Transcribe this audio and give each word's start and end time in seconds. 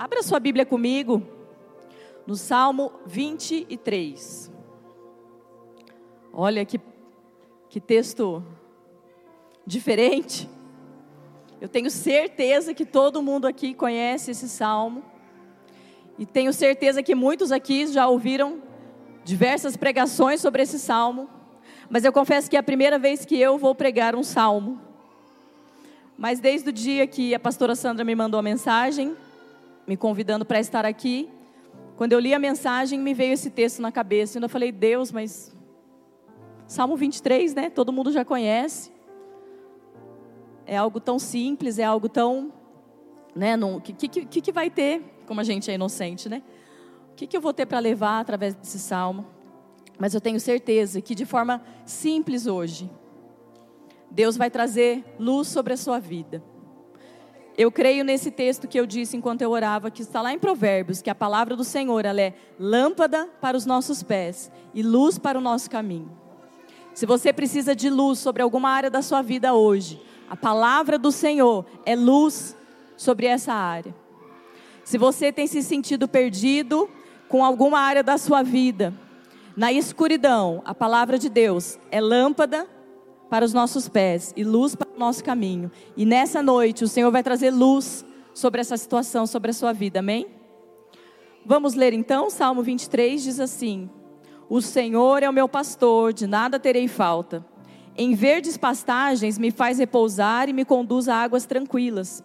Abra 0.00 0.22
sua 0.22 0.40
Bíblia 0.40 0.64
comigo 0.64 1.22
no 2.26 2.34
Salmo 2.34 2.90
23. 3.04 4.50
Olha 6.32 6.64
que, 6.64 6.80
que 7.68 7.78
texto 7.78 8.42
diferente. 9.66 10.48
Eu 11.60 11.68
tenho 11.68 11.90
certeza 11.90 12.72
que 12.72 12.86
todo 12.86 13.20
mundo 13.20 13.46
aqui 13.46 13.74
conhece 13.74 14.30
esse 14.30 14.48
salmo. 14.48 15.04
E 16.18 16.24
tenho 16.24 16.54
certeza 16.54 17.02
que 17.02 17.14
muitos 17.14 17.52
aqui 17.52 17.86
já 17.86 18.08
ouviram 18.08 18.62
diversas 19.22 19.76
pregações 19.76 20.40
sobre 20.40 20.62
esse 20.62 20.78
salmo. 20.78 21.28
Mas 21.90 22.06
eu 22.06 22.12
confesso 22.12 22.48
que 22.48 22.56
é 22.56 22.60
a 22.60 22.62
primeira 22.62 22.98
vez 22.98 23.26
que 23.26 23.38
eu 23.38 23.58
vou 23.58 23.74
pregar 23.74 24.16
um 24.16 24.22
salmo. 24.22 24.80
Mas 26.16 26.40
desde 26.40 26.70
o 26.70 26.72
dia 26.72 27.06
que 27.06 27.34
a 27.34 27.38
pastora 27.38 27.74
Sandra 27.74 28.02
me 28.02 28.14
mandou 28.14 28.40
a 28.40 28.42
mensagem, 28.42 29.14
me 29.90 29.96
convidando 29.96 30.44
para 30.44 30.60
estar 30.60 30.86
aqui, 30.86 31.28
quando 31.96 32.12
eu 32.12 32.20
li 32.20 32.32
a 32.32 32.38
mensagem, 32.38 32.96
me 32.96 33.12
veio 33.12 33.32
esse 33.32 33.50
texto 33.50 33.82
na 33.82 33.90
cabeça. 33.90 34.38
Eu 34.38 34.48
falei, 34.48 34.70
Deus, 34.70 35.10
mas. 35.10 35.52
Salmo 36.64 36.96
23, 36.96 37.54
né? 37.54 37.70
Todo 37.70 37.92
mundo 37.92 38.12
já 38.12 38.24
conhece. 38.24 38.92
É 40.64 40.76
algo 40.76 41.00
tão 41.00 41.18
simples, 41.18 41.76
é 41.76 41.82
algo 41.82 42.08
tão. 42.08 42.52
Né? 43.34 43.56
O 43.56 43.80
que, 43.80 44.06
que, 44.06 44.40
que 44.40 44.52
vai 44.52 44.70
ter? 44.70 45.02
Como 45.26 45.40
a 45.40 45.42
gente 45.42 45.68
é 45.68 45.74
inocente, 45.74 46.28
né? 46.28 46.40
O 47.10 47.16
que, 47.16 47.26
que 47.26 47.36
eu 47.36 47.40
vou 47.40 47.52
ter 47.52 47.66
para 47.66 47.80
levar 47.80 48.20
através 48.20 48.54
desse 48.54 48.78
salmo? 48.78 49.26
Mas 49.98 50.14
eu 50.14 50.20
tenho 50.20 50.38
certeza 50.38 51.00
que 51.00 51.16
de 51.16 51.26
forma 51.26 51.60
simples 51.84 52.46
hoje, 52.46 52.88
Deus 54.08 54.36
vai 54.36 54.52
trazer 54.52 55.04
luz 55.18 55.48
sobre 55.48 55.72
a 55.72 55.76
sua 55.76 55.98
vida. 55.98 56.40
Eu 57.60 57.70
creio 57.70 58.02
nesse 58.06 58.30
texto 58.30 58.66
que 58.66 58.80
eu 58.80 58.86
disse 58.86 59.18
enquanto 59.18 59.42
eu 59.42 59.50
orava, 59.50 59.90
que 59.90 60.00
está 60.00 60.22
lá 60.22 60.32
em 60.32 60.38
Provérbios, 60.38 61.02
que 61.02 61.10
a 61.10 61.14
palavra 61.14 61.54
do 61.54 61.62
Senhor 61.62 62.06
ela 62.06 62.18
é 62.18 62.32
lâmpada 62.58 63.28
para 63.38 63.54
os 63.54 63.66
nossos 63.66 64.02
pés 64.02 64.50
e 64.72 64.82
luz 64.82 65.18
para 65.18 65.36
o 65.38 65.42
nosso 65.42 65.68
caminho. 65.68 66.10
Se 66.94 67.04
você 67.04 67.34
precisa 67.34 67.76
de 67.76 67.90
luz 67.90 68.18
sobre 68.18 68.40
alguma 68.40 68.70
área 68.70 68.88
da 68.88 69.02
sua 69.02 69.20
vida 69.20 69.52
hoje, 69.52 70.00
a 70.30 70.34
palavra 70.34 70.98
do 70.98 71.12
Senhor 71.12 71.66
é 71.84 71.94
luz 71.94 72.56
sobre 72.96 73.26
essa 73.26 73.52
área. 73.52 73.94
Se 74.82 74.96
você 74.96 75.30
tem 75.30 75.46
se 75.46 75.62
sentido 75.62 76.08
perdido 76.08 76.88
com 77.28 77.44
alguma 77.44 77.78
área 77.80 78.02
da 78.02 78.16
sua 78.16 78.42
vida, 78.42 78.94
na 79.54 79.70
escuridão, 79.70 80.62
a 80.64 80.74
palavra 80.74 81.18
de 81.18 81.28
Deus 81.28 81.78
é 81.90 82.00
lâmpada 82.00 82.66
para 83.28 83.44
os 83.44 83.52
nossos 83.52 83.86
pés 83.86 84.32
e 84.34 84.42
luz 84.42 84.74
para 84.74 84.88
nosso 85.00 85.24
caminho. 85.24 85.72
E 85.96 86.04
nessa 86.04 86.40
noite 86.42 86.84
o 86.84 86.88
Senhor 86.88 87.10
vai 87.10 87.22
trazer 87.22 87.50
luz 87.50 88.04
sobre 88.32 88.60
essa 88.60 88.76
situação, 88.76 89.26
sobre 89.26 89.50
a 89.50 89.54
sua 89.54 89.72
vida, 89.72 89.98
amém? 89.98 90.28
Vamos 91.44 91.74
ler 91.74 91.92
então, 91.92 92.30
Salmo 92.30 92.62
23 92.62 93.22
diz 93.22 93.40
assim: 93.40 93.90
O 94.48 94.60
Senhor 94.60 95.22
é 95.22 95.28
o 95.28 95.32
meu 95.32 95.48
pastor, 95.48 96.12
de 96.12 96.26
nada 96.26 96.60
terei 96.60 96.86
falta. 96.86 97.44
Em 97.96 98.14
verdes 98.14 98.56
pastagens 98.56 99.38
me 99.38 99.50
faz 99.50 99.78
repousar 99.78 100.48
e 100.48 100.52
me 100.52 100.64
conduz 100.64 101.08
a 101.08 101.16
águas 101.16 101.46
tranquilas. 101.46 102.22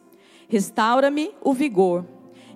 Restaura-me 0.47 1.31
o 1.41 1.53
vigor. 1.53 2.05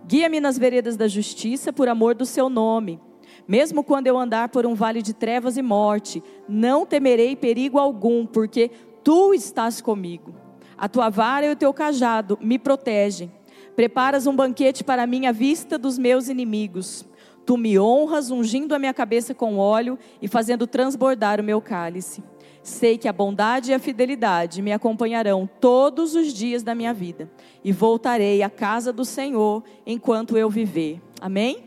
Guia-me 0.05 0.39
nas 0.39 0.57
veredas 0.57 0.95
da 0.95 1.07
justiça 1.07 1.73
por 1.73 1.87
amor 1.87 2.13
do 2.13 2.25
seu 2.25 2.49
nome. 2.49 2.99
Mesmo 3.47 3.83
quando 3.83 4.07
eu 4.07 4.17
andar 4.17 4.49
por 4.49 4.65
um 4.65 4.75
vale 4.75 5.01
de 5.01 5.13
trevas 5.13 5.57
e 5.57 5.61
morte, 5.61 6.21
não 6.47 6.85
temerei 6.85 7.35
perigo 7.35 7.79
algum, 7.79 8.25
porque 8.25 8.69
tu 9.03 9.33
estás 9.33 9.81
comigo. 9.81 10.33
A 10.77 10.87
tua 10.87 11.09
vara 11.09 11.45
e 11.45 11.51
o 11.51 11.55
teu 11.55 11.73
cajado 11.73 12.37
me 12.41 12.57
protegem. 12.57 13.31
Preparas 13.75 14.27
um 14.27 14.35
banquete 14.35 14.83
para 14.83 15.05
mim 15.05 15.25
à 15.25 15.31
vista 15.31 15.77
dos 15.77 15.97
meus 15.97 16.29
inimigos. 16.29 17.05
Tu 17.45 17.57
me 17.57 17.79
honras 17.79 18.29
ungindo 18.29 18.75
a 18.75 18.79
minha 18.79 18.93
cabeça 18.93 19.33
com 19.33 19.57
óleo 19.57 19.97
e 20.21 20.27
fazendo 20.27 20.67
transbordar 20.67 21.39
o 21.39 21.43
meu 21.43 21.61
cálice. 21.61 22.23
Sei 22.61 22.97
que 22.97 23.07
a 23.07 23.13
bondade 23.13 23.71
e 23.71 23.73
a 23.73 23.79
fidelidade 23.79 24.61
me 24.61 24.71
acompanharão 24.71 25.49
todos 25.59 26.13
os 26.13 26.33
dias 26.33 26.61
da 26.61 26.75
minha 26.75 26.93
vida, 26.93 27.31
e 27.63 27.71
voltarei 27.71 28.43
à 28.43 28.49
casa 28.49 28.93
do 28.93 29.05
Senhor 29.05 29.63
enquanto 29.85 30.37
eu 30.37 30.49
viver. 30.49 31.01
Amém? 31.19 31.63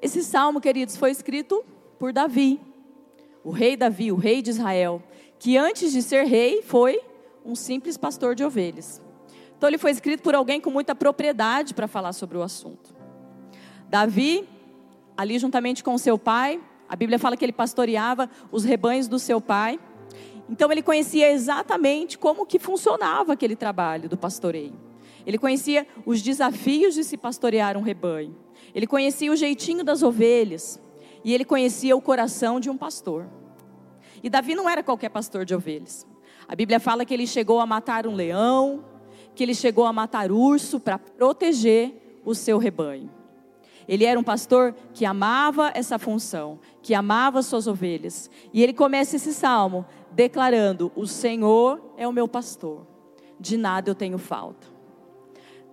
Esse 0.00 0.22
salmo, 0.22 0.60
queridos, 0.60 0.96
foi 0.96 1.10
escrito 1.12 1.64
por 1.98 2.12
Davi, 2.12 2.60
o 3.44 3.50
rei 3.50 3.76
Davi, 3.76 4.10
o 4.10 4.16
rei 4.16 4.42
de 4.42 4.50
Israel, 4.50 5.02
que 5.42 5.56
antes 5.56 5.90
de 5.90 6.02
ser 6.02 6.22
rei 6.22 6.62
foi 6.62 7.00
um 7.44 7.56
simples 7.56 7.96
pastor 7.96 8.36
de 8.36 8.44
ovelhas. 8.44 9.02
Então 9.58 9.68
ele 9.68 9.76
foi 9.76 9.90
escrito 9.90 10.22
por 10.22 10.36
alguém 10.36 10.60
com 10.60 10.70
muita 10.70 10.94
propriedade 10.94 11.74
para 11.74 11.88
falar 11.88 12.12
sobre 12.12 12.38
o 12.38 12.42
assunto. 12.42 12.94
Davi, 13.88 14.48
ali 15.16 15.40
juntamente 15.40 15.82
com 15.82 15.98
seu 15.98 16.16
pai, 16.16 16.60
a 16.88 16.94
Bíblia 16.94 17.18
fala 17.18 17.36
que 17.36 17.44
ele 17.44 17.52
pastoreava 17.52 18.30
os 18.52 18.62
rebanhos 18.62 19.08
do 19.08 19.18
seu 19.18 19.40
pai. 19.40 19.80
Então 20.48 20.70
ele 20.70 20.80
conhecia 20.80 21.32
exatamente 21.32 22.16
como 22.16 22.46
que 22.46 22.60
funcionava 22.60 23.32
aquele 23.32 23.56
trabalho 23.56 24.08
do 24.08 24.16
pastoreio. 24.16 24.78
Ele 25.26 25.38
conhecia 25.38 25.88
os 26.06 26.22
desafios 26.22 26.94
de 26.94 27.02
se 27.02 27.16
pastorear 27.16 27.76
um 27.76 27.82
rebanho. 27.82 28.36
Ele 28.72 28.86
conhecia 28.86 29.32
o 29.32 29.34
jeitinho 29.34 29.82
das 29.82 30.04
ovelhas. 30.04 30.80
E 31.24 31.34
ele 31.34 31.44
conhecia 31.44 31.96
o 31.96 32.00
coração 32.00 32.60
de 32.60 32.70
um 32.70 32.76
pastor. 32.76 33.41
E 34.22 34.30
Davi 34.30 34.54
não 34.54 34.68
era 34.68 34.82
qualquer 34.82 35.08
pastor 35.08 35.44
de 35.44 35.54
ovelhas. 35.54 36.06
A 36.46 36.54
Bíblia 36.54 36.78
fala 36.78 37.04
que 37.04 37.12
ele 37.12 37.26
chegou 37.26 37.60
a 37.60 37.66
matar 37.66 38.06
um 38.06 38.14
leão, 38.14 38.84
que 39.34 39.42
ele 39.42 39.54
chegou 39.54 39.84
a 39.84 39.92
matar 39.92 40.30
urso 40.30 40.78
para 40.78 40.98
proteger 40.98 42.20
o 42.24 42.34
seu 42.34 42.58
rebanho. 42.58 43.10
Ele 43.88 44.04
era 44.04 44.18
um 44.18 44.22
pastor 44.22 44.74
que 44.94 45.04
amava 45.04 45.72
essa 45.74 45.98
função, 45.98 46.60
que 46.82 46.94
amava 46.94 47.42
suas 47.42 47.66
ovelhas. 47.66 48.30
E 48.52 48.62
ele 48.62 48.72
começa 48.72 49.16
esse 49.16 49.34
salmo 49.34 49.84
declarando: 50.12 50.92
O 50.94 51.06
Senhor 51.06 51.92
é 51.96 52.06
o 52.06 52.12
meu 52.12 52.28
pastor, 52.28 52.86
de 53.40 53.56
nada 53.56 53.90
eu 53.90 53.94
tenho 53.94 54.18
falta. 54.18 54.68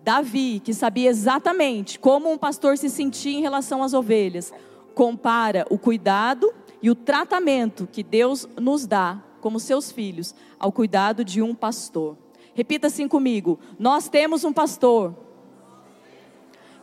Davi, 0.04 0.60
que 0.60 0.74
sabia 0.74 1.10
exatamente 1.10 2.00
como 2.00 2.32
um 2.32 2.38
pastor 2.38 2.78
se 2.78 2.90
sentia 2.90 3.38
em 3.38 3.42
relação 3.42 3.84
às 3.84 3.94
ovelhas, 3.94 4.52
compara 4.96 5.66
o 5.70 5.78
cuidado 5.78 6.52
e 6.82 6.90
o 6.90 6.96
tratamento 6.96 7.88
que 7.92 8.04
Deus 8.04 8.48
nos 8.58 8.86
dá 8.86 9.22
como 9.42 9.60
seus 9.60 9.92
filhos 9.92 10.36
ao 10.58 10.72
cuidado 10.72 11.24
de 11.24 11.42
um 11.42 11.54
pastor. 11.54 12.18
Repita 12.54 12.88
assim 12.88 13.08
comigo: 13.08 13.60
Nós 13.78 14.10
temos 14.10 14.44
um 14.44 14.54
pastor 14.54 15.16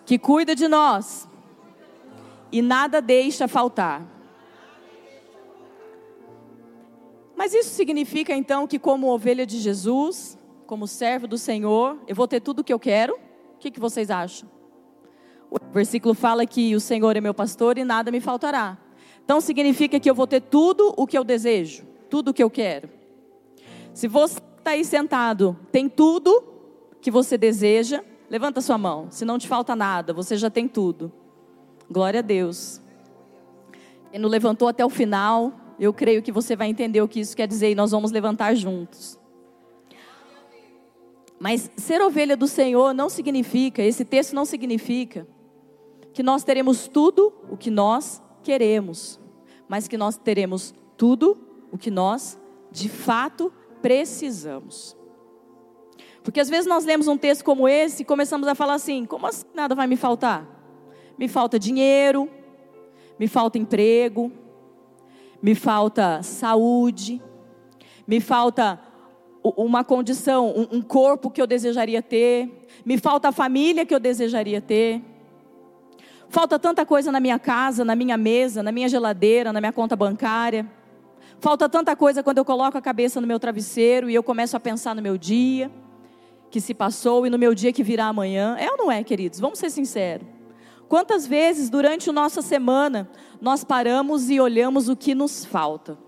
que 0.04 0.18
cuida 0.18 0.54
de 0.54 0.68
nós 0.68 1.28
e 2.50 2.62
nada 2.62 3.00
deixa 3.00 3.48
faltar. 3.48 4.06
Mas 7.36 7.52
isso 7.52 7.70
significa 7.70 8.34
então 8.34 8.66
que, 8.66 8.78
como 8.78 9.08
ovelha 9.08 9.44
de 9.44 9.58
Jesus, 9.58 10.38
como 10.66 10.86
servo 10.86 11.26
do 11.26 11.36
Senhor, 11.36 11.98
eu 12.06 12.16
vou 12.16 12.26
ter 12.26 12.40
tudo 12.40 12.60
o 12.60 12.64
que 12.64 12.72
eu 12.72 12.78
quero? 12.78 13.14
O 13.54 13.58
que, 13.58 13.70
que 13.70 13.78
vocês 13.78 14.10
acham? 14.10 14.48
O 15.50 15.58
versículo 15.72 16.14
fala 16.14 16.46
que 16.46 16.74
o 16.74 16.80
Senhor 16.80 17.14
é 17.16 17.20
meu 17.20 17.34
pastor 17.34 17.76
e 17.76 17.84
nada 17.84 18.10
me 18.10 18.20
faltará. 18.20 18.78
Então 19.26 19.40
significa 19.40 19.98
que 19.98 20.08
eu 20.08 20.14
vou 20.14 20.28
ter 20.28 20.40
tudo 20.40 20.94
o 20.96 21.04
que 21.04 21.18
eu 21.18 21.24
desejo, 21.24 21.84
tudo 22.08 22.30
o 22.30 22.32
que 22.32 22.40
eu 22.40 22.48
quero. 22.48 22.88
Se 23.92 24.06
você 24.06 24.38
está 24.58 24.70
aí 24.70 24.84
sentado, 24.84 25.58
tem 25.72 25.88
tudo 25.88 26.44
que 27.00 27.10
você 27.10 27.36
deseja, 27.36 28.04
levanta 28.30 28.60
sua 28.60 28.78
mão. 28.78 29.08
Se 29.10 29.24
não 29.24 29.36
te 29.36 29.48
falta 29.48 29.74
nada, 29.74 30.12
você 30.12 30.36
já 30.36 30.48
tem 30.48 30.68
tudo. 30.68 31.12
Glória 31.90 32.20
a 32.20 32.22
Deus. 32.22 32.80
Quem 34.12 34.20
não 34.20 34.28
levantou 34.28 34.68
até 34.68 34.86
o 34.86 34.88
final, 34.88 35.52
eu 35.76 35.92
creio 35.92 36.22
que 36.22 36.30
você 36.30 36.54
vai 36.54 36.68
entender 36.68 37.02
o 37.02 37.08
que 37.08 37.18
isso 37.18 37.36
quer 37.36 37.48
dizer 37.48 37.72
e 37.72 37.74
nós 37.74 37.90
vamos 37.90 38.12
levantar 38.12 38.54
juntos. 38.54 39.18
Mas 41.36 41.68
ser 41.76 42.00
ovelha 42.00 42.36
do 42.36 42.46
Senhor 42.46 42.94
não 42.94 43.08
significa, 43.08 43.82
esse 43.82 44.04
texto 44.04 44.34
não 44.34 44.44
significa, 44.44 45.26
que 46.12 46.22
nós 46.22 46.44
teremos 46.44 46.86
tudo 46.86 47.32
o 47.50 47.56
que 47.56 47.72
nós 47.72 48.22
queremos, 48.46 49.18
mas 49.68 49.88
que 49.88 49.98
nós 49.98 50.16
teremos 50.16 50.72
tudo 50.96 51.36
o 51.72 51.76
que 51.76 51.90
nós 51.90 52.38
de 52.70 52.88
fato 52.88 53.52
precisamos. 53.82 54.96
Porque 56.22 56.38
às 56.38 56.48
vezes 56.48 56.66
nós 56.66 56.84
lemos 56.84 57.08
um 57.08 57.16
texto 57.16 57.44
como 57.44 57.68
esse 57.68 58.02
e 58.02 58.04
começamos 58.04 58.46
a 58.46 58.54
falar 58.54 58.74
assim: 58.74 59.04
como 59.04 59.26
assim 59.26 59.44
nada 59.52 59.74
vai 59.74 59.88
me 59.88 59.96
faltar? 59.96 60.46
Me 61.18 61.26
falta 61.26 61.58
dinheiro, 61.58 62.30
me 63.18 63.26
falta 63.26 63.58
emprego, 63.58 64.30
me 65.42 65.56
falta 65.56 66.22
saúde, 66.22 67.20
me 68.06 68.20
falta 68.20 68.80
uma 69.42 69.82
condição, 69.82 70.68
um, 70.70 70.82
corpo 70.82 71.30
que 71.30 71.42
eu 71.42 71.46
desejaria 71.46 72.02
ter, 72.02 72.66
me 72.84 72.96
falta 72.96 73.28
a 73.28 73.32
família 73.32 73.84
que 73.84 73.94
eu 73.94 74.00
desejaria 74.00 74.60
ter. 74.60 75.02
Falta 76.28 76.58
tanta 76.58 76.84
coisa 76.84 77.12
na 77.12 77.20
minha 77.20 77.38
casa, 77.38 77.84
na 77.84 77.94
minha 77.94 78.16
mesa, 78.16 78.62
na 78.62 78.72
minha 78.72 78.88
geladeira, 78.88 79.52
na 79.52 79.60
minha 79.60 79.72
conta 79.72 79.94
bancária. 79.94 80.66
Falta 81.38 81.68
tanta 81.68 81.94
coisa 81.94 82.22
quando 82.22 82.38
eu 82.38 82.44
coloco 82.44 82.76
a 82.76 82.80
cabeça 82.80 83.20
no 83.20 83.26
meu 83.26 83.38
travesseiro 83.38 84.10
e 84.10 84.14
eu 84.14 84.22
começo 84.22 84.56
a 84.56 84.60
pensar 84.60 84.94
no 84.94 85.02
meu 85.02 85.16
dia. 85.16 85.70
que 86.50 86.60
se 86.60 86.72
passou 86.72 87.26
e 87.26 87.30
no 87.30 87.36
meu 87.36 87.54
dia 87.54 87.72
que 87.72 87.82
virá 87.82 88.06
amanhã. 88.06 88.56
É 88.58 88.70
ou 88.70 88.76
não 88.78 88.90
é, 88.90 89.02
queridos? 89.02 89.40
Vamos 89.40 89.58
ser 89.58 89.68
sinceros. 89.68 90.26
Quantas 90.88 91.26
vezes 91.26 91.68
durante 91.68 92.08
a 92.08 92.12
nossa 92.12 92.40
semana 92.40 93.10
nós 93.40 93.64
paramos 93.64 94.30
e 94.30 94.40
olhamos 94.40 94.88
o 94.88 94.96
que 94.96 95.14
nos 95.14 95.44
falta? 95.44 95.98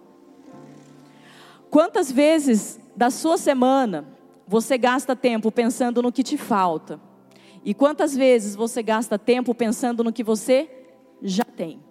Quantas 1.69 2.11
vezes 2.11 2.81
da 2.97 3.11
sua 3.11 3.37
semana 3.37 4.07
você 4.47 4.79
gasta 4.79 5.15
tempo 5.15 5.53
pensando 5.53 6.01
no 6.01 6.13
que 6.13 6.23
te 6.23 6.39
falta? 6.39 7.01
E 7.69 7.75
quantas 7.75 8.17
vezes 8.17 8.57
você 8.57 8.83
gasta 8.83 9.19
tempo 9.19 9.55
pensando 9.55 10.03
no 10.03 10.11
que 10.11 10.25
você 10.25 10.71
já 11.21 11.45
tem? 11.45 11.85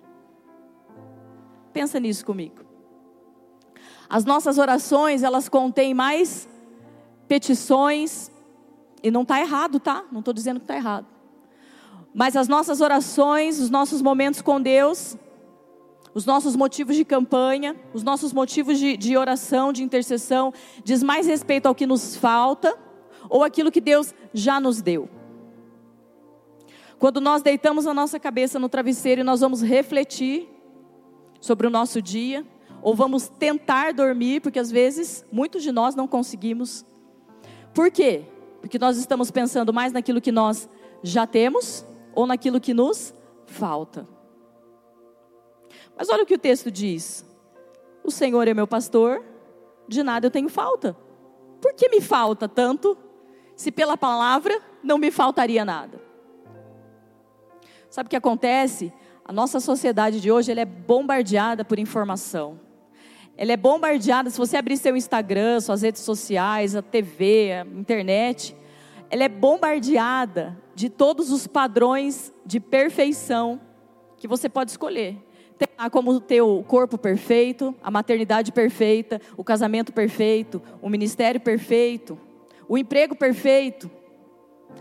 Pensa 1.72 2.00
nisso 2.00 2.26
comigo. 2.26 2.66
As 4.10 4.26
nossas 4.26 4.58
orações, 4.58 5.22
elas 5.22 5.48
contêm 5.48 5.94
mais 5.94 6.50
petições, 7.28 8.32
e 9.04 9.12
não 9.12 9.22
está 9.22 9.40
errado, 9.40 9.80
tá? 9.80 10.04
Não 10.12 10.18
estou 10.18 10.34
dizendo 10.34 10.60
que 10.60 10.64
está 10.64 10.76
errado. 10.76 11.06
Mas 12.12 12.36
as 12.36 12.48
nossas 12.48 12.82
orações, 12.82 13.60
os 13.60 13.70
nossos 13.70 14.02
momentos 14.02 14.42
com 14.42 14.60
Deus, 14.60 15.16
os 16.12 16.26
nossos 16.26 16.56
motivos 16.56 16.96
de 16.96 17.06
campanha, 17.06 17.76
os 17.94 18.02
nossos 18.02 18.34
motivos 18.34 18.80
de, 18.80 18.98
de 18.98 19.16
oração, 19.16 19.72
de 19.72 19.84
intercessão, 19.84 20.52
diz 20.84 21.04
mais 21.04 21.28
respeito 21.28 21.68
ao 21.68 21.76
que 21.76 21.86
nos 21.86 22.16
falta 22.16 22.76
ou 23.30 23.44
aquilo 23.44 23.72
que 23.72 23.80
Deus 23.80 24.12
já 24.34 24.60
nos 24.60 24.82
deu. 24.82 25.08
Quando 27.00 27.22
nós 27.22 27.42
deitamos 27.42 27.86
a 27.86 27.94
nossa 27.94 28.20
cabeça 28.20 28.58
no 28.58 28.68
travesseiro 28.68 29.22
e 29.22 29.24
nós 29.24 29.42
vamos 29.42 29.62
refletir 29.62 30.50
sobre 31.40 31.68
o 31.68 31.70
nosso 31.70 32.02
dia, 32.02 32.46
ou 32.82 32.96
vamos 32.96 33.28
tentar 33.28 33.94
dormir, 33.94 34.42
porque 34.42 34.60
às 34.60 34.72
vezes 34.72 35.26
muitos 35.32 35.62
de 35.62 35.72
nós 35.72 35.96
não 35.96 36.08
conseguimos. 36.08 36.86
Por 37.74 37.92
quê? 37.92 38.24
Porque 38.62 38.80
nós 38.80 38.98
estamos 38.98 39.30
pensando 39.30 39.72
mais 39.72 39.94
naquilo 39.94 40.22
que 40.22 40.32
nós 40.32 40.68
já 41.04 41.28
temos 41.28 41.86
ou 42.16 42.26
naquilo 42.26 42.60
que 42.60 42.74
nos 42.74 43.14
falta. 43.46 44.08
Mas 45.96 46.10
olha 46.10 46.24
o 46.24 46.26
que 46.26 46.34
o 46.34 46.40
texto 46.40 46.72
diz: 46.72 47.24
O 48.04 48.10
Senhor 48.10 48.48
é 48.48 48.54
meu 48.54 48.68
pastor, 48.68 49.24
de 49.88 50.02
nada 50.02 50.26
eu 50.26 50.32
tenho 50.32 50.50
falta. 50.50 50.98
Por 51.62 51.74
que 51.74 51.90
me 51.90 52.02
falta 52.02 52.48
tanto, 52.48 52.98
se 53.56 53.72
pela 53.72 53.98
palavra 53.98 54.60
não 54.84 54.98
me 54.98 55.12
faltaria 55.12 55.64
nada? 55.64 56.06
Sabe 57.98 58.06
o 58.06 58.10
que 58.12 58.16
acontece? 58.16 58.94
A 59.26 59.34
nossa 59.34 59.60
sociedade 59.60 60.22
de 60.22 60.32
hoje 60.32 60.52
ela 60.52 60.62
é 60.62 60.66
bombardeada 60.66 61.66
por 61.66 61.80
informação. 61.80 62.60
Ela 63.36 63.54
é 63.54 63.58
bombardeada, 63.58 64.30
se 64.30 64.38
você 64.38 64.56
abrir 64.56 64.78
seu 64.78 64.96
Instagram, 64.96 65.60
suas 65.62 65.82
redes 65.82 66.04
sociais, 66.04 66.76
a 66.76 66.84
TV, 66.84 67.54
a 67.54 67.66
internet, 67.66 68.56
ela 69.10 69.24
é 69.24 69.28
bombardeada 69.28 70.56
de 70.76 70.90
todos 70.92 71.32
os 71.32 71.48
padrões 71.48 72.32
de 72.46 72.60
perfeição 72.60 73.60
que 74.18 74.28
você 74.28 74.48
pode 74.48 74.70
escolher. 74.70 75.18
Tem 75.58 75.68
lá 75.76 75.90
como 75.90 76.12
o 76.16 76.64
corpo 76.64 77.00
perfeito, 77.00 77.74
a 77.82 77.90
maternidade 77.90 78.52
perfeita, 78.52 79.20
o 79.36 79.44
casamento 79.44 79.92
perfeito, 79.92 80.62
o 80.84 80.88
ministério 80.88 81.42
perfeito, 81.42 82.16
o 82.70 82.78
emprego 82.78 83.16
perfeito, 83.16 83.90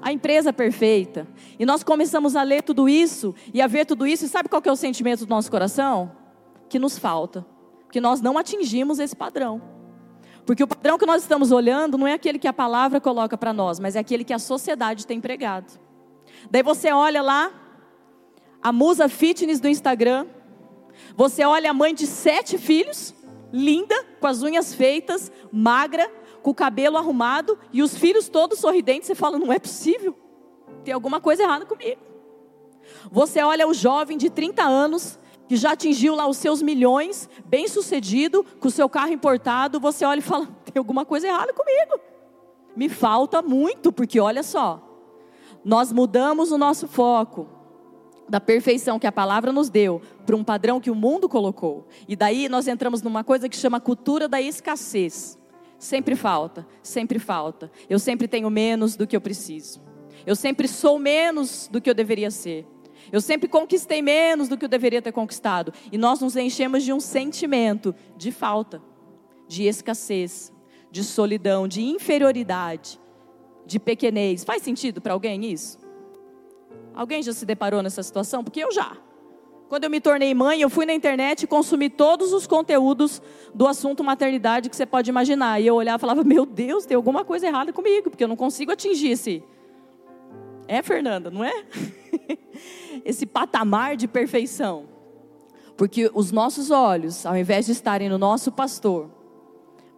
a 0.00 0.12
empresa 0.12 0.52
perfeita. 0.52 1.26
E 1.58 1.66
nós 1.66 1.82
começamos 1.82 2.36
a 2.36 2.42
ler 2.42 2.62
tudo 2.62 2.88
isso 2.88 3.34
e 3.52 3.60
a 3.60 3.66
ver 3.66 3.86
tudo 3.86 4.06
isso, 4.06 4.24
e 4.24 4.28
sabe 4.28 4.48
qual 4.48 4.62
que 4.62 4.68
é 4.68 4.72
o 4.72 4.76
sentimento 4.76 5.26
do 5.26 5.30
nosso 5.30 5.50
coração? 5.50 6.12
Que 6.68 6.78
nos 6.78 6.98
falta, 6.98 7.46
que 7.90 8.00
nós 8.00 8.20
não 8.20 8.38
atingimos 8.38 8.98
esse 8.98 9.14
padrão. 9.14 9.60
Porque 10.44 10.62
o 10.62 10.68
padrão 10.68 10.96
que 10.96 11.06
nós 11.06 11.22
estamos 11.22 11.50
olhando 11.50 11.98
não 11.98 12.06
é 12.06 12.12
aquele 12.12 12.38
que 12.38 12.46
a 12.46 12.52
palavra 12.52 13.00
coloca 13.00 13.36
para 13.36 13.52
nós, 13.52 13.80
mas 13.80 13.96
é 13.96 13.98
aquele 13.98 14.22
que 14.22 14.32
a 14.32 14.38
sociedade 14.38 15.06
tem 15.06 15.20
pregado. 15.20 15.72
Daí 16.50 16.62
você 16.62 16.92
olha 16.92 17.20
lá, 17.20 17.52
a 18.62 18.72
musa 18.72 19.08
fitness 19.08 19.58
do 19.58 19.68
Instagram, 19.68 20.26
você 21.16 21.44
olha 21.44 21.70
a 21.70 21.74
mãe 21.74 21.94
de 21.94 22.06
sete 22.06 22.58
filhos, 22.58 23.12
linda, 23.52 23.94
com 24.20 24.26
as 24.26 24.42
unhas 24.42 24.74
feitas, 24.74 25.32
magra, 25.50 26.08
com 26.46 26.50
o 26.50 26.54
cabelo 26.54 26.96
arrumado 26.96 27.58
e 27.72 27.82
os 27.82 27.98
filhos 27.98 28.28
todos 28.28 28.60
sorridentes. 28.60 29.08
Você 29.08 29.16
fala, 29.16 29.36
não 29.36 29.52
é 29.52 29.58
possível, 29.58 30.16
tem 30.84 30.94
alguma 30.94 31.20
coisa 31.20 31.42
errada 31.42 31.66
comigo. 31.66 32.00
Você 33.10 33.42
olha 33.42 33.66
o 33.66 33.74
jovem 33.74 34.16
de 34.16 34.30
30 34.30 34.62
anos, 34.62 35.18
que 35.48 35.56
já 35.56 35.72
atingiu 35.72 36.14
lá 36.14 36.28
os 36.28 36.36
seus 36.36 36.62
milhões, 36.62 37.28
bem 37.46 37.66
sucedido, 37.66 38.46
com 38.60 38.68
o 38.68 38.70
seu 38.70 38.88
carro 38.88 39.10
importado, 39.10 39.80
você 39.80 40.04
olha 40.04 40.20
e 40.20 40.22
fala: 40.22 40.46
tem 40.64 40.78
alguma 40.78 41.04
coisa 41.04 41.26
errada 41.26 41.52
comigo. 41.52 41.98
Me 42.76 42.88
falta 42.88 43.42
muito, 43.42 43.90
porque 43.90 44.20
olha 44.20 44.44
só, 44.44 44.80
nós 45.64 45.90
mudamos 45.90 46.52
o 46.52 46.58
nosso 46.58 46.86
foco 46.86 47.48
da 48.28 48.40
perfeição 48.40 49.00
que 49.00 49.06
a 49.08 49.10
palavra 49.10 49.50
nos 49.50 49.68
deu 49.68 50.00
para 50.24 50.36
um 50.36 50.44
padrão 50.44 50.80
que 50.80 50.92
o 50.92 50.94
mundo 50.94 51.28
colocou. 51.28 51.88
E 52.06 52.14
daí 52.14 52.48
nós 52.48 52.68
entramos 52.68 53.02
numa 53.02 53.24
coisa 53.24 53.48
que 53.48 53.56
chama 53.56 53.80
cultura 53.80 54.28
da 54.28 54.40
escassez. 54.40 55.36
Sempre 55.78 56.16
falta, 56.16 56.66
sempre 56.82 57.18
falta. 57.18 57.70
Eu 57.88 57.98
sempre 57.98 58.26
tenho 58.26 58.48
menos 58.50 58.96
do 58.96 59.06
que 59.06 59.16
eu 59.16 59.20
preciso. 59.20 59.80
Eu 60.24 60.34
sempre 60.34 60.66
sou 60.66 60.98
menos 60.98 61.68
do 61.68 61.80
que 61.80 61.90
eu 61.90 61.94
deveria 61.94 62.30
ser. 62.30 62.66
Eu 63.12 63.20
sempre 63.20 63.48
conquistei 63.48 64.02
menos 64.02 64.48
do 64.48 64.56
que 64.56 64.64
eu 64.64 64.68
deveria 64.68 65.02
ter 65.02 65.12
conquistado. 65.12 65.72
E 65.92 65.98
nós 65.98 66.20
nos 66.20 66.36
enchemos 66.36 66.82
de 66.82 66.92
um 66.92 67.00
sentimento 67.00 67.94
de 68.16 68.32
falta, 68.32 68.82
de 69.46 69.64
escassez, 69.64 70.52
de 70.90 71.04
solidão, 71.04 71.68
de 71.68 71.82
inferioridade, 71.82 72.98
de 73.66 73.78
pequenez. 73.78 74.44
Faz 74.44 74.62
sentido 74.62 75.00
para 75.00 75.12
alguém 75.12 75.44
isso? 75.44 75.78
Alguém 76.94 77.22
já 77.22 77.32
se 77.32 77.44
deparou 77.44 77.82
nessa 77.82 78.02
situação? 78.02 78.42
Porque 78.42 78.64
eu 78.64 78.72
já. 78.72 78.96
Quando 79.68 79.84
eu 79.84 79.90
me 79.90 80.00
tornei 80.00 80.32
mãe, 80.32 80.60
eu 80.60 80.70
fui 80.70 80.86
na 80.86 80.94
internet 80.94 81.42
e 81.42 81.46
consumi 81.46 81.90
todos 81.90 82.32
os 82.32 82.46
conteúdos 82.46 83.20
do 83.52 83.66
assunto 83.66 84.04
maternidade 84.04 84.70
que 84.70 84.76
você 84.76 84.86
pode 84.86 85.10
imaginar. 85.10 85.60
E 85.60 85.66
eu 85.66 85.74
olhava 85.74 85.96
e 85.96 86.00
falava: 86.00 86.22
Meu 86.22 86.46
Deus, 86.46 86.86
tem 86.86 86.94
alguma 86.94 87.24
coisa 87.24 87.46
errada 87.48 87.72
comigo, 87.72 88.08
porque 88.08 88.22
eu 88.22 88.28
não 88.28 88.36
consigo 88.36 88.70
atingir 88.70 89.10
esse. 89.10 89.42
É, 90.68 90.82
Fernanda, 90.82 91.30
não 91.30 91.42
é? 91.44 91.64
esse 93.04 93.26
patamar 93.26 93.96
de 93.96 94.06
perfeição. 94.06 94.84
Porque 95.76 96.10
os 96.14 96.30
nossos 96.30 96.70
olhos, 96.70 97.26
ao 97.26 97.36
invés 97.36 97.66
de 97.66 97.72
estarem 97.72 98.08
no 98.08 98.18
nosso 98.18 98.50
pastor, 98.52 99.10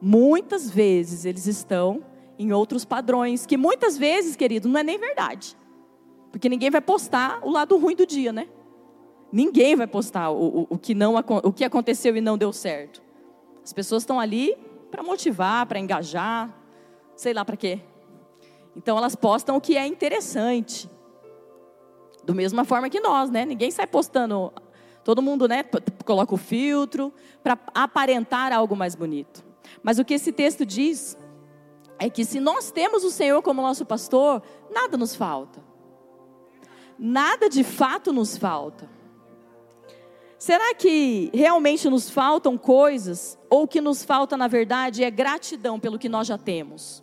muitas 0.00 0.69
vezes 0.69 1.25
eles 1.25 1.47
estão 1.47 2.02
em 2.38 2.52
outros 2.52 2.85
padrões, 2.85 3.45
que 3.45 3.57
muitas 3.57 3.99
vezes, 3.99 4.35
querido, 4.35 4.69
não 4.69 4.81
é 4.81 4.83
nem 4.83 4.99
verdade. 4.99 5.57
Porque 6.31 6.49
ninguém 6.49 6.71
vai 6.71 6.81
postar 6.81 7.40
o 7.42 7.50
lado 7.50 7.76
ruim 7.76 7.95
do 7.95 8.07
dia, 8.07 8.33
né? 8.33 8.49
Ninguém 9.30 9.76
vai 9.76 9.87
postar 9.87 10.30
o, 10.30 10.61
o, 10.61 10.66
o 10.70 10.78
que, 10.78 10.94
não, 10.94 11.14
o 11.16 11.52
que 11.52 11.64
aconteceu 11.64 12.16
e 12.16 12.20
não 12.20 12.38
deu 12.38 12.52
certo. 12.52 13.02
As 13.62 13.73
pessoas 13.73 14.02
estão 14.02 14.18
ali 14.18 14.56
para 14.90 15.02
motivar, 15.02 15.66
para 15.66 15.78
engajar, 15.78 16.54
sei 17.14 17.35
lá 17.35 17.44
para 17.44 17.56
quê. 17.56 17.80
Então 18.75 18.97
elas 18.97 19.14
postam 19.14 19.56
o 19.56 19.61
que 19.61 19.76
é 19.76 19.87
interessante. 19.87 20.90
Do 22.25 22.35
mesma 22.35 22.64
forma 22.64 22.88
que 22.88 23.00
nós, 23.00 23.30
né? 23.30 23.44
Ninguém 23.44 23.70
sai 23.70 23.87
postando. 23.87 24.52
Todo 25.04 25.20
mundo, 25.20 25.49
né? 25.49 25.64
Coloca 26.04 26.35
o 26.35 26.38
filtro 26.38 27.12
para 27.42 27.58
aparentar 27.75 28.52
algo 28.52 28.76
mais 28.76 28.94
bonito. 28.94 29.44
Mas 29.82 29.99
o 29.99 30.04
que 30.04 30.14
esse 30.14 30.32
texto 30.32 30.64
diz 30.64 31.16
é 31.99 32.08
que 32.08 32.25
se 32.25 32.40
nós 32.40 32.70
temos 32.70 33.04
o 33.04 33.11
Senhor 33.11 33.42
como 33.42 33.61
nosso 33.61 33.85
pastor, 33.85 34.42
nada 34.70 34.97
nos 34.97 35.14
falta. 35.14 35.62
Nada 36.99 37.49
de 37.49 37.64
fato 37.64 38.12
nos 38.12 38.37
falta. 38.37 38.88
Será 40.38 40.73
que 40.73 41.30
realmente 41.35 41.90
nos 41.90 42.09
faltam 42.09 42.57
coisas? 42.57 43.37
Ou 43.50 43.64
o 43.64 43.68
que 43.68 43.80
nos 43.80 44.04
falta, 44.04 44.37
na 44.37 44.47
verdade, 44.47 45.02
é 45.02 45.11
gratidão 45.11 45.80
pelo 45.80 45.99
que 45.99 46.09
nós 46.09 46.28
já 46.28 46.38
temos? 46.38 47.02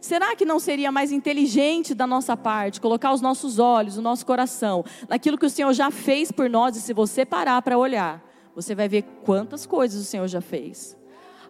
Será 0.00 0.36
que 0.36 0.44
não 0.44 0.60
seria 0.60 0.92
mais 0.92 1.10
inteligente 1.10 1.94
da 1.94 2.06
nossa 2.06 2.36
parte 2.36 2.80
colocar 2.80 3.12
os 3.12 3.20
nossos 3.20 3.58
olhos, 3.58 3.96
o 3.96 4.02
nosso 4.02 4.24
coração, 4.24 4.84
naquilo 5.08 5.38
que 5.38 5.46
o 5.46 5.50
Senhor 5.50 5.72
já 5.72 5.90
fez 5.90 6.30
por 6.30 6.50
nós? 6.50 6.76
E 6.76 6.80
se 6.82 6.92
você 6.92 7.24
parar 7.24 7.62
para 7.62 7.78
olhar, 7.78 8.22
você 8.54 8.74
vai 8.74 8.88
ver 8.88 9.02
quantas 9.24 9.64
coisas 9.64 10.02
o 10.02 10.04
Senhor 10.04 10.28
já 10.28 10.40
fez. 10.40 10.96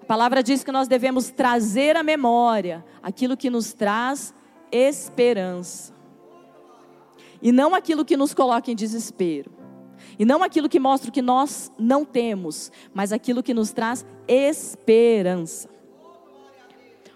A 0.00 0.04
palavra 0.04 0.42
diz 0.42 0.62
que 0.62 0.72
nós 0.72 0.88
devemos 0.88 1.28
trazer 1.28 1.96
à 1.96 2.02
memória 2.02 2.84
aquilo 3.02 3.36
que 3.36 3.50
nos 3.50 3.74
traz 3.74 4.32
esperança. 4.70 5.92
E 7.42 7.52
não 7.52 7.74
aquilo 7.74 8.04
que 8.04 8.16
nos 8.16 8.32
coloca 8.32 8.70
em 8.70 8.76
desespero. 8.76 9.58
E 10.18 10.24
não 10.24 10.42
aquilo 10.42 10.68
que 10.68 10.80
mostra 10.80 11.10
o 11.10 11.12
que 11.12 11.22
nós 11.22 11.70
não 11.78 12.04
temos, 12.04 12.72
mas 12.92 13.12
aquilo 13.12 13.42
que 13.42 13.54
nos 13.54 13.70
traz 13.70 14.04
esperança. 14.26 15.68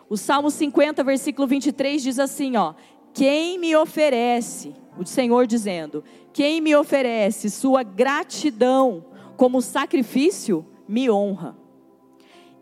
O 0.08 0.16
Salmo 0.16 0.50
50, 0.50 1.02
versículo 1.02 1.48
23 1.48 2.02
diz 2.02 2.18
assim, 2.18 2.56
ó: 2.56 2.74
Quem 3.12 3.58
me 3.58 3.74
oferece, 3.74 4.74
o 4.96 5.04
Senhor 5.04 5.46
dizendo, 5.46 6.04
quem 6.32 6.60
me 6.60 6.76
oferece 6.76 7.50
sua 7.50 7.82
gratidão 7.82 9.04
como 9.36 9.60
sacrifício, 9.60 10.64
me 10.86 11.10
honra. 11.10 11.56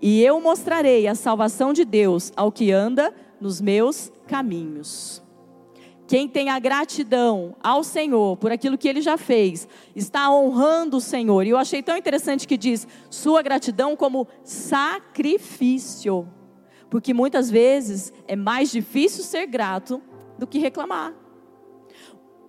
E 0.01 0.23
eu 0.23 0.41
mostrarei 0.41 1.07
a 1.07 1.15
salvação 1.15 1.73
de 1.73 1.85
Deus 1.85 2.33
ao 2.35 2.51
que 2.51 2.73
anda 2.73 3.15
nos 3.41 3.61
meus 3.61 4.11
caminhos. 4.27 5.23
Quem 6.11 6.27
tem 6.27 6.49
a 6.49 6.59
gratidão 6.59 7.55
ao 7.63 7.85
Senhor 7.85 8.37
por 8.37 8.51
aquilo 8.51 8.77
que 8.77 8.89
ele 8.89 9.01
já 9.01 9.17
fez, 9.17 9.69
está 9.95 10.29
honrando 10.29 10.97
o 10.97 11.01
Senhor. 11.01 11.47
E 11.47 11.51
eu 11.51 11.57
achei 11.57 11.85
tão 11.85 11.97
interessante 11.97 12.49
que 12.49 12.57
diz 12.57 12.85
sua 13.09 13.43
gratidão 13.43 13.95
como 13.95 14.27
sacrifício. 14.43 16.29
Porque 16.91 17.15
muitas 17.15 17.49
vezes 17.49 18.13
é 18.27 18.35
mais 18.35 18.73
difícil 18.73 19.23
ser 19.23 19.47
grato 19.47 20.03
do 20.37 20.49
que 20.49 20.59
reclamar. 20.59 21.15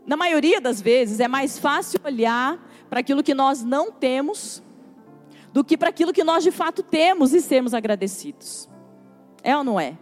Na 0.07 0.17
maioria 0.17 0.59
das 0.59 0.81
vezes 0.81 1.19
é 1.19 1.27
mais 1.27 1.59
fácil 1.59 1.99
olhar 2.03 2.67
para 2.89 3.01
aquilo 3.01 3.21
que 3.21 3.35
nós 3.35 3.63
não 3.63 3.91
temos 3.91 4.63
do 5.53 5.63
que 5.63 5.77
para 5.77 5.89
aquilo 5.89 6.11
que 6.11 6.23
nós 6.23 6.43
de 6.43 6.49
fato 6.49 6.81
temos 6.81 7.31
e 7.31 7.39
sermos 7.39 7.75
agradecidos. 7.75 8.67
É 9.43 9.55
ou 9.55 9.63
não 9.63 9.79
é? 9.79 9.99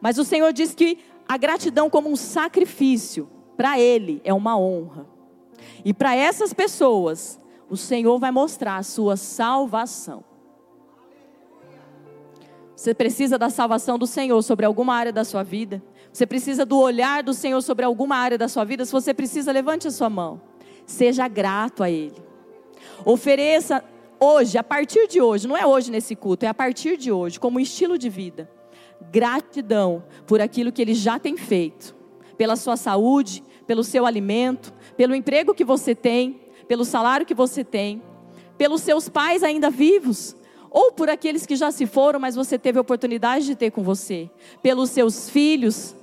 Mas 0.00 0.18
o 0.18 0.24
Senhor 0.24 0.52
diz 0.52 0.72
que 0.72 0.98
a 1.28 1.36
gratidão 1.36 1.90
como 1.90 2.08
um 2.08 2.16
sacrifício, 2.16 3.28
para 3.56 3.78
Ele 3.80 4.20
é 4.24 4.32
uma 4.32 4.58
honra. 4.58 5.06
E 5.84 5.92
para 5.92 6.14
essas 6.14 6.52
pessoas, 6.52 7.40
o 7.68 7.76
Senhor 7.76 8.18
vai 8.18 8.30
mostrar 8.30 8.76
a 8.76 8.82
sua 8.82 9.16
salvação. 9.16 10.24
Você 12.74 12.94
precisa 12.94 13.38
da 13.38 13.48
salvação 13.48 13.98
do 13.98 14.06
Senhor 14.06 14.40
sobre 14.42 14.66
alguma 14.66 14.94
área 14.94 15.12
da 15.12 15.24
sua 15.24 15.42
vida? 15.42 15.82
Você 16.12 16.26
precisa 16.26 16.64
do 16.64 16.78
olhar 16.78 17.22
do 17.22 17.32
Senhor 17.32 17.60
sobre 17.62 17.84
alguma 17.84 18.16
área 18.16 18.38
da 18.38 18.48
sua 18.48 18.64
vida? 18.64 18.84
Se 18.84 18.92
você 18.92 19.14
precisa, 19.14 19.50
levante 19.50 19.88
a 19.88 19.90
sua 19.90 20.10
mão. 20.10 20.40
Seja 20.84 21.26
grato 21.26 21.82
a 21.82 21.90
Ele. 21.90 22.16
Ofereça 23.04 23.82
hoje, 24.20 24.58
a 24.58 24.62
partir 24.62 25.08
de 25.08 25.20
hoje, 25.20 25.48
não 25.48 25.56
é 25.56 25.66
hoje 25.66 25.90
nesse 25.90 26.14
culto, 26.14 26.44
é 26.44 26.48
a 26.48 26.54
partir 26.54 26.96
de 26.96 27.10
hoje, 27.10 27.40
como 27.40 27.58
estilo 27.58 27.98
de 27.98 28.08
vida 28.08 28.48
gratidão 29.10 30.04
por 30.26 30.40
aquilo 30.40 30.72
que 30.72 30.82
ele 30.82 30.94
já 30.94 31.18
tem 31.18 31.36
feito, 31.36 31.94
pela 32.36 32.56
sua 32.56 32.76
saúde, 32.76 33.42
pelo 33.66 33.82
seu 33.82 34.06
alimento, 34.06 34.72
pelo 34.96 35.14
emprego 35.14 35.54
que 35.54 35.64
você 35.64 35.94
tem, 35.94 36.40
pelo 36.68 36.84
salário 36.84 37.26
que 37.26 37.34
você 37.34 37.64
tem, 37.64 38.02
pelos 38.58 38.82
seus 38.82 39.08
pais 39.08 39.42
ainda 39.42 39.70
vivos, 39.70 40.36
ou 40.70 40.92
por 40.92 41.08
aqueles 41.08 41.46
que 41.46 41.56
já 41.56 41.70
se 41.70 41.86
foram, 41.86 42.20
mas 42.20 42.34
você 42.34 42.58
teve 42.58 42.78
a 42.78 42.82
oportunidade 42.82 43.46
de 43.46 43.56
ter 43.56 43.70
com 43.70 43.82
você, 43.82 44.30
pelos 44.62 44.90
seus 44.90 45.28
filhos, 45.30 45.94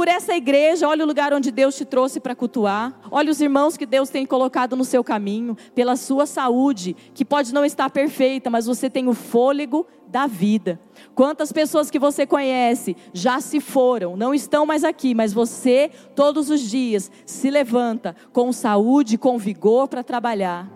por 0.00 0.08
essa 0.08 0.34
igreja, 0.34 0.88
olha 0.88 1.04
o 1.04 1.06
lugar 1.06 1.34
onde 1.34 1.50
Deus 1.50 1.76
te 1.76 1.84
trouxe 1.84 2.20
para 2.20 2.34
cultuar, 2.34 2.98
olha 3.10 3.30
os 3.30 3.38
irmãos 3.38 3.76
que 3.76 3.84
Deus 3.84 4.08
tem 4.08 4.24
colocado 4.24 4.74
no 4.74 4.82
seu 4.82 5.04
caminho, 5.04 5.54
pela 5.74 5.94
sua 5.94 6.24
saúde, 6.24 6.96
que 7.12 7.22
pode 7.22 7.52
não 7.52 7.66
estar 7.66 7.90
perfeita, 7.90 8.48
mas 8.48 8.64
você 8.64 8.88
tem 8.88 9.08
o 9.08 9.12
fôlego 9.12 9.86
da 10.08 10.26
vida. 10.26 10.80
Quantas 11.14 11.52
pessoas 11.52 11.90
que 11.90 11.98
você 11.98 12.24
conhece 12.24 12.96
já 13.12 13.42
se 13.42 13.60
foram, 13.60 14.16
não 14.16 14.32
estão 14.32 14.64
mais 14.64 14.84
aqui, 14.84 15.14
mas 15.14 15.34
você 15.34 15.90
todos 16.16 16.48
os 16.48 16.62
dias 16.62 17.12
se 17.26 17.50
levanta 17.50 18.16
com 18.32 18.50
saúde, 18.54 19.18
com 19.18 19.36
vigor 19.36 19.86
para 19.86 20.02
trabalhar. 20.02 20.66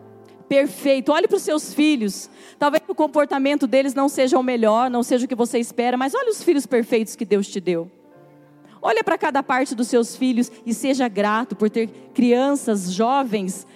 Perfeito. 0.47 1.11
Olhe 1.11 1.27
para 1.27 1.39
os 1.39 1.43
seus 1.43 1.73
filhos. 1.73 2.29
Talvez 2.59 2.83
o 2.87 2.95
comportamento 2.95 3.67
deles 3.67 3.95
não 3.95 4.07
seja 4.07 4.39
o 4.39 4.43
melhor, 4.43 4.91
não 4.91 5.03
seja 5.03 5.25
o 5.25 5.29
que 5.29 5.35
você 5.35 5.59
espera, 5.59 5.97
mas 5.97 6.15
olhe 6.15 6.29
os 6.29 6.43
filhos 6.43 6.67
perfeitos 6.67 7.17
que 7.17 7.25
Deus 7.25 7.49
te 7.49 7.59
deu. 7.59 7.91
Olha 8.87 9.03
para 9.03 9.17
cada 9.17 9.43
parte 9.43 9.75
dos 9.75 9.89
seus 9.89 10.15
filhos 10.15 10.53
e 10.67 10.75
seja 10.75 11.09
grato 11.09 11.57
por 11.57 11.71
ter 11.71 11.87
crianças, 12.13 12.93
jovens, 12.93 13.67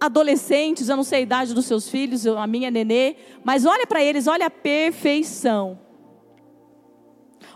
adolescentes, 0.00 0.88
eu 0.88 0.96
não 0.96 1.02
sei 1.02 1.18
a 1.18 1.22
idade 1.22 1.52
dos 1.52 1.66
seus 1.66 1.88
filhos, 1.88 2.24
a 2.24 2.46
minha 2.46 2.68
é 2.68 2.70
nenê, 2.70 3.16
mas 3.42 3.66
olha 3.66 3.84
para 3.84 4.00
eles, 4.00 4.28
olha 4.28 4.46
a 4.46 4.50
perfeição. 4.50 5.76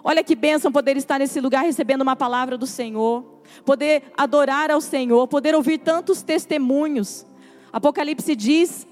Olha 0.03 0.25
que 0.25 0.35
bênção 0.35 0.73
poder 0.73 0.97
estar 0.97 1.21
nesse 1.21 1.41
lugar 1.41 1.63
recebendo 1.63 2.03
uma 2.03 2.17
palavra 2.17 2.59
do 2.59 2.67
Senhor, 2.67 3.43
poder 3.65 4.03
adorar 4.17 4.69
ao 4.69 4.81
Senhor, 4.81 5.29
poder 5.29 5.55
ouvir 5.55 5.79
tantos 5.79 6.21
testemunhos. 6.21 7.25
Apocalipse 7.73 8.35
diz 8.35 8.88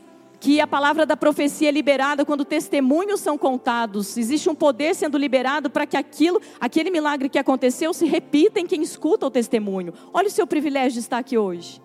que 0.47 0.61
a 0.61 0.67
palavra 0.67 1.05
da 1.05 1.17
profecia 1.17 1.71
é 1.71 1.73
liberada 1.73 2.25
quando 2.25 2.45
testemunhos 2.45 3.19
são 3.19 3.37
contados. 3.37 4.17
Existe 4.17 4.49
um 4.49 4.55
poder 4.55 4.95
sendo 4.95 5.19
liberado 5.19 5.69
para 5.69 5.85
que 5.85 5.97
aquilo, 5.97 6.41
aquele 6.61 6.89
milagre 6.89 7.29
que 7.29 7.37
aconteceu 7.37 7.93
se 7.93 8.07
repita 8.07 8.61
em 8.61 8.65
quem 8.65 8.81
escuta 8.81 9.27
o 9.27 9.31
testemunho. 9.31 9.93
Olha 10.15 10.29
o 10.29 10.31
seu 10.31 10.47
privilégio 10.47 10.93
de 10.93 10.99
estar 11.01 11.19
aqui 11.19 11.37
hoje. 11.37 11.83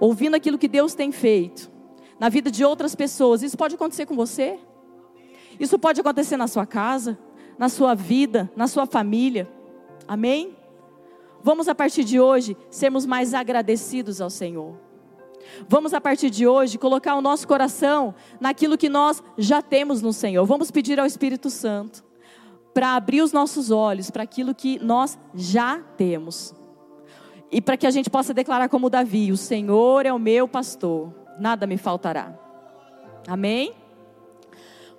Ouvindo 0.00 0.34
aquilo 0.34 0.56
que 0.56 0.68
Deus 0.68 0.94
tem 0.94 1.12
feito 1.12 1.70
na 2.18 2.30
vida 2.30 2.50
de 2.50 2.64
outras 2.64 2.94
pessoas. 2.94 3.42
Isso 3.42 3.58
pode 3.58 3.74
acontecer 3.74 4.06
com 4.06 4.16
você? 4.16 4.58
Isso 5.60 5.78
pode 5.78 6.00
acontecer 6.00 6.38
na 6.38 6.48
sua 6.48 6.64
casa, 6.64 7.18
na 7.58 7.68
sua 7.68 7.94
vida, 7.94 8.50
na 8.56 8.68
sua 8.68 8.86
família. 8.86 9.46
Amém? 10.08 10.56
Vamos 11.42 11.68
a 11.68 11.74
partir 11.74 12.04
de 12.04 12.18
hoje 12.18 12.56
sermos 12.70 13.04
mais 13.04 13.34
agradecidos 13.34 14.18
ao 14.18 14.30
Senhor. 14.30 14.91
Vamos 15.68 15.94
a 15.94 16.00
partir 16.00 16.30
de 16.30 16.46
hoje 16.46 16.78
colocar 16.78 17.14
o 17.14 17.20
nosso 17.20 17.46
coração 17.46 18.14
naquilo 18.40 18.78
que 18.78 18.88
nós 18.88 19.22
já 19.36 19.60
temos 19.62 20.02
no 20.02 20.12
Senhor. 20.12 20.44
Vamos 20.44 20.70
pedir 20.70 20.98
ao 20.98 21.06
Espírito 21.06 21.50
Santo 21.50 22.04
para 22.72 22.94
abrir 22.94 23.22
os 23.22 23.32
nossos 23.32 23.70
olhos 23.70 24.10
para 24.10 24.22
aquilo 24.22 24.54
que 24.54 24.78
nós 24.78 25.18
já 25.34 25.78
temos. 25.96 26.54
E 27.50 27.60
para 27.60 27.76
que 27.76 27.86
a 27.86 27.90
gente 27.90 28.08
possa 28.08 28.32
declarar 28.32 28.68
como 28.68 28.88
Davi: 28.88 29.30
O 29.30 29.36
Senhor 29.36 30.06
é 30.06 30.12
o 30.12 30.18
meu 30.18 30.48
pastor, 30.48 31.12
nada 31.38 31.66
me 31.66 31.76
faltará. 31.76 32.38
Amém? 33.28 33.74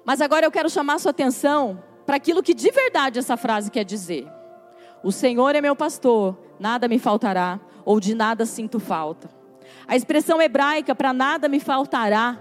Mas 0.05 0.21
agora 0.21 0.45
eu 0.45 0.51
quero 0.51 0.69
chamar 0.69 0.99
sua 0.99 1.11
atenção 1.11 1.81
para 2.05 2.17
aquilo 2.17 2.43
que 2.43 2.53
de 2.53 2.69
verdade 2.69 3.19
essa 3.19 3.37
frase 3.37 3.71
quer 3.71 3.83
dizer. 3.83 4.27
O 5.03 5.11
Senhor 5.11 5.55
é 5.55 5.61
meu 5.61 5.75
pastor, 5.75 6.37
nada 6.59 6.87
me 6.87 6.99
faltará, 6.99 7.59
ou 7.83 7.99
de 7.99 8.13
nada 8.13 8.45
sinto 8.45 8.79
falta. 8.79 9.29
A 9.87 9.95
expressão 9.95 10.41
hebraica 10.41 10.95
para 10.95 11.13
nada 11.13 11.49
me 11.49 11.59
faltará, 11.59 12.39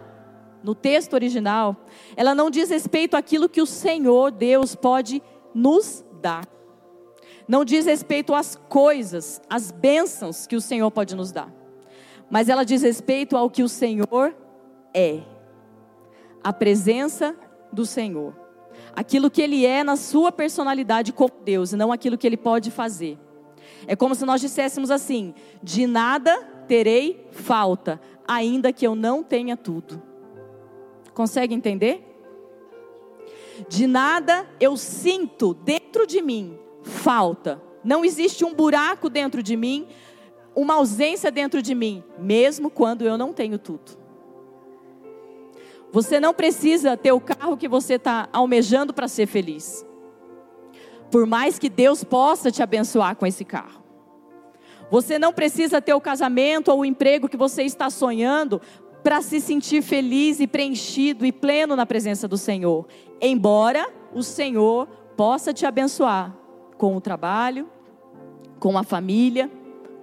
no 0.63 0.75
texto 0.75 1.15
original, 1.15 1.77
ela 2.17 2.35
não 2.35 2.49
diz 2.49 2.71
respeito 2.71 3.17
àquilo 3.17 3.49
que 3.49 3.61
o 3.61 3.67
Senhor 3.67 4.31
Deus 4.31 4.75
pode 4.75 5.23
nos 5.55 6.05
dar. 6.21 6.47
Não 7.49 7.65
diz 7.65 7.85
respeito 7.85 8.33
às 8.33 8.55
coisas, 8.55 9.43
às 9.51 9.71
bênçãos 9.71 10.47
que 10.47 10.55
o 10.55 10.61
Senhor 10.61 10.91
pode 10.91 11.17
nos 11.17 11.33
dar. 11.33 11.53
Mas 12.31 12.49
ela 12.49 12.65
diz 12.65 12.83
respeito 12.83 13.37
ao 13.37 13.51
que 13.51 13.63
o 13.63 13.69
Senhor 13.69 14.35
é. 14.95 15.21
A 16.43 16.53
presença 16.53 17.37
do 17.73 17.85
Senhor. 17.85 18.35
Aquilo 18.95 19.31
que 19.31 19.43
Ele 19.43 19.67
é 19.67 19.83
na 19.83 19.97
sua 19.97 20.31
personalidade 20.31 21.13
como 21.13 21.33
Deus, 21.45 21.73
e 21.73 21.77
não 21.77 21.93
aquilo 21.93 22.17
que 22.17 22.27
Ele 22.27 22.37
pode 22.37 22.71
fazer. 22.71 23.19
É 23.87 23.97
como 23.97 24.15
se 24.15 24.25
nós 24.25 24.41
disséssemos 24.41 24.91
assim: 24.91 25.35
de 25.63 25.87
nada 25.87 26.51
terei 26.73 27.26
falta, 27.33 28.00
ainda 28.26 28.73
que 28.73 28.87
eu 28.87 28.95
não 28.95 29.23
tenha 29.23 29.59
tudo. 29.59 30.02
Consegue 31.12 31.55
entender? 31.55 32.02
De 33.69 33.87
nada 33.87 34.49
eu 34.59 34.75
sinto 34.79 35.52
dentro 35.52 36.07
de 36.07 36.23
mim 36.23 36.59
falta. 36.83 37.62
Não 37.85 38.02
existe 38.02 38.43
um 38.43 38.55
buraco 38.55 39.11
dentro 39.11 39.43
de 39.43 39.55
mim, 39.55 39.87
uma 40.57 40.76
ausência 40.76 41.31
dentro 41.31 41.61
de 41.61 41.75
mim, 41.75 42.02
mesmo 42.19 42.71
quando 42.71 43.02
eu 43.02 43.19
não 43.19 43.35
tenho 43.35 43.59
tudo. 43.59 43.93
Você 45.93 46.19
não 46.19 46.33
precisa 46.33 46.97
ter 46.97 47.12
o 47.12 47.21
carro 47.21 47.55
que 47.55 47.69
você 47.69 47.97
está 47.97 48.31
almejando 48.33 48.95
para 48.95 49.09
ser 49.09 49.26
feliz. 49.26 49.85
Por 51.11 51.26
mais 51.26 51.59
que 51.59 51.69
Deus 51.69 52.02
possa 52.02 52.50
te 52.50 52.62
abençoar 52.62 53.14
com 53.14 53.26
esse 53.26 53.45
carro. 53.45 53.82
Você 54.93 55.19
não 55.19 55.33
precisa 55.33 55.81
ter 55.81 55.95
o 55.95 56.01
casamento 56.03 56.69
ou 56.69 56.81
o 56.81 56.85
emprego 56.85 57.27
que 57.27 57.37
você 57.37 57.63
está 57.63 57.89
sonhando 57.89 58.61
para 59.03 59.23
se 59.23 59.41
sentir 59.41 59.81
feliz 59.81 60.39
e 60.39 60.47
preenchido 60.47 61.25
e 61.25 61.33
pleno 61.33 61.75
na 61.75 61.87
presença 61.87 62.29
do 62.29 62.37
Senhor. 62.37 62.87
Embora 63.19 63.91
o 64.13 64.23
Senhor 64.23 64.87
possa 65.17 65.51
te 65.51 65.65
abençoar 65.65 66.37
com 66.77 66.95
o 66.95 67.01
trabalho, 67.01 67.71
com 68.61 68.77
a 68.77 68.83
família, 68.83 69.51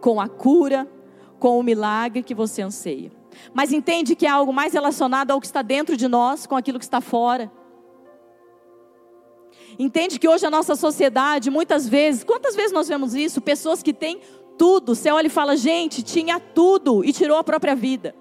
com 0.01 0.19
a 0.19 0.27
cura, 0.27 0.89
com 1.37 1.59
o 1.59 1.63
milagre 1.63 2.23
que 2.23 2.33
você 2.33 2.63
anseia. 2.63 3.11
Mas 3.53 3.71
entende 3.71 4.15
que 4.15 4.25
é 4.25 4.29
algo 4.29 4.51
mais 4.51 4.73
relacionado 4.73 5.29
ao 5.29 5.39
que 5.39 5.45
está 5.45 5.61
dentro 5.61 5.95
de 5.95 6.07
nós 6.07 6.47
com 6.47 6.55
aquilo 6.55 6.79
que 6.79 6.85
está 6.85 6.99
fora. 6.99 7.51
Entende 9.77 10.19
que 10.19 10.27
hoje 10.27 10.47
a 10.47 10.49
nossa 10.49 10.75
sociedade, 10.75 11.51
muitas 11.51 11.87
vezes, 11.87 12.23
quantas 12.23 12.55
vezes 12.55 12.71
nós 12.71 12.87
vemos 12.87 13.13
isso? 13.13 13.39
Pessoas 13.39 13.83
que 13.83 13.93
têm 13.93 14.19
tudo. 14.59 14.93
Você 14.93 15.09
olha 15.09 15.27
e 15.27 15.29
fala, 15.31 15.55
gente, 15.55 16.03
tinha 16.03 16.39
tudo 16.39 17.03
e 17.03 17.13
tirou 17.13 17.37
a 17.37 17.43
própria 17.43 17.73
vida. 17.73 18.13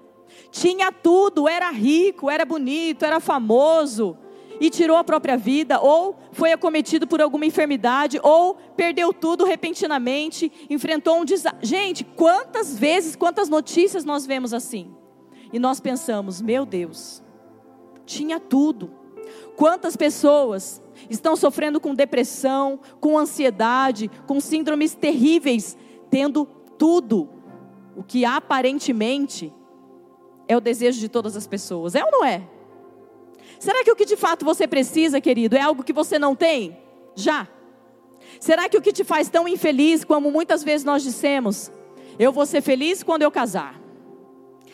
Tinha 0.49 0.91
tudo, 0.91 1.47
era 1.47 1.69
rico, 1.69 2.29
era 2.29 2.45
bonito, 2.45 3.03
era 3.03 3.19
famoso 3.19 4.17
e 4.61 4.69
tirou 4.69 4.97
a 4.97 5.03
própria 5.05 5.37
vida, 5.37 5.79
ou 5.79 6.17
foi 6.33 6.51
acometido 6.51 7.07
por 7.07 7.21
alguma 7.21 7.45
enfermidade, 7.45 8.19
ou 8.21 8.55
perdeu 8.75 9.13
tudo 9.13 9.45
repentinamente, 9.45 10.51
enfrentou 10.69 11.17
um 11.17 11.23
desastre. 11.23 11.65
Gente, 11.65 12.03
quantas 12.03 12.77
vezes, 12.77 13.15
quantas 13.15 13.47
notícias 13.47 14.03
nós 14.03 14.25
vemos 14.25 14.53
assim? 14.53 14.93
E 15.53 15.59
nós 15.59 15.79
pensamos, 15.79 16.41
meu 16.41 16.65
Deus, 16.65 17.23
tinha 18.05 18.37
tudo, 18.37 18.99
Quantas 19.55 19.95
pessoas 19.95 20.81
estão 21.09 21.35
sofrendo 21.35 21.79
com 21.79 21.93
depressão, 21.93 22.79
com 22.99 23.17
ansiedade, 23.17 24.09
com 24.25 24.39
síndromes 24.39 24.95
terríveis, 24.95 25.77
tendo 26.09 26.45
tudo 26.77 27.29
o 27.95 28.03
que 28.03 28.25
aparentemente 28.25 29.53
é 30.47 30.55
o 30.55 30.61
desejo 30.61 30.99
de 30.99 31.09
todas 31.09 31.35
as 31.35 31.45
pessoas. 31.45 31.95
É 31.95 32.03
ou 32.03 32.11
não 32.11 32.25
é? 32.25 32.47
Será 33.59 33.83
que 33.83 33.91
o 33.91 33.95
que 33.95 34.05
de 34.05 34.15
fato 34.15 34.45
você 34.45 34.67
precisa, 34.67 35.19
querido, 35.19 35.55
é 35.55 35.61
algo 35.61 35.83
que 35.83 35.93
você 35.93 36.17
não 36.17 36.35
tem? 36.35 36.77
Já. 37.15 37.47
Será 38.39 38.69
que 38.69 38.77
o 38.77 38.81
que 38.81 38.93
te 38.93 39.03
faz 39.03 39.29
tão 39.29 39.47
infeliz, 39.47 40.03
como 40.03 40.31
muitas 40.31 40.63
vezes 40.63 40.85
nós 40.85 41.03
dissemos, 41.03 41.71
eu 42.17 42.31
vou 42.31 42.45
ser 42.45 42.61
feliz 42.61 43.03
quando 43.03 43.23
eu 43.23 43.31
casar? 43.31 43.79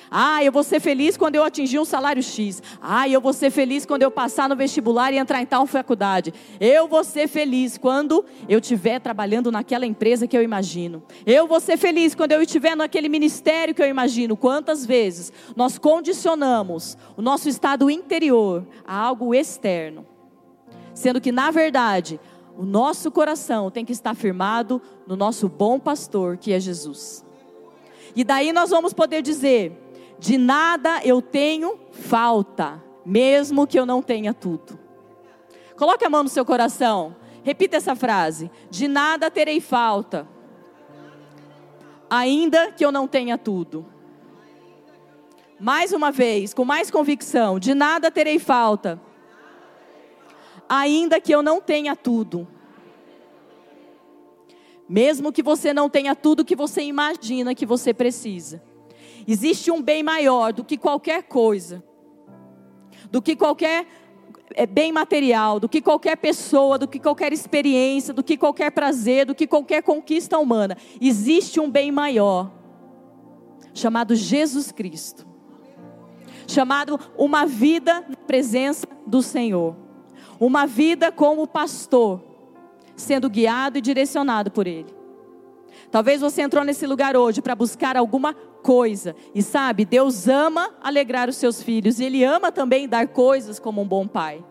Ah, 0.10 0.44
eu 0.44 0.52
vou 0.52 0.64
ser 0.64 0.80
feliz 0.80 1.18
quando 1.18 1.36
eu 1.36 1.44
atingir 1.44 1.80
um 1.80 1.86
salário 1.86 2.22
X. 2.22 2.62
Ah, 2.82 3.08
eu 3.08 3.20
vou 3.20 3.34
ser 3.34 3.50
feliz 3.52 3.86
quando 3.86 4.04
eu 4.04 4.12
passar 4.12 4.48
no 4.48 4.56
vestibular 4.56 5.14
e 5.14 5.18
entrar 5.18 5.42
em 5.42 5.46
tal 5.46 5.66
faculdade. 5.66 6.34
Eu 6.60 6.88
vou 6.88 7.04
ser 7.04 7.28
feliz 7.28 7.78
quando 7.78 8.24
eu 8.48 8.60
estiver 8.60 9.00
trabalhando 9.00 9.52
naquela 9.52 9.86
empresa 9.86 10.28
que 10.28 10.38
eu 10.38 10.44
imagino. 10.44 11.04
Eu 11.26 11.48
vou 11.48 11.60
ser 11.60 11.78
feliz 11.78 12.14
quando 12.16 12.32
eu 12.32 12.42
estiver 12.42 12.76
naquele 12.76 13.10
ministério 13.10 13.74
que 13.74 13.82
eu 13.82 13.88
imagino. 13.88 14.38
Quantas 14.38 14.86
vezes 14.86 15.32
nós 15.56 15.78
condicionamos 15.78 16.98
o 17.18 17.22
nosso 17.22 17.50
estado 17.50 17.90
interior 17.90 18.66
a 18.86 18.96
algo 18.98 19.34
externo, 19.34 20.06
sendo 20.94 21.20
que 21.20 21.32
na 21.32 21.52
verdade 21.52 22.20
o 22.58 22.64
nosso 22.64 23.12
coração 23.12 23.70
tem 23.70 23.84
que 23.84 23.92
estar 23.92 24.16
firmado 24.16 24.82
no 25.06 25.16
nosso 25.16 25.50
bom 25.50 25.80
pastor, 25.80 26.38
que 26.38 26.54
é 26.54 26.60
Jesus. 26.60 27.26
E 28.16 28.24
daí 28.24 28.54
nós 28.54 28.70
vamos 28.70 28.94
poder 28.94 29.22
dizer: 29.22 29.78
de 30.18 30.38
nada 30.38 31.02
eu 31.04 31.22
tenho 31.22 31.80
falta, 31.92 32.82
mesmo 33.06 33.68
que 33.68 33.78
eu 33.80 33.86
não 33.86 34.02
tenha 34.02 34.34
tudo. 34.34 34.80
Coloque 35.76 36.06
a 36.06 36.10
mão 36.10 36.24
no 36.24 36.30
seu 36.30 36.46
coração. 36.46 37.16
Repita 37.44 37.78
essa 37.78 37.96
frase: 37.96 38.50
De 38.70 38.88
nada 38.88 39.30
terei 39.30 39.60
falta, 39.60 40.28
ainda 42.10 42.72
que 42.72 42.84
eu 42.84 42.92
não 42.92 43.08
tenha 43.08 43.38
tudo. 43.38 43.86
Mais 45.60 45.94
uma 45.94 46.12
vez, 46.12 46.54
com 46.54 46.66
mais 46.66 46.90
convicção: 46.90 47.60
De 47.60 47.74
nada 47.74 48.10
terei 48.10 48.40
falta, 48.40 49.00
ainda 50.68 51.20
que 51.20 51.34
eu 51.34 51.44
não 51.44 51.62
tenha 51.62 51.96
tudo. 51.96 52.48
Mesmo 54.88 55.32
que 55.32 55.42
você 55.42 55.74
não 55.74 55.90
tenha 55.90 56.16
tudo 56.16 56.46
que 56.46 56.56
você 56.56 56.84
imagina 56.84 57.56
que 57.56 57.66
você 57.66 57.94
precisa. 57.94 58.62
Existe 59.28 59.72
um 59.72 59.82
bem 59.82 60.04
maior 60.04 60.54
do 60.54 60.64
que 60.64 60.78
qualquer 60.78 61.24
coisa, 61.24 61.84
do 63.10 63.22
que 63.22 63.36
qualquer 63.36 63.88
é, 64.54 64.66
bem 64.66 64.92
material, 64.92 65.60
do 65.60 65.68
que 65.68 65.82
qualquer 65.82 66.16
pessoa, 66.18 66.78
do 66.78 66.88
que 66.88 67.00
qualquer 67.00 67.34
experiência, 67.34 68.14
do 68.14 68.24
que 68.24 68.38
qualquer 68.38 68.72
prazer, 68.72 69.26
do 69.26 69.34
que 69.34 69.48
qualquer 69.48 69.82
conquista 69.82 70.38
humana. 70.38 70.78
Existe 71.02 71.60
um 71.60 71.70
bem 71.70 71.92
maior, 71.92 72.52
chamado 73.74 74.16
Jesus 74.16 74.72
Cristo, 74.72 75.26
chamado 76.48 77.00
uma 77.18 77.46
vida 77.46 78.06
na 78.08 78.16
presença 78.16 78.88
do 79.08 79.22
Senhor, 79.22 79.76
uma 80.40 80.68
vida 80.68 81.12
como 81.12 81.48
pastor, 81.48 82.24
sendo 82.96 83.30
guiado 83.30 83.78
e 83.78 83.82
direcionado 83.82 84.52
por 84.52 84.68
Ele. 84.68 84.94
Talvez 85.92 86.22
você 86.22 86.42
entrou 86.42 86.64
nesse 86.64 86.86
lugar 86.86 87.18
hoje 87.18 87.42
para 87.42 87.56
buscar 87.56 87.98
alguma 87.98 88.36
coisa. 88.66 89.16
E 89.36 89.44
sabe, 89.44 89.86
Deus 89.86 90.28
ama 90.28 90.74
alegrar 90.82 91.30
os 91.30 91.36
seus 91.36 91.62
filhos. 91.62 92.00
E 92.00 92.04
Ele 92.06 92.24
ama 92.24 92.52
também 92.52 92.90
dar 92.90 93.08
coisas 93.10 93.60
como 93.60 93.80
um 93.80 93.88
bom 93.88 94.08
pai. 94.08 94.44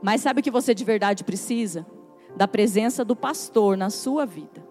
Mas 0.00 0.20
sabe 0.20 0.38
o 0.38 0.42
que 0.42 0.52
você 0.52 0.72
de 0.72 0.84
verdade 0.84 1.24
precisa? 1.24 1.84
Da 2.36 2.46
presença 2.46 3.04
do 3.04 3.16
pastor 3.16 3.76
na 3.76 3.90
sua 3.90 4.24
vida. 4.24 4.64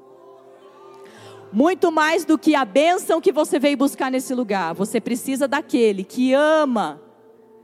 Muito 1.51 1.91
mais 1.91 2.23
do 2.23 2.38
que 2.38 2.55
a 2.55 2.63
bênção 2.63 3.19
que 3.19 3.33
você 3.33 3.59
veio 3.59 3.75
buscar 3.75 4.09
nesse 4.09 4.33
lugar. 4.33 4.73
Você 4.75 5.01
precisa 5.01 5.45
daquele 5.45 6.05
que 6.05 6.33
ama 6.33 7.01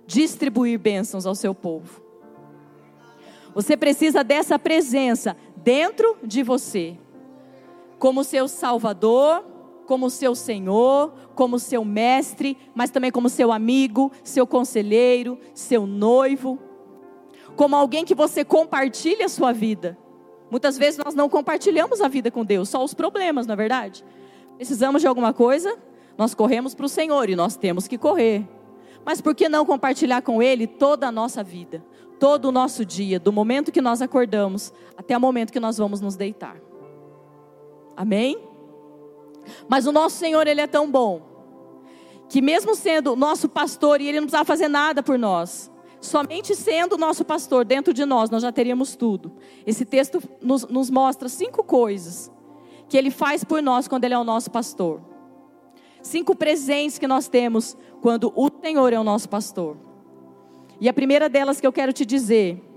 distribuir 0.06 0.78
bênçãos 0.78 1.26
ao 1.26 1.34
seu 1.34 1.56
povo. 1.56 2.04
Você 3.56 3.78
precisa 3.78 4.22
dessa 4.22 4.60
presença 4.60 5.36
dentro 5.56 6.18
de 6.22 6.44
você 6.44 6.98
como 7.98 8.24
seu 8.24 8.48
Salvador, 8.48 9.44
como 9.90 10.08
seu 10.08 10.36
Senhor, 10.36 11.12
como 11.34 11.58
seu 11.58 11.84
mestre, 11.84 12.56
mas 12.76 12.92
também 12.92 13.12
como 13.12 13.28
seu 13.28 13.52
amigo, 13.52 14.12
seu 14.24 14.46
conselheiro, 14.46 15.40
seu 15.52 15.88
noivo, 15.88 16.60
como 17.56 17.76
alguém 17.76 18.06
que 18.06 18.14
você 18.14 18.46
compartilha 18.46 19.26
a 19.26 19.30
sua 19.30 19.52
vida. 19.52 19.98
Muitas 20.52 20.78
vezes 20.78 21.02
nós 21.04 21.16
não 21.16 21.28
compartilhamos 21.28 22.02
a 22.02 22.08
vida 22.08 22.30
com 22.30 22.46
Deus, 22.46 22.70
só 22.70 22.84
os 22.84 22.94
problemas, 22.94 23.48
na 23.48 23.56
é 23.56 23.58
verdade. 23.58 24.06
Precisamos 24.58 25.02
de 25.02 25.08
alguma 25.08 25.34
coisa, 25.34 25.76
nós 26.16 26.36
corremos 26.36 26.76
para 26.76 26.86
o 26.86 26.90
Senhor 26.90 27.28
e 27.28 27.36
nós 27.36 27.56
temos 27.56 27.88
que 27.88 27.98
correr. 27.98 28.48
Mas 29.04 29.22
por 29.22 29.34
que 29.34 29.50
não 29.50 29.66
compartilhar 29.66 30.22
com 30.22 30.40
Ele 30.40 30.68
toda 30.68 31.08
a 31.08 31.12
nossa 31.12 31.44
vida, 31.44 31.84
todo 32.20 32.50
o 32.50 32.52
nosso 32.52 32.86
dia, 32.86 33.20
do 33.20 33.34
momento 33.34 33.72
que 33.72 33.82
nós 33.82 34.04
acordamos 34.04 34.72
até 34.96 35.18
o 35.18 35.20
momento 35.20 35.52
que 35.52 35.60
nós 35.60 35.80
vamos 35.80 36.00
nos 36.00 36.16
deitar? 36.16 36.58
Amém? 37.98 38.49
Mas 39.68 39.86
o 39.88 39.92
nosso 39.92 40.18
Senhor, 40.18 40.48
Ele 40.48 40.62
é 40.62 40.68
tão 40.68 40.90
bom, 40.90 41.22
que 42.28 42.42
mesmo 42.42 42.76
sendo 42.76 43.16
nosso 43.16 43.50
pastor, 43.50 44.02
e 44.02 44.08
Ele 44.08 44.20
não 44.20 44.28
precisava 44.28 44.46
fazer 44.46 44.68
nada 44.68 45.02
por 45.02 45.18
nós, 45.18 45.72
somente 46.02 46.56
sendo 46.56 46.98
nosso 46.98 47.26
pastor 47.26 47.66
dentro 47.66 47.94
de 47.94 48.06
nós, 48.06 48.30
nós 48.30 48.42
já 48.42 48.52
teríamos 48.52 48.96
tudo. 48.96 49.34
Esse 49.66 49.86
texto 49.86 50.22
nos, 50.42 50.66
nos 50.68 50.90
mostra 50.90 51.28
cinco 51.28 51.64
coisas 51.64 52.32
que 52.88 52.98
Ele 52.98 53.12
faz 53.12 53.44
por 53.44 53.62
nós 53.62 53.88
quando 53.88 54.04
Ele 54.06 54.14
é 54.14 54.20
o 54.20 54.24
nosso 54.24 54.50
pastor. 54.50 55.02
Cinco 56.02 56.36
presentes 56.36 56.98
que 56.98 57.08
nós 57.08 57.28
temos 57.28 57.76
quando 58.02 58.32
o 58.36 58.50
Senhor 58.62 58.94
é 58.94 59.00
o 59.00 59.04
nosso 59.04 59.28
pastor. 59.28 59.78
E 60.80 60.88
a 60.88 60.94
primeira 60.94 61.28
delas 61.28 61.60
que 61.60 61.68
eu 61.68 61.74
quero 61.74 61.92
te 61.92 62.06
dizer 62.06 62.69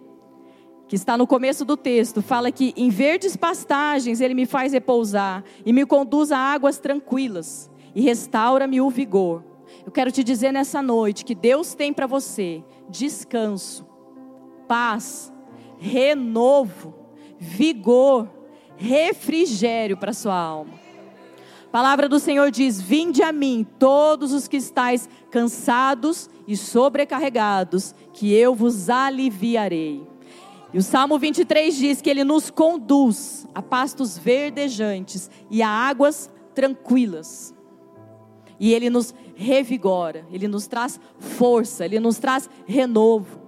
que 0.92 0.96
está 0.96 1.16
no 1.16 1.26
começo 1.26 1.64
do 1.64 1.74
texto, 1.74 2.20
fala 2.20 2.52
que 2.52 2.74
em 2.76 2.90
verdes 2.90 3.34
pastagens 3.34 4.20
ele 4.20 4.34
me 4.34 4.44
faz 4.44 4.74
repousar 4.74 5.42
e 5.64 5.72
me 5.72 5.86
conduz 5.86 6.30
a 6.30 6.36
águas 6.36 6.78
tranquilas 6.78 7.70
e 7.94 8.02
restaura-me 8.02 8.78
o 8.78 8.90
vigor. 8.90 9.42
Eu 9.86 9.90
quero 9.90 10.12
te 10.12 10.22
dizer 10.22 10.52
nessa 10.52 10.82
noite 10.82 11.24
que 11.24 11.34
Deus 11.34 11.72
tem 11.72 11.94
para 11.94 12.06
você 12.06 12.62
descanso, 12.90 13.86
paz, 14.68 15.32
renovo, 15.78 16.94
vigor, 17.38 18.28
refrigério 18.76 19.96
para 19.96 20.12
sua 20.12 20.36
alma. 20.36 20.74
A 21.68 21.70
palavra 21.70 22.06
do 22.06 22.18
Senhor 22.18 22.50
diz: 22.50 22.82
Vinde 22.82 23.22
a 23.22 23.32
mim, 23.32 23.66
todos 23.78 24.30
os 24.30 24.46
que 24.46 24.58
estáis 24.58 25.08
cansados 25.30 26.28
e 26.46 26.54
sobrecarregados, 26.54 27.94
que 28.12 28.30
eu 28.34 28.54
vos 28.54 28.90
aliviarei. 28.90 30.11
E 30.72 30.78
o 30.78 30.82
Salmo 30.82 31.18
23 31.18 31.76
diz 31.76 32.00
que 32.00 32.08
ele 32.08 32.24
nos 32.24 32.50
conduz 32.50 33.46
a 33.54 33.60
pastos 33.60 34.16
verdejantes 34.16 35.30
e 35.50 35.62
a 35.62 35.68
águas 35.68 36.30
tranquilas. 36.54 37.54
E 38.58 38.72
ele 38.72 38.88
nos 38.88 39.14
revigora, 39.34 40.26
ele 40.30 40.48
nos 40.48 40.66
traz 40.66 40.98
força, 41.18 41.84
ele 41.84 42.00
nos 42.00 42.18
traz 42.18 42.48
renovo. 42.64 43.40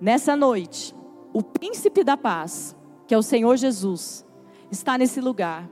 Nessa 0.00 0.36
noite, 0.36 0.94
o 1.32 1.42
príncipe 1.42 2.04
da 2.04 2.16
paz, 2.16 2.76
que 3.08 3.14
é 3.14 3.18
o 3.18 3.22
Senhor 3.22 3.56
Jesus, 3.56 4.24
está 4.70 4.98
nesse 4.98 5.20
lugar. 5.20 5.68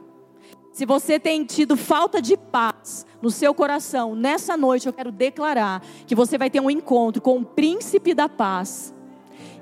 Se 0.72 0.84
você 0.84 1.20
tem 1.20 1.44
tido 1.44 1.76
falta 1.76 2.20
de 2.20 2.36
paz 2.36 3.06
no 3.22 3.30
seu 3.30 3.54
coração, 3.54 4.16
nessa 4.16 4.56
noite 4.56 4.86
eu 4.86 4.92
quero 4.92 5.12
declarar 5.12 5.82
que 6.06 6.16
você 6.16 6.36
vai 6.36 6.50
ter 6.50 6.58
um 6.58 6.70
encontro 6.70 7.22
com 7.22 7.38
o 7.38 7.44
príncipe 7.44 8.12
da 8.12 8.28
paz 8.28 8.93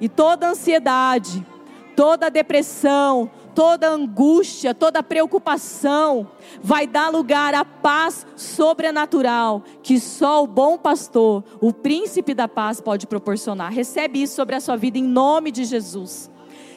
e 0.01 0.09
toda 0.09 0.49
ansiedade, 0.49 1.47
toda 1.95 2.31
depressão, 2.31 3.31
toda 3.55 3.89
angústia, 3.89 4.75
toda 4.75 5.03
preocupação 5.03 6.29
vai 6.63 6.87
dar 6.87 7.11
lugar 7.11 7.55
à 7.55 7.65
paz 7.65 8.27
sobrenatural 8.35 9.63
que 9.83 10.01
só 10.01 10.43
o 10.43 10.47
bom 10.47 10.79
pastor, 10.79 11.45
o 11.61 11.73
príncipe 11.73 12.35
da 12.35 12.49
paz, 12.49 12.81
pode 12.81 13.07
proporcionar. 13.07 13.73
Recebe 13.73 14.23
isso 14.23 14.35
sobre 14.35 14.55
a 14.55 14.61
sua 14.61 14.77
vida 14.77 14.99
em 14.99 15.05
nome 15.05 15.51
de 15.51 15.65
Jesus. 15.65 16.31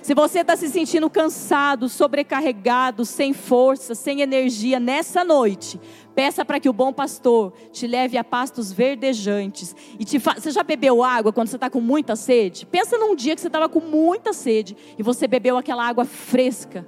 Se 0.06 0.13
você 0.13 0.41
está 0.41 0.56
se 0.56 0.70
sentindo 0.70 1.10
cansado, 1.10 1.89
sobrecarregado, 1.89 3.04
sem 3.04 3.34
força, 3.34 3.96
sem 3.96 4.22
energia 4.22 4.80
nessa 4.80 5.24
noite, 5.24 5.82
peça 6.13 6.46
para 6.46 6.60
que 6.60 6.70
o 6.70 6.74
bom 6.74 6.94
pastor 6.94 7.52
te 7.72 7.88
leve 7.88 8.15
a 8.15 8.24
pastos 8.24 8.72
verdejantes. 8.72 9.76
E 9.98 10.06
te 10.06 10.20
fa... 10.20 10.36
Você 10.36 10.52
já 10.52 10.62
bebeu 10.62 11.04
água 11.04 11.34
quando 11.34 11.48
você 11.48 11.56
está 11.56 11.72
com 11.72 11.82
muita 11.82 12.15
sede? 12.15 12.68
Pensa 12.68 13.00
num 13.00 13.15
dia 13.15 13.34
que 13.34 13.41
você 13.41 13.48
estava 13.48 13.68
com 13.68 13.80
muita 13.80 14.32
sede 14.32 14.78
e 14.96 15.02
você 15.02 15.28
bebeu 15.28 15.58
aquela 15.58 15.84
água 15.84 16.06
fresca. 16.06 16.88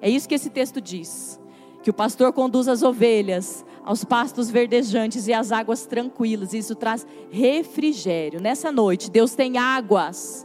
É 0.00 0.10
isso 0.10 0.28
que 0.28 0.34
esse 0.34 0.50
texto 0.50 0.80
diz 0.80 1.40
que 1.84 1.90
o 1.90 1.94
pastor 1.94 2.32
conduz 2.32 2.66
as 2.66 2.82
ovelhas 2.82 3.64
aos 3.84 4.02
pastos 4.02 4.50
verdejantes 4.50 5.28
e 5.28 5.32
às 5.32 5.52
águas 5.52 5.86
tranquilas. 5.86 6.52
Isso 6.52 6.74
traz 6.74 7.06
refrigério. 7.30 8.40
Nessa 8.40 8.72
noite, 8.72 9.12
Deus 9.12 9.36
tem 9.36 9.58
águas, 9.58 10.44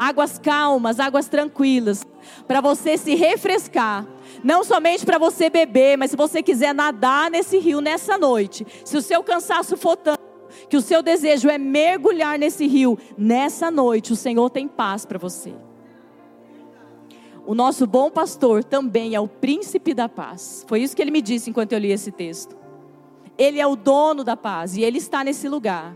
águas 0.00 0.38
calmas, 0.38 0.98
águas 0.98 1.28
tranquilas, 1.28 2.06
para 2.48 2.62
você 2.62 2.96
se 2.96 3.14
refrescar. 3.14 4.06
Não 4.42 4.64
somente 4.64 5.04
para 5.04 5.18
você 5.18 5.50
beber, 5.50 5.98
mas 5.98 6.10
se 6.10 6.16
você 6.16 6.42
quiser 6.42 6.74
nadar 6.74 7.30
nesse 7.30 7.58
rio 7.58 7.82
nessa 7.82 8.16
noite, 8.16 8.66
se 8.82 8.96
o 8.96 9.02
seu 9.02 9.22
cansaço 9.22 9.76
for 9.76 9.96
tanto, 9.96 10.18
que 10.70 10.76
o 10.76 10.80
seu 10.80 11.02
desejo 11.02 11.50
é 11.50 11.58
mergulhar 11.58 12.38
nesse 12.38 12.66
rio, 12.66 12.98
nessa 13.18 13.70
noite 13.70 14.14
o 14.14 14.16
Senhor 14.16 14.48
tem 14.48 14.66
paz 14.66 15.04
para 15.04 15.18
você. 15.18 15.52
O 17.46 17.54
nosso 17.54 17.86
bom 17.86 18.10
pastor 18.10 18.64
também 18.64 19.14
é 19.14 19.20
o 19.20 19.28
príncipe 19.28 19.92
da 19.92 20.08
paz. 20.08 20.64
Foi 20.66 20.80
isso 20.80 20.96
que 20.96 21.02
ele 21.02 21.10
me 21.10 21.20
disse 21.20 21.50
enquanto 21.50 21.72
eu 21.74 21.78
li 21.78 21.92
esse 21.92 22.10
texto. 22.10 22.56
Ele 23.36 23.60
é 23.60 23.66
o 23.66 23.76
dono 23.76 24.24
da 24.24 24.36
paz 24.36 24.76
e 24.76 24.82
ele 24.82 24.98
está 24.98 25.22
nesse 25.22 25.46
lugar. 25.46 25.94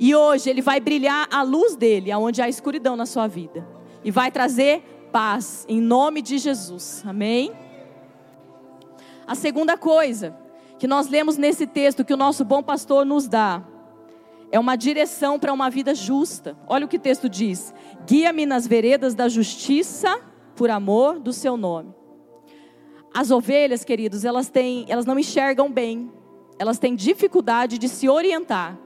E 0.00 0.14
hoje 0.14 0.48
ele 0.48 0.62
vai 0.62 0.80
brilhar 0.80 1.28
a 1.30 1.42
luz 1.42 1.76
dele 1.76 2.10
aonde 2.10 2.40
há 2.40 2.48
escuridão 2.48 2.96
na 2.96 3.06
sua 3.06 3.26
vida 3.26 3.66
e 4.04 4.10
vai 4.10 4.30
trazer 4.30 4.82
paz 5.12 5.64
em 5.68 5.80
nome 5.80 6.22
de 6.22 6.38
Jesus. 6.38 7.02
Amém. 7.06 7.52
A 9.26 9.34
segunda 9.34 9.76
coisa 9.76 10.36
que 10.78 10.86
nós 10.86 11.08
lemos 11.08 11.36
nesse 11.36 11.66
texto 11.66 12.04
que 12.04 12.14
o 12.14 12.16
nosso 12.16 12.44
bom 12.44 12.62
pastor 12.62 13.04
nos 13.04 13.26
dá 13.26 13.62
é 14.50 14.58
uma 14.58 14.76
direção 14.76 15.38
para 15.38 15.52
uma 15.52 15.68
vida 15.68 15.94
justa. 15.94 16.56
Olha 16.66 16.86
o 16.86 16.88
que 16.88 16.96
o 16.96 17.00
texto 17.00 17.28
diz: 17.28 17.74
Guia-me 18.06 18.46
nas 18.46 18.66
veredas 18.66 19.14
da 19.14 19.28
justiça 19.28 20.20
por 20.54 20.70
amor 20.70 21.18
do 21.18 21.32
seu 21.32 21.56
nome. 21.56 21.94
As 23.12 23.30
ovelhas, 23.30 23.84
queridos, 23.84 24.24
elas 24.24 24.48
têm, 24.48 24.86
elas 24.88 25.04
não 25.04 25.18
enxergam 25.18 25.70
bem 25.70 26.12
elas 26.58 26.78
têm 26.78 26.94
dificuldade 26.94 27.78
de 27.78 27.88
se 27.88 28.08
orientar. 28.08 28.78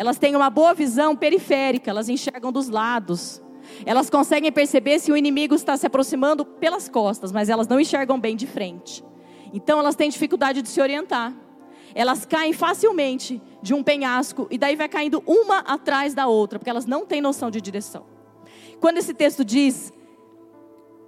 Elas 0.00 0.16
têm 0.16 0.34
uma 0.34 0.48
boa 0.48 0.72
visão 0.72 1.14
periférica, 1.14 1.90
elas 1.90 2.08
enxergam 2.08 2.50
dos 2.50 2.70
lados. 2.70 3.42
Elas 3.84 4.08
conseguem 4.08 4.50
perceber 4.50 4.98
se 4.98 5.12
o 5.12 5.16
inimigo 5.16 5.54
está 5.54 5.76
se 5.76 5.86
aproximando 5.86 6.42
pelas 6.42 6.88
costas, 6.88 7.30
mas 7.30 7.50
elas 7.50 7.68
não 7.68 7.78
enxergam 7.78 8.18
bem 8.18 8.34
de 8.34 8.46
frente. 8.46 9.04
Então 9.52 9.78
elas 9.78 9.94
têm 9.94 10.08
dificuldade 10.08 10.62
de 10.62 10.70
se 10.70 10.80
orientar. 10.80 11.34
Elas 11.94 12.24
caem 12.24 12.54
facilmente 12.54 13.42
de 13.60 13.74
um 13.74 13.82
penhasco 13.82 14.48
e 14.50 14.56
daí 14.56 14.74
vai 14.74 14.88
caindo 14.88 15.22
uma 15.26 15.58
atrás 15.58 16.14
da 16.14 16.26
outra, 16.26 16.58
porque 16.58 16.70
elas 16.70 16.86
não 16.86 17.04
têm 17.04 17.20
noção 17.20 17.50
de 17.50 17.60
direção. 17.60 18.06
Quando 18.80 18.96
esse 18.96 19.12
texto 19.12 19.44
diz 19.44 19.92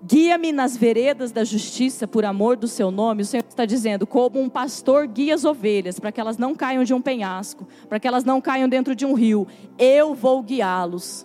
Guia-me 0.04 0.50
nas 0.50 0.76
veredas 0.76 1.30
da 1.30 1.44
justiça 1.44 2.08
por 2.08 2.24
amor 2.24 2.56
do 2.56 2.66
seu 2.66 2.90
nome. 2.90 3.22
O 3.22 3.24
Senhor 3.24 3.44
está 3.48 3.64
dizendo, 3.64 4.04
como 4.04 4.40
um 4.40 4.48
pastor 4.48 5.06
guia 5.06 5.32
as 5.32 5.44
ovelhas, 5.44 6.00
para 6.00 6.10
que 6.10 6.20
elas 6.20 6.36
não 6.36 6.56
caiam 6.56 6.82
de 6.82 6.92
um 6.92 7.00
penhasco, 7.00 7.68
para 7.88 8.00
que 8.00 8.08
elas 8.08 8.24
não 8.24 8.40
caiam 8.40 8.68
dentro 8.68 8.96
de 8.96 9.06
um 9.06 9.14
rio. 9.14 9.46
Eu 9.78 10.12
vou 10.12 10.42
guiá-los. 10.42 11.24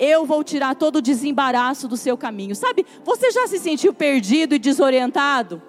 Eu 0.00 0.26
vou 0.26 0.42
tirar 0.42 0.74
todo 0.74 0.96
o 0.96 1.02
desembaraço 1.02 1.86
do 1.86 1.96
seu 1.96 2.16
caminho. 2.16 2.56
Sabe, 2.56 2.84
você 3.04 3.30
já 3.30 3.46
se 3.46 3.60
sentiu 3.60 3.94
perdido 3.94 4.52
e 4.56 4.58
desorientado? 4.58 5.62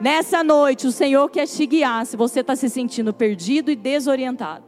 Nessa 0.00 0.42
noite, 0.42 0.86
o 0.86 0.92
Senhor 0.92 1.28
quer 1.28 1.46
te 1.46 1.66
guiar 1.66 2.06
se 2.06 2.16
você 2.16 2.40
está 2.40 2.56
se 2.56 2.70
sentindo 2.70 3.12
perdido 3.12 3.70
e 3.70 3.76
desorientado. 3.76 4.64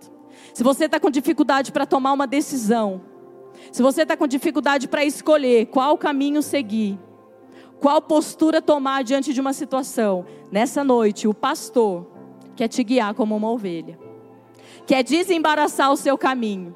Se 0.52 0.62
você 0.62 0.84
está 0.84 1.00
com 1.00 1.10
dificuldade 1.10 1.72
para 1.72 1.86
tomar 1.86 2.12
uma 2.12 2.26
decisão 2.26 3.15
se 3.70 3.82
você 3.82 4.02
está 4.02 4.16
com 4.16 4.26
dificuldade 4.26 4.88
para 4.88 5.04
escolher 5.04 5.66
qual 5.66 5.96
caminho 5.98 6.42
seguir, 6.42 6.98
qual 7.80 8.00
postura 8.00 8.62
tomar 8.62 9.04
diante 9.04 9.32
de 9.32 9.40
uma 9.40 9.52
situação, 9.52 10.24
nessa 10.50 10.82
noite 10.82 11.28
o 11.28 11.34
pastor 11.34 12.06
quer 12.54 12.68
te 12.68 12.82
guiar 12.82 13.14
como 13.14 13.36
uma 13.36 13.50
ovelha, 13.50 13.98
quer 14.86 15.02
desembaraçar 15.02 15.92
o 15.92 15.96
seu 15.96 16.16
caminho, 16.16 16.74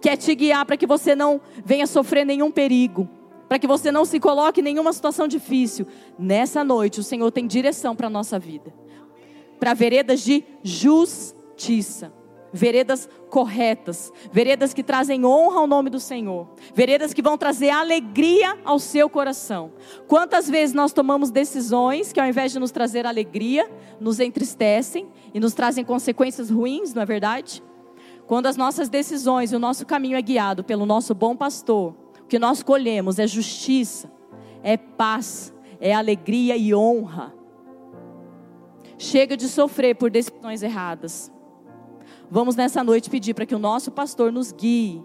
quer 0.00 0.16
te 0.16 0.34
guiar 0.34 0.66
para 0.66 0.76
que 0.76 0.86
você 0.86 1.14
não 1.14 1.40
venha 1.64 1.86
sofrer 1.86 2.26
nenhum 2.26 2.50
perigo, 2.50 3.08
para 3.48 3.58
que 3.58 3.66
você 3.66 3.90
não 3.90 4.04
se 4.04 4.20
coloque 4.20 4.60
em 4.60 4.64
nenhuma 4.64 4.92
situação 4.92 5.26
difícil. 5.26 5.86
Nessa 6.18 6.62
noite 6.62 7.00
o 7.00 7.04
Senhor 7.04 7.30
tem 7.30 7.46
direção 7.46 7.96
para 7.96 8.08
a 8.08 8.10
nossa 8.10 8.38
vida, 8.38 8.74
para 9.58 9.72
veredas 9.72 10.20
de 10.20 10.44
justiça 10.62 12.17
veredas 12.52 13.08
corretas, 13.28 14.12
veredas 14.32 14.72
que 14.72 14.82
trazem 14.82 15.24
honra 15.24 15.60
ao 15.60 15.66
nome 15.66 15.90
do 15.90 16.00
Senhor, 16.00 16.48
veredas 16.74 17.12
que 17.12 17.22
vão 17.22 17.36
trazer 17.36 17.70
alegria 17.70 18.58
ao 18.64 18.78
seu 18.78 19.08
coração. 19.08 19.72
Quantas 20.06 20.48
vezes 20.48 20.74
nós 20.74 20.92
tomamos 20.92 21.30
decisões 21.30 22.12
que, 22.12 22.20
ao 22.20 22.26
invés 22.26 22.52
de 22.52 22.58
nos 22.58 22.70
trazer 22.70 23.06
alegria, 23.06 23.70
nos 24.00 24.20
entristecem 24.20 25.08
e 25.32 25.40
nos 25.40 25.54
trazem 25.54 25.84
consequências 25.84 26.50
ruins, 26.50 26.94
não 26.94 27.02
é 27.02 27.06
verdade? 27.06 27.62
Quando 28.26 28.46
as 28.46 28.56
nossas 28.56 28.88
decisões 28.88 29.52
e 29.52 29.56
o 29.56 29.58
nosso 29.58 29.86
caminho 29.86 30.16
é 30.16 30.22
guiado 30.22 30.62
pelo 30.62 30.84
nosso 30.84 31.14
bom 31.14 31.34
pastor, 31.34 31.94
o 32.22 32.26
que 32.26 32.38
nós 32.38 32.62
colhemos 32.62 33.18
é 33.18 33.26
justiça, 33.26 34.10
é 34.62 34.76
paz, 34.76 35.52
é 35.80 35.94
alegria 35.94 36.56
e 36.56 36.74
honra. 36.74 37.34
Chega 38.98 39.36
de 39.36 39.48
sofrer 39.48 39.94
por 39.94 40.10
decisões 40.10 40.62
erradas. 40.62 41.32
Vamos 42.30 42.56
nessa 42.56 42.84
noite 42.84 43.10
pedir 43.10 43.34
para 43.34 43.46
que 43.46 43.54
o 43.54 43.58
nosso 43.58 43.90
pastor 43.90 44.30
nos 44.30 44.52
guie 44.52 45.02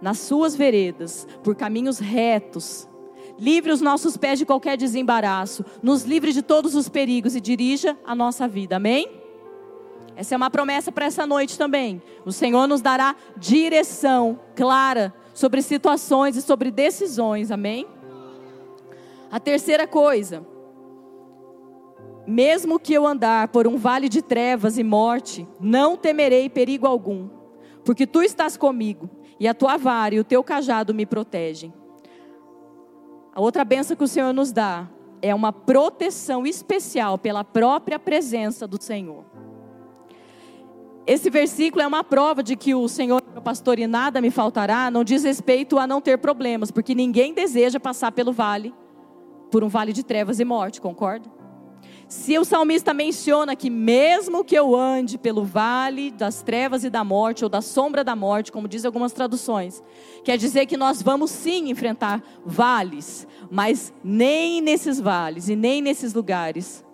nas 0.00 0.18
suas 0.18 0.56
veredas, 0.56 1.26
por 1.42 1.54
caminhos 1.54 1.98
retos. 1.98 2.88
Livre 3.38 3.72
os 3.72 3.80
nossos 3.80 4.16
pés 4.16 4.38
de 4.38 4.46
qualquer 4.46 4.76
desembaraço, 4.76 5.64
nos 5.82 6.04
livre 6.04 6.32
de 6.32 6.42
todos 6.42 6.74
os 6.74 6.88
perigos 6.88 7.34
e 7.34 7.40
dirija 7.40 7.96
a 8.04 8.14
nossa 8.14 8.48
vida. 8.48 8.76
Amém? 8.76 9.10
Essa 10.16 10.34
é 10.34 10.36
uma 10.36 10.50
promessa 10.50 10.92
para 10.92 11.06
essa 11.06 11.26
noite 11.26 11.56
também. 11.56 12.02
O 12.24 12.32
Senhor 12.32 12.66
nos 12.66 12.80
dará 12.80 13.16
direção 13.36 14.38
clara 14.54 15.14
sobre 15.32 15.62
situações 15.62 16.36
e 16.36 16.42
sobre 16.42 16.70
decisões. 16.70 17.50
Amém? 17.50 17.86
A 19.30 19.38
terceira 19.38 19.86
coisa, 19.86 20.46
mesmo 22.30 22.78
que 22.78 22.94
eu 22.94 23.06
andar 23.06 23.48
por 23.48 23.66
um 23.66 23.76
vale 23.76 24.08
de 24.08 24.22
trevas 24.22 24.78
e 24.78 24.84
morte, 24.84 25.46
não 25.60 25.96
temerei 25.96 26.48
perigo 26.48 26.86
algum, 26.86 27.28
porque 27.84 28.06
tu 28.06 28.22
estás 28.22 28.56
comigo, 28.56 29.10
e 29.38 29.48
a 29.48 29.54
tua 29.54 29.76
vara 29.76 30.14
e 30.14 30.20
o 30.20 30.24
teu 30.24 30.42
cajado 30.44 30.94
me 30.94 31.04
protegem. 31.04 31.72
A 33.34 33.40
outra 33.40 33.64
benção 33.64 33.96
que 33.96 34.04
o 34.04 34.08
Senhor 34.08 34.32
nos 34.32 34.52
dá 34.52 34.88
é 35.20 35.34
uma 35.34 35.52
proteção 35.52 36.46
especial 36.46 37.18
pela 37.18 37.42
própria 37.42 37.98
presença 37.98 38.66
do 38.66 38.80
Senhor. 38.80 39.24
Esse 41.06 41.30
versículo 41.30 41.82
é 41.82 41.86
uma 41.86 42.04
prova 42.04 42.42
de 42.42 42.54
que 42.54 42.74
o 42.74 42.86
Senhor, 42.86 43.22
meu 43.32 43.42
pastor, 43.42 43.78
e 43.78 43.86
nada 43.86 44.20
me 44.20 44.30
faltará, 44.30 44.90
não 44.90 45.02
diz 45.02 45.24
respeito 45.24 45.78
a 45.78 45.86
não 45.86 46.00
ter 46.00 46.18
problemas, 46.18 46.70
porque 46.70 46.94
ninguém 46.94 47.34
deseja 47.34 47.80
passar 47.80 48.12
pelo 48.12 48.32
vale, 48.32 48.72
por 49.50 49.64
um 49.64 49.68
vale 49.68 49.92
de 49.92 50.04
trevas 50.04 50.38
e 50.38 50.44
morte, 50.44 50.80
concorda? 50.80 51.39
Se 52.10 52.36
o 52.36 52.44
salmista 52.44 52.92
menciona 52.92 53.54
que, 53.54 53.70
mesmo 53.70 54.42
que 54.42 54.56
eu 54.56 54.74
ande 54.74 55.16
pelo 55.16 55.44
vale 55.44 56.10
das 56.10 56.42
trevas 56.42 56.82
e 56.82 56.90
da 56.90 57.04
morte, 57.04 57.44
ou 57.44 57.48
da 57.48 57.62
sombra 57.62 58.02
da 58.02 58.16
morte, 58.16 58.50
como 58.50 58.66
diz 58.66 58.84
algumas 58.84 59.12
traduções, 59.12 59.80
quer 60.24 60.36
dizer 60.36 60.66
que 60.66 60.76
nós 60.76 61.00
vamos 61.00 61.30
sim 61.30 61.70
enfrentar 61.70 62.20
vales, 62.44 63.28
mas 63.48 63.94
nem 64.02 64.60
nesses 64.60 64.98
vales 64.98 65.48
e 65.48 65.54
nem 65.54 65.80
nesses 65.80 66.12
lugares 66.12 66.84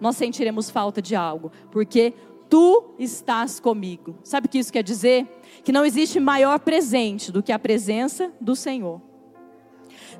nós 0.00 0.16
sentiremos 0.16 0.68
falta 0.70 1.00
de 1.00 1.14
algo, 1.14 1.52
porque 1.70 2.12
tu 2.50 2.96
estás 2.98 3.60
comigo. 3.60 4.18
Sabe 4.24 4.48
o 4.48 4.50
que 4.50 4.58
isso 4.58 4.72
quer 4.72 4.82
dizer? 4.82 5.24
Que 5.62 5.70
não 5.70 5.84
existe 5.84 6.18
maior 6.18 6.58
presente 6.58 7.30
do 7.30 7.44
que 7.44 7.52
a 7.52 7.60
presença 7.60 8.32
do 8.40 8.56
Senhor. 8.56 9.13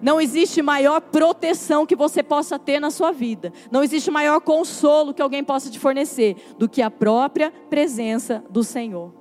Não 0.04 0.20
existe 0.20 0.60
maior 0.60 1.00
proteção 1.00 1.86
que 1.86 1.96
você 1.96 2.22
possa 2.22 2.58
ter 2.58 2.78
na 2.78 2.90
sua 2.90 3.10
vida. 3.10 3.50
Não 3.70 3.82
existe 3.82 4.10
maior 4.10 4.38
consolo 4.38 5.14
que 5.14 5.22
alguém 5.22 5.42
possa 5.42 5.70
te 5.70 5.78
fornecer 5.78 6.36
do 6.58 6.68
que 6.68 6.82
a 6.82 6.90
própria 6.90 7.50
presença 7.70 8.44
do 8.50 8.62
Senhor. 8.62 9.14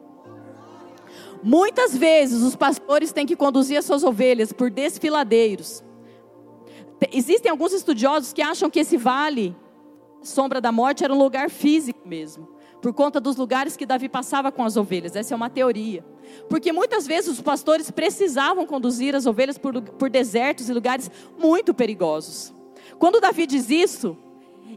Muitas 1.42 1.96
vezes 1.96 2.44
os 2.44 2.54
pastores 2.54 3.14
têm 3.14 3.26
que 3.26 3.34
conduzir 3.34 3.78
as 3.78 3.86
suas 3.86 4.04
ovelhas 4.04 4.52
por 4.52 4.70
desfiladeiros. 4.70 5.82
Existem 7.14 7.50
alguns 7.50 7.72
estudiosos 7.72 8.34
que 8.34 8.42
acham 8.42 8.70
que 8.70 8.82
esse 8.82 8.98
vale, 8.98 9.56
sombra 10.22 10.60
da 10.60 10.70
morte, 10.74 11.06
era 11.06 11.14
um 11.14 11.18
lugar 11.18 11.50
físico 11.50 12.06
mesmo 12.06 12.50
por 12.82 12.92
conta 12.92 13.22
dos 13.22 13.38
lugares 13.38 13.78
que 13.78 13.86
Davi 13.86 14.10
passava 14.10 14.52
com 14.52 14.66
as 14.66 14.76
ovelhas. 14.76 15.16
Essa 15.16 15.34
é 15.34 15.38
uma 15.38 15.50
teoria. 15.50 16.04
Porque 16.50 16.72
muitas 16.72 17.08
vezes 17.08 17.32
os 17.32 17.42
pastores 17.42 17.90
precisavam 17.92 18.66
conduzir 18.66 19.16
as 19.16 19.26
ovelhas 19.26 19.58
por, 19.58 19.82
por 19.82 20.10
desertos 20.10 20.70
e 20.70 20.74
lugares 20.74 21.10
muito 21.38 21.74
perigosos. 21.74 22.54
Quando 23.00 23.20
Davi 23.20 23.46
diz 23.46 23.70
isso, 23.70 24.18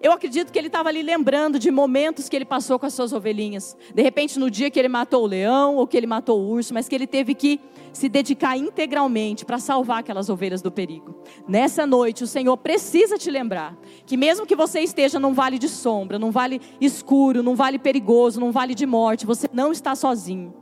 Eu 0.03 0.13
acredito 0.13 0.53
que 0.53 0.59
ele 0.59 0.67
estava 0.67 0.89
ali 0.89 1.03
lembrando 1.03 1.59
de 1.59 1.71
momentos 1.71 2.29
que 2.29 2.37
ele 2.37 2.45
passou 2.45 2.79
com 2.79 2.87
as 2.87 2.95
suas 2.95 3.13
ovelhinhas. 3.13 3.77
De 3.95 4.03
repente, 4.03 4.39
no 4.39 4.51
dia 4.51 4.71
que 4.71 4.79
ele 4.79 4.89
matou 4.89 5.23
o 5.25 5.27
leão 5.27 5.77
ou 5.77 5.87
que 5.87 5.97
ele 5.97 6.07
matou 6.07 6.41
o 6.41 6.49
urso, 6.49 6.75
mas 6.75 6.89
que 6.89 6.95
ele 6.95 7.07
teve 7.07 7.35
que 7.35 7.61
se 7.93 8.09
dedicar 8.09 8.59
integralmente 8.59 9.45
para 9.45 9.59
salvar 9.59 10.01
aquelas 10.01 10.29
ovelhas 10.29 10.61
do 10.61 10.71
perigo. 10.71 11.23
Nessa 11.49 11.87
noite, 11.87 12.25
o 12.25 12.27
Senhor 12.27 12.57
precisa 12.59 13.17
te 13.17 13.31
lembrar 13.31 13.77
que, 14.05 14.17
mesmo 14.17 14.45
que 14.47 14.55
você 14.55 14.81
esteja 14.81 15.19
num 15.19 15.33
vale 15.33 15.59
de 15.59 15.69
sombra, 15.69 16.19
num 16.19 16.31
vale 16.31 16.61
escuro, 16.81 17.43
num 17.43 17.55
vale 17.55 17.79
perigoso, 17.79 18.39
num 18.39 18.51
vale 18.51 18.75
de 18.75 18.85
morte, 18.85 19.25
você 19.25 19.49
não 19.53 19.73
está 19.73 19.95
sozinho. 19.95 20.53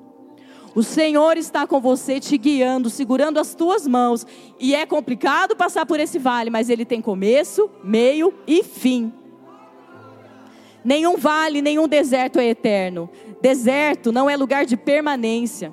O 0.74 0.82
Senhor 0.82 1.37
está 1.37 1.66
com 1.66 1.80
você, 1.80 2.18
te 2.18 2.37
guiando, 2.37 2.90
segurando 2.90 3.38
as 3.38 3.54
tuas 3.54 3.87
mãos. 3.87 4.26
E 4.58 4.74
é 4.74 4.84
complicado 4.84 5.54
passar 5.54 5.87
por 5.87 6.00
esse 6.00 6.18
vale, 6.18 6.50
mas 6.50 6.68
ele 6.68 6.84
tem 6.84 7.00
começo, 7.00 7.70
meio 7.82 8.34
e 8.46 8.64
fim. 8.64 9.12
Nenhum 10.84 11.16
vale, 11.16 11.62
nenhum 11.62 11.87
deserto 11.87 12.38
é 12.38 12.46
eterno. 12.46 13.08
Deserto 13.40 14.10
não 14.10 14.28
é 14.28 14.37
lugar 14.37 14.66
de 14.66 14.76
permanência. 14.76 15.72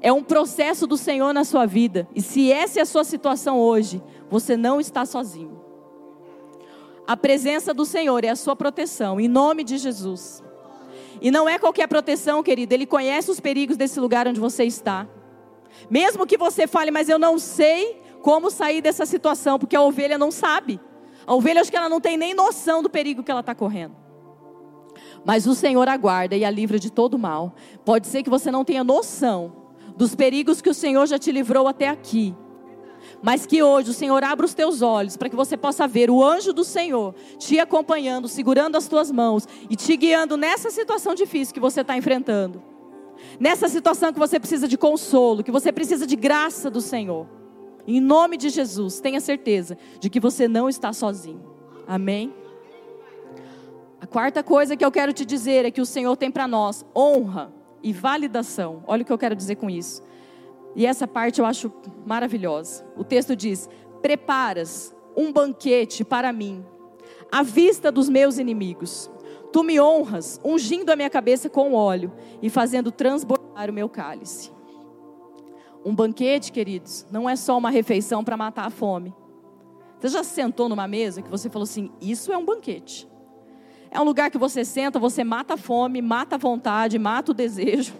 É 0.00 0.12
um 0.12 0.22
processo 0.22 0.86
do 0.86 0.96
Senhor 0.96 1.32
na 1.32 1.44
sua 1.44 1.66
vida. 1.66 2.06
E 2.14 2.20
se 2.20 2.52
essa 2.52 2.78
é 2.78 2.82
a 2.82 2.86
sua 2.86 3.04
situação 3.04 3.58
hoje, 3.58 4.02
você 4.30 4.56
não 4.56 4.80
está 4.80 5.04
sozinho. 5.06 5.60
A 7.06 7.16
presença 7.16 7.74
do 7.74 7.84
Senhor 7.84 8.24
é 8.24 8.28
a 8.28 8.36
sua 8.36 8.54
proteção, 8.54 9.18
em 9.18 9.26
nome 9.26 9.64
de 9.64 9.76
Jesus. 9.76 10.42
E 11.22 11.30
não 11.30 11.48
é 11.48 11.56
qualquer 11.56 11.86
proteção, 11.86 12.42
querido, 12.42 12.74
Ele 12.74 12.84
conhece 12.84 13.30
os 13.30 13.38
perigos 13.38 13.76
desse 13.76 14.00
lugar 14.00 14.26
onde 14.26 14.40
você 14.40 14.64
está. 14.64 15.06
Mesmo 15.88 16.26
que 16.26 16.36
você 16.36 16.66
fale, 16.66 16.90
mas 16.90 17.08
eu 17.08 17.16
não 17.16 17.38
sei 17.38 18.02
como 18.22 18.50
sair 18.50 18.82
dessa 18.82 19.06
situação, 19.06 19.56
porque 19.56 19.76
a 19.76 19.80
ovelha 19.80 20.18
não 20.18 20.32
sabe. 20.32 20.80
A 21.24 21.32
ovelha, 21.32 21.60
acho 21.60 21.70
que 21.70 21.76
ela 21.76 21.88
não 21.88 22.00
tem 22.00 22.16
nem 22.16 22.34
noção 22.34 22.82
do 22.82 22.90
perigo 22.90 23.22
que 23.22 23.30
ela 23.30 23.40
está 23.40 23.54
correndo. 23.54 23.94
Mas 25.24 25.46
o 25.46 25.54
Senhor 25.54 25.88
aguarda 25.88 26.34
e 26.34 26.44
a 26.44 26.50
livra 26.50 26.76
de 26.76 26.90
todo 26.90 27.16
mal. 27.16 27.54
Pode 27.84 28.08
ser 28.08 28.24
que 28.24 28.30
você 28.30 28.50
não 28.50 28.64
tenha 28.64 28.82
noção 28.82 29.52
dos 29.96 30.16
perigos 30.16 30.60
que 30.60 30.68
o 30.68 30.74
Senhor 30.74 31.06
já 31.06 31.20
te 31.20 31.30
livrou 31.30 31.68
até 31.68 31.88
aqui. 31.88 32.34
Mas 33.22 33.46
que 33.46 33.62
hoje 33.62 33.90
o 33.90 33.94
Senhor 33.94 34.22
abra 34.24 34.44
os 34.44 34.54
teus 34.54 34.82
olhos 34.82 35.16
para 35.16 35.28
que 35.28 35.36
você 35.36 35.56
possa 35.56 35.86
ver 35.86 36.10
o 36.10 36.22
anjo 36.22 36.52
do 36.52 36.64
Senhor 36.64 37.14
te 37.38 37.58
acompanhando, 37.58 38.28
segurando 38.28 38.76
as 38.76 38.88
tuas 38.88 39.10
mãos 39.10 39.46
e 39.68 39.76
te 39.76 39.96
guiando 39.96 40.36
nessa 40.36 40.70
situação 40.70 41.14
difícil 41.14 41.54
que 41.54 41.60
você 41.60 41.82
está 41.82 41.96
enfrentando. 41.96 42.62
Nessa 43.38 43.68
situação 43.68 44.12
que 44.12 44.18
você 44.18 44.38
precisa 44.38 44.66
de 44.66 44.76
consolo, 44.76 45.42
que 45.42 45.50
você 45.50 45.72
precisa 45.72 46.06
de 46.06 46.16
graça 46.16 46.70
do 46.70 46.80
Senhor. 46.80 47.26
Em 47.86 48.00
nome 48.00 48.36
de 48.36 48.48
Jesus, 48.48 49.00
tenha 49.00 49.20
certeza 49.20 49.76
de 49.98 50.08
que 50.08 50.20
você 50.20 50.46
não 50.46 50.68
está 50.68 50.92
sozinho. 50.92 51.42
Amém? 51.86 52.32
A 54.00 54.06
quarta 54.06 54.42
coisa 54.42 54.76
que 54.76 54.84
eu 54.84 54.90
quero 54.90 55.12
te 55.12 55.24
dizer 55.24 55.64
é 55.64 55.70
que 55.70 55.80
o 55.80 55.86
Senhor 55.86 56.16
tem 56.16 56.30
para 56.30 56.48
nós 56.48 56.84
honra 56.94 57.52
e 57.82 57.92
validação. 57.92 58.82
Olha 58.86 59.02
o 59.02 59.04
que 59.04 59.12
eu 59.12 59.18
quero 59.18 59.34
dizer 59.34 59.56
com 59.56 59.68
isso. 59.68 60.02
E 60.74 60.86
essa 60.86 61.06
parte 61.06 61.40
eu 61.40 61.46
acho 61.46 61.72
maravilhosa. 62.06 62.84
O 62.96 63.04
texto 63.04 63.36
diz: 63.36 63.68
Preparas 64.00 64.94
um 65.16 65.32
banquete 65.32 66.04
para 66.04 66.32
mim, 66.32 66.64
à 67.30 67.42
vista 67.42 67.92
dos 67.92 68.08
meus 68.08 68.38
inimigos. 68.38 69.10
Tu 69.52 69.62
me 69.62 69.78
honras, 69.78 70.40
ungindo 70.42 70.90
a 70.90 70.96
minha 70.96 71.10
cabeça 71.10 71.50
com 71.50 71.74
óleo 71.74 72.12
e 72.40 72.48
fazendo 72.48 72.90
transbordar 72.90 73.68
o 73.68 73.72
meu 73.72 73.88
cálice. 73.88 74.50
Um 75.84 75.94
banquete, 75.94 76.50
queridos, 76.50 77.06
não 77.10 77.28
é 77.28 77.36
só 77.36 77.58
uma 77.58 77.68
refeição 77.68 78.24
para 78.24 78.36
matar 78.36 78.66
a 78.66 78.70
fome. 78.70 79.14
Você 79.98 80.08
já 80.08 80.24
sentou 80.24 80.68
numa 80.68 80.88
mesa 80.88 81.20
que 81.20 81.30
você 81.30 81.50
falou 81.50 81.64
assim: 81.64 81.90
Isso 82.00 82.32
é 82.32 82.36
um 82.36 82.44
banquete. 82.44 83.08
É 83.90 84.00
um 84.00 84.04
lugar 84.04 84.30
que 84.30 84.38
você 84.38 84.64
senta, 84.64 84.98
você 84.98 85.22
mata 85.22 85.54
a 85.54 85.56
fome, 85.56 86.00
mata 86.00 86.36
a 86.36 86.38
vontade, 86.38 86.98
mata 86.98 87.32
o 87.32 87.34
desejo. 87.34 87.92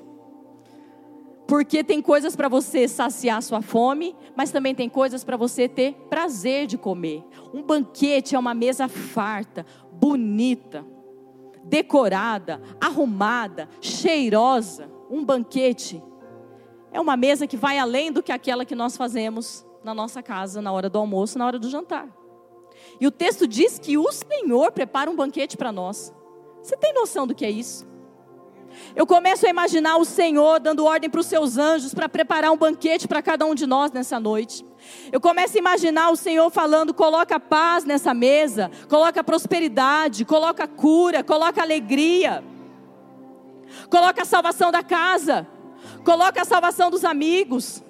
Porque 1.52 1.84
tem 1.84 2.00
coisas 2.00 2.34
para 2.34 2.48
você 2.48 2.88
saciar 2.88 3.42
sua 3.42 3.60
fome, 3.60 4.16
mas 4.34 4.50
também 4.50 4.74
tem 4.74 4.88
coisas 4.88 5.22
para 5.22 5.36
você 5.36 5.68
ter 5.68 5.92
prazer 6.08 6.66
de 6.66 6.78
comer. 6.78 7.22
Um 7.52 7.62
banquete 7.62 8.34
é 8.34 8.38
uma 8.38 8.54
mesa 8.54 8.88
farta, 8.88 9.66
bonita, 9.92 10.82
decorada, 11.62 12.58
arrumada, 12.80 13.68
cheirosa. 13.82 14.90
Um 15.10 15.22
banquete 15.22 16.02
é 16.90 16.98
uma 16.98 17.18
mesa 17.18 17.46
que 17.46 17.58
vai 17.58 17.78
além 17.78 18.10
do 18.10 18.22
que 18.22 18.32
aquela 18.32 18.64
que 18.64 18.74
nós 18.74 18.96
fazemos 18.96 19.62
na 19.84 19.92
nossa 19.92 20.22
casa 20.22 20.62
na 20.62 20.72
hora 20.72 20.88
do 20.88 20.98
almoço, 20.98 21.38
na 21.38 21.44
hora 21.44 21.58
do 21.58 21.68
jantar. 21.68 22.08
E 22.98 23.06
o 23.06 23.10
texto 23.10 23.46
diz 23.46 23.78
que 23.78 23.98
o 23.98 24.10
Senhor 24.10 24.72
prepara 24.72 25.10
um 25.10 25.16
banquete 25.16 25.58
para 25.58 25.70
nós. 25.70 26.14
Você 26.62 26.78
tem 26.78 26.94
noção 26.94 27.26
do 27.26 27.34
que 27.34 27.44
é 27.44 27.50
isso? 27.50 27.91
Eu 28.94 29.06
começo 29.06 29.46
a 29.46 29.50
imaginar 29.50 29.96
o 29.96 30.04
Senhor 30.04 30.60
dando 30.60 30.84
ordem 30.84 31.08
para 31.08 31.20
os 31.20 31.26
seus 31.26 31.56
anjos 31.56 31.94
para 31.94 32.08
preparar 32.08 32.50
um 32.50 32.56
banquete 32.56 33.08
para 33.08 33.22
cada 33.22 33.46
um 33.46 33.54
de 33.54 33.66
nós 33.66 33.90
nessa 33.92 34.18
noite. 34.18 34.64
Eu 35.10 35.20
começo 35.20 35.56
a 35.56 35.58
imaginar 35.58 36.10
o 36.10 36.16
Senhor 36.16 36.50
falando: 36.50 36.92
coloca 36.92 37.38
paz 37.38 37.84
nessa 37.84 38.12
mesa, 38.12 38.70
coloca 38.88 39.22
prosperidade, 39.22 40.24
coloca 40.24 40.66
cura, 40.66 41.22
coloca 41.22 41.62
alegria, 41.62 42.42
coloca 43.88 44.22
a 44.22 44.26
salvação 44.26 44.70
da 44.70 44.82
casa, 44.82 45.46
coloca 46.04 46.42
a 46.42 46.44
salvação 46.44 46.90
dos 46.90 47.04
amigos. 47.04 47.82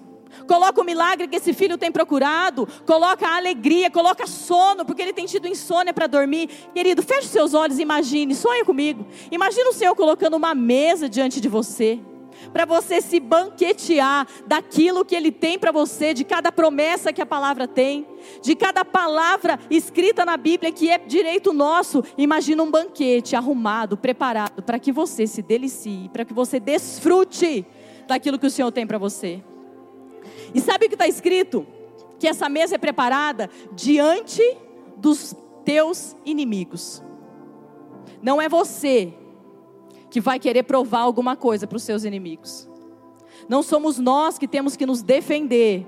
Coloca 0.46 0.80
o 0.80 0.84
milagre 0.84 1.28
que 1.28 1.36
esse 1.36 1.52
filho 1.52 1.78
tem 1.78 1.90
procurado. 1.90 2.68
Coloca 2.86 3.26
a 3.26 3.36
alegria, 3.36 3.90
coloca 3.90 4.26
sono, 4.26 4.84
porque 4.84 5.02
ele 5.02 5.12
tem 5.12 5.26
tido 5.26 5.48
insônia 5.48 5.92
para 5.92 6.06
dormir. 6.06 6.48
Querido, 6.74 7.02
feche 7.02 7.28
seus 7.28 7.54
olhos 7.54 7.78
e 7.78 7.82
imagine, 7.82 8.34
sonha 8.34 8.64
comigo. 8.64 9.06
Imagina 9.30 9.70
o 9.70 9.72
Senhor 9.72 9.94
colocando 9.94 10.36
uma 10.36 10.54
mesa 10.54 11.08
diante 11.08 11.40
de 11.40 11.48
você. 11.48 12.00
Para 12.52 12.64
você 12.64 13.00
se 13.00 13.20
banquetear 13.20 14.26
daquilo 14.46 15.04
que 15.04 15.14
Ele 15.14 15.30
tem 15.30 15.58
para 15.58 15.70
você, 15.70 16.12
de 16.12 16.24
cada 16.24 16.50
promessa 16.50 17.12
que 17.12 17.22
a 17.22 17.26
palavra 17.26 17.68
tem, 17.68 18.06
de 18.42 18.54
cada 18.54 18.84
palavra 18.84 19.58
escrita 19.70 20.24
na 20.24 20.36
Bíblia 20.36 20.72
que 20.72 20.90
é 20.90 20.98
direito 20.98 21.52
nosso. 21.52 22.02
Imagina 22.16 22.62
um 22.62 22.70
banquete 22.70 23.36
arrumado, 23.36 23.96
preparado, 23.96 24.62
para 24.62 24.78
que 24.78 24.90
você 24.90 25.26
se 25.26 25.42
delicie, 25.42 26.08
para 26.12 26.24
que 26.24 26.32
você 26.32 26.58
desfrute 26.58 27.64
daquilo 28.06 28.38
que 28.38 28.46
o 28.46 28.50
Senhor 28.50 28.72
tem 28.72 28.86
para 28.86 28.98
você. 28.98 29.42
E 30.54 30.60
sabe 30.60 30.86
o 30.86 30.88
que 30.88 30.94
está 30.94 31.08
escrito? 31.08 31.66
Que 32.18 32.28
essa 32.28 32.48
mesa 32.48 32.76
é 32.76 32.78
preparada 32.78 33.50
diante 33.72 34.42
dos 34.96 35.34
teus 35.64 36.16
inimigos. 36.24 37.02
Não 38.22 38.40
é 38.40 38.48
você 38.48 39.12
que 40.10 40.20
vai 40.20 40.38
querer 40.38 40.64
provar 40.64 41.00
alguma 41.00 41.34
coisa 41.34 41.66
para 41.66 41.76
os 41.76 41.82
seus 41.82 42.04
inimigos. 42.04 42.68
Não 43.48 43.62
somos 43.62 43.98
nós 43.98 44.38
que 44.38 44.46
temos 44.46 44.76
que 44.76 44.86
nos 44.86 45.02
defender 45.02 45.86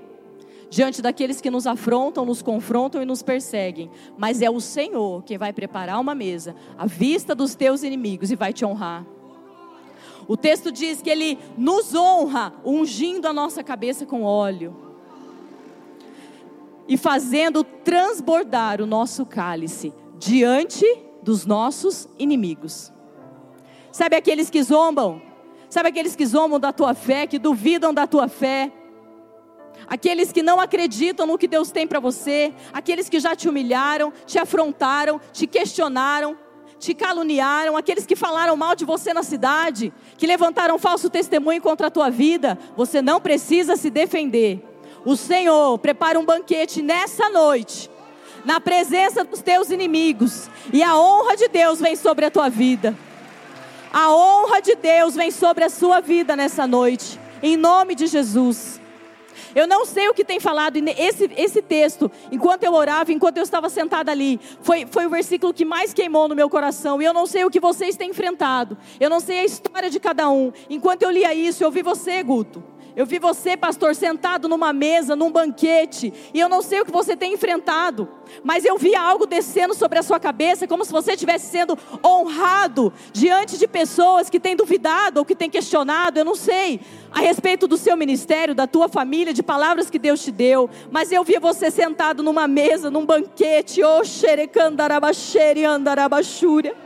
diante 0.71 1.01
daqueles 1.01 1.41
que 1.41 1.51
nos 1.51 1.67
afrontam, 1.67 2.25
nos 2.25 2.43
confrontam 2.43 3.01
e 3.01 3.05
nos 3.05 3.23
perseguem, 3.23 3.91
mas 4.19 4.43
é 4.43 4.51
o 4.51 4.61
Senhor 4.61 5.23
quem 5.23 5.39
vai 5.39 5.53
preparar 5.53 6.01
uma 6.01 6.15
mesa 6.15 6.57
à 6.77 6.85
vista 6.85 7.35
dos 7.35 7.55
teus 7.55 7.85
inimigos 7.85 8.31
e 8.31 8.35
vai 8.35 8.53
te 8.53 8.65
honrar. 8.65 9.07
O 10.27 10.37
texto 10.37 10.73
diz 10.73 11.03
que 11.03 11.11
ele 11.11 11.39
nos 11.57 11.95
honra, 11.95 12.55
ungindo 12.65 13.27
a 13.27 13.33
nossa 13.33 13.63
cabeça 13.63 14.07
com 14.07 14.23
óleo 14.23 14.85
e 16.87 16.97
fazendo 16.97 17.65
transbordar 17.65 18.81
o 18.81 18.87
nosso 18.87 19.25
cálice 19.25 19.93
diante 20.19 20.85
dos 21.23 21.47
nossos 21.47 22.09
inimigos. 22.19 22.93
Sabe 23.91 24.17
aqueles 24.17 24.51
que 24.51 24.63
zombam? 24.63 25.23
Sabe 25.69 25.89
aqueles 25.89 26.15
que 26.15 26.27
zombam 26.27 26.61
da 26.61 26.73
tua 26.73 26.95
fé, 26.95 27.27
que 27.27 27.39
duvidam 27.39 27.93
da 27.93 28.07
tua 28.07 28.29
fé? 28.29 28.73
Aqueles 29.87 30.33
que 30.33 30.43
não 30.43 30.61
acreditam 30.61 31.27
no 31.27 31.39
que 31.39 31.49
Deus 31.49 31.71
tem 31.71 31.87
para 31.87 32.01
você, 32.01 32.55
aqueles 32.73 33.09
que 33.09 33.19
já 33.19 33.35
te 33.35 33.49
humilharam, 33.49 34.13
te 34.25 34.39
afrontaram, 34.39 35.21
te 35.33 35.47
questionaram, 35.47 36.37
te 36.79 36.95
caluniaram, 36.95 37.77
aqueles 37.77 38.07
que 38.07 38.17
falaram 38.17 38.57
mal 38.57 38.75
de 38.75 38.85
você 38.85 39.13
na 39.15 39.23
cidade, 39.23 39.93
que 40.19 40.27
levantaram 40.27 40.79
falso 40.79 41.09
testemunho 41.09 41.63
contra 41.63 41.87
a 41.87 41.91
tua 41.91 42.11
vida, 42.11 42.59
você 42.77 43.01
não 43.01 43.21
precisa 43.21 43.77
se 43.77 43.91
defender. 43.91 44.63
O 45.05 45.17
Senhor 45.17 45.79
prepara 45.79 46.19
um 46.19 46.25
banquete 46.25 46.83
nessa 46.83 47.29
noite, 47.29 47.91
na 48.45 48.61
presença 48.61 49.25
dos 49.25 49.43
teus 49.43 49.71
inimigos, 49.71 50.49
e 50.73 50.83
a 50.83 50.97
honra 50.97 51.37
de 51.37 51.49
Deus 51.49 51.81
vem 51.81 51.97
sobre 51.97 52.27
a 52.27 52.31
tua 52.31 52.49
vida. 52.49 52.97
A 53.93 54.13
honra 54.13 54.61
de 54.61 54.75
Deus 54.75 55.15
vem 55.15 55.31
sobre 55.31 55.65
a 55.65 55.71
sua 55.71 56.01
vida 56.01 56.35
nessa 56.35 56.67
noite, 56.67 57.19
em 57.43 57.57
nome 57.57 57.95
de 57.95 58.07
Jesus. 58.07 58.81
Eu 59.55 59.67
não 59.67 59.85
sei 59.85 60.09
o 60.09 60.15
que 60.15 60.25
tem 60.25 60.41
falado, 60.41 60.77
esse, 60.77 61.31
esse 61.37 61.63
texto, 61.63 62.11
enquanto 62.31 62.65
eu 62.65 62.73
orava, 62.73 63.13
enquanto 63.13 63.39
eu 63.39 63.43
estava 63.43 63.69
sentada 63.69 64.11
ali, 64.11 64.41
foi, 64.61 64.87
foi 64.87 65.07
o 65.07 65.11
versículo 65.11 65.53
que 65.53 65.65
mais 65.65 65.93
queimou 65.93 66.29
no 66.29 66.35
meu 66.35 66.49
coração. 66.51 67.01
E 67.01 67.05
eu 67.05 67.15
não 67.15 67.27
sei 67.27 67.45
o 67.45 67.51
que 67.51 67.61
vocês 67.61 67.97
têm 67.97 68.11
enfrentado, 68.11 68.77
eu 68.99 69.11
não 69.11 69.21
sei 69.21 69.41
a 69.41 69.45
história 69.45 69.91
de 69.91 70.01
cada 70.01 70.29
um. 70.31 70.53
Enquanto 70.69 71.03
eu 71.03 71.11
lia 71.11 71.35
isso, 71.35 71.63
eu 71.63 71.71
vi 71.71 71.83
você, 71.83 72.23
Guto. 72.23 72.74
Eu 72.97 73.05
vi 73.05 73.19
você, 73.19 73.57
pastor, 73.57 73.93
sentado 73.97 74.49
numa 74.49 74.73
mesa, 74.73 75.17
num 75.17 75.31
banquete, 75.31 76.13
e 76.33 76.39
eu 76.39 76.49
não 76.49 76.63
sei 76.63 76.81
o 76.81 76.85
que 76.85 76.93
você 76.93 77.17
tem 77.17 77.33
enfrentado, 77.33 78.09
mas 78.45 78.65
eu 78.65 78.79
vi 78.79 78.95
algo 78.95 79.27
descendo 79.27 79.75
sobre 79.75 79.99
a 79.99 80.03
sua 80.03 80.21
cabeça, 80.21 80.69
como 80.69 80.85
se 80.85 80.93
você 80.93 81.15
estivesse 81.15 81.51
sendo 81.51 81.77
honrado 82.05 82.93
diante 83.13 83.59
de 83.59 83.67
pessoas 83.67 84.31
que 84.31 84.39
têm 84.39 84.55
duvidado 84.55 85.19
ou 85.19 85.25
que 85.25 85.35
têm 85.35 85.51
questionado, 85.51 86.21
eu 86.21 86.25
não 86.25 86.37
sei, 86.37 86.81
a 87.11 87.19
respeito 87.19 87.67
do 87.67 87.77
seu 87.77 87.97
ministério, 87.97 88.55
da 88.55 88.67
tua 88.67 88.89
família, 88.89 89.35
de 89.35 89.43
palavras 89.43 89.91
que 89.91 89.99
Deus 89.99 90.23
te 90.23 90.31
deu, 90.31 90.71
mas 90.93 91.11
eu 91.11 91.25
vi 91.25 91.41
você 91.41 91.73
sentado 91.73 92.23
numa 92.23 92.47
mesa, 92.47 92.93
num 92.93 93.05
banquete, 93.05 93.83
oh, 93.83 94.05
xerecandarabaxere 94.05 95.65
andarabachúria 95.65 96.84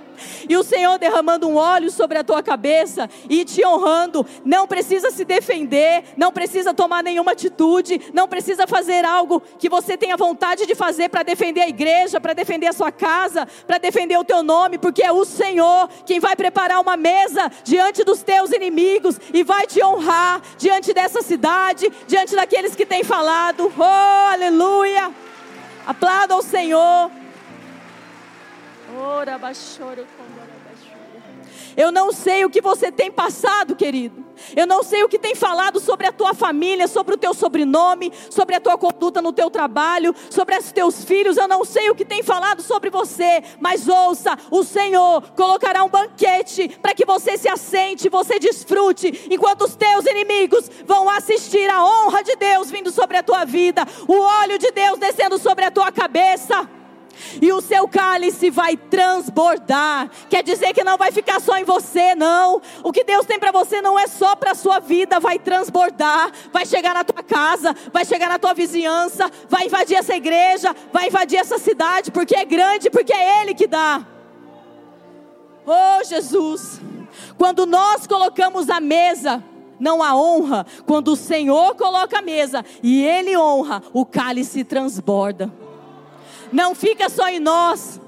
e 0.49 0.57
o 0.57 0.63
Senhor 0.63 0.99
derramando 0.99 1.49
um 1.49 1.57
óleo 1.57 1.91
sobre 1.91 2.19
a 2.19 2.25
tua 2.25 2.43
cabeça 2.43 3.09
e 3.29 3.45
te 3.45 3.65
honrando. 3.65 4.27
Não 4.45 4.67
precisa 4.67 5.11
se 5.11 5.25
defender, 5.25 6.05
não 6.17 6.33
precisa 6.33 6.75
tomar 6.75 7.03
nenhuma 7.03 7.33
atitude, 7.33 8.01
não 8.13 8.29
precisa 8.29 8.67
fazer 8.67 9.05
algo 9.05 9.43
que 9.59 9.69
você 9.69 9.97
tenha 9.97 10.17
vontade 10.17 10.67
de 10.67 10.75
fazer 10.75 11.09
para 11.09 11.23
defender 11.23 11.63
a 11.63 11.69
igreja, 11.69 12.21
para 12.21 12.33
defender 12.33 12.67
a 12.67 12.73
sua 12.73 12.91
casa, 12.91 13.47
para 13.67 13.79
defender 13.79 14.17
o 14.17 14.25
teu 14.25 14.43
nome, 14.43 14.79
porque 14.79 15.03
é 15.03 15.13
o 15.13 15.25
Senhor 15.25 15.89
quem 16.07 16.21
vai 16.21 16.37
preparar 16.37 16.81
uma 16.81 16.97
mesa 16.97 17.51
diante 17.65 18.05
dos 18.05 18.23
teus 18.23 18.51
inimigos 18.53 19.21
e 19.33 19.43
vai 19.43 19.67
te 19.67 19.83
honrar 19.85 20.41
diante 20.57 20.93
dessa 20.93 21.23
cidade, 21.23 21.91
diante 22.07 22.35
daqueles 22.35 22.75
que 22.75 22.87
têm 22.87 23.05
falado. 23.05 23.73
Oh, 23.79 24.33
aleluia! 24.33 25.13
Aplauda 25.87 26.35
ao 26.35 26.43
Senhor. 26.43 27.11
Eu 31.77 31.93
não 31.93 32.13
sei 32.13 32.45
o 32.45 32.51
que 32.51 32.61
você 32.61 32.91
tem 32.91 33.11
passado, 33.11 33.77
querido. 33.77 34.27
Eu 34.57 34.67
não 34.67 34.83
sei 34.83 35.05
o 35.05 35.09
que 35.09 35.19
tem 35.19 35.35
falado 35.35 35.79
sobre 35.79 36.07
a 36.07 36.13
tua 36.13 36.35
família, 36.35 36.89
sobre 36.89 37.15
o 37.15 37.19
teu 37.19 37.35
sobrenome, 37.35 38.13
sobre 38.31 38.57
a 38.57 38.61
tua 38.61 38.77
conduta 38.77 39.23
no 39.23 39.33
teu 39.33 39.51
trabalho, 39.51 40.15
sobre 40.31 40.57
os 40.57 40.73
teus 40.73 41.05
filhos. 41.05 41.37
Eu 41.37 41.47
não 41.47 41.65
sei 41.65 41.91
o 41.91 41.95
que 41.95 42.05
tem 42.05 42.23
falado 42.23 42.63
sobre 42.63 42.91
você, 42.91 43.43
mas 43.61 43.89
ouça: 43.89 44.37
o 44.51 44.65
Senhor 44.65 45.23
colocará 45.37 45.85
um 45.85 45.89
banquete 45.89 46.69
para 46.83 46.95
que 46.95 47.05
você 47.05 47.37
se 47.37 47.49
assente, 47.49 48.09
você 48.09 48.39
desfrute, 48.39 49.29
enquanto 49.31 49.63
os 49.63 49.77
teus 49.77 50.05
inimigos 50.07 50.71
vão 50.85 51.09
assistir 51.09 51.69
a 51.71 51.85
honra 51.85 52.23
de 52.23 52.35
Deus 52.37 52.71
vindo 52.71 52.91
sobre 52.91 53.17
a 53.17 53.23
tua 53.23 53.45
vida, 53.45 53.87
o 54.07 54.15
óleo 54.15 54.59
de 54.59 54.71
Deus 54.71 54.99
descendo 54.99 55.39
sobre 55.39 55.65
a 55.65 55.71
tua 55.71 55.93
cabeça 55.93 56.78
e 57.41 57.53
o 57.53 57.61
seu 57.61 57.87
cálice 57.89 58.51
vai 58.51 58.77
transbordar. 58.77 60.11
Quer 60.29 60.43
dizer 60.43 60.73
que 60.73 60.85
não 60.85 60.97
vai 60.97 61.13
ficar 61.13 61.41
só 61.41 61.57
em 61.57 61.65
você, 61.65 62.15
não. 62.15 62.61
O 62.83 62.93
que 62.93 63.05
Deus 63.05 63.27
tem 63.27 63.39
para 63.39 63.53
você 63.53 63.81
não 63.81 63.99
é 63.99 64.07
só 64.07 64.35
para 64.37 64.53
a 64.53 64.55
sua 64.55 64.79
vida, 64.79 65.21
vai 65.21 65.39
transbordar, 65.39 66.31
vai 66.53 66.67
chegar 66.67 66.95
na 66.95 67.05
tua 67.05 67.23
casa, 67.23 67.75
vai 67.93 68.05
chegar 68.05 68.29
na 68.29 68.39
tua 68.39 68.55
vizinhança, 68.55 69.31
vai 69.49 69.67
invadir 69.67 69.97
essa 69.97 70.15
igreja, 70.15 70.75
vai 70.93 71.09
invadir 71.09 71.39
essa 71.39 71.59
cidade, 71.59 72.11
porque 72.11 72.37
é 72.37 72.45
grande, 72.45 72.91
porque 72.91 73.13
é 73.13 73.43
Ele 73.43 73.55
que 73.55 73.67
dá. 73.67 74.07
Oh 75.67 76.03
Jesus, 76.05 76.81
quando 77.37 77.67
nós 77.67 78.07
colocamos 78.07 78.71
a 78.71 78.81
mesa, 78.81 79.45
não 79.79 80.03
há 80.03 80.17
honra, 80.17 80.67
quando 80.87 81.09
o 81.09 81.17
Senhor 81.17 81.75
coloca 81.75 82.19
a 82.19 82.23
mesa 82.23 82.65
e 82.83 83.05
Ele 83.05 83.37
honra, 83.37 83.83
o 83.93 84.05
cálice 84.05 84.65
transborda. 84.65 85.53
Não 86.53 86.75
fica 86.75 87.09
só 87.09 87.29
em 87.29 87.39
nós. 87.39 88.01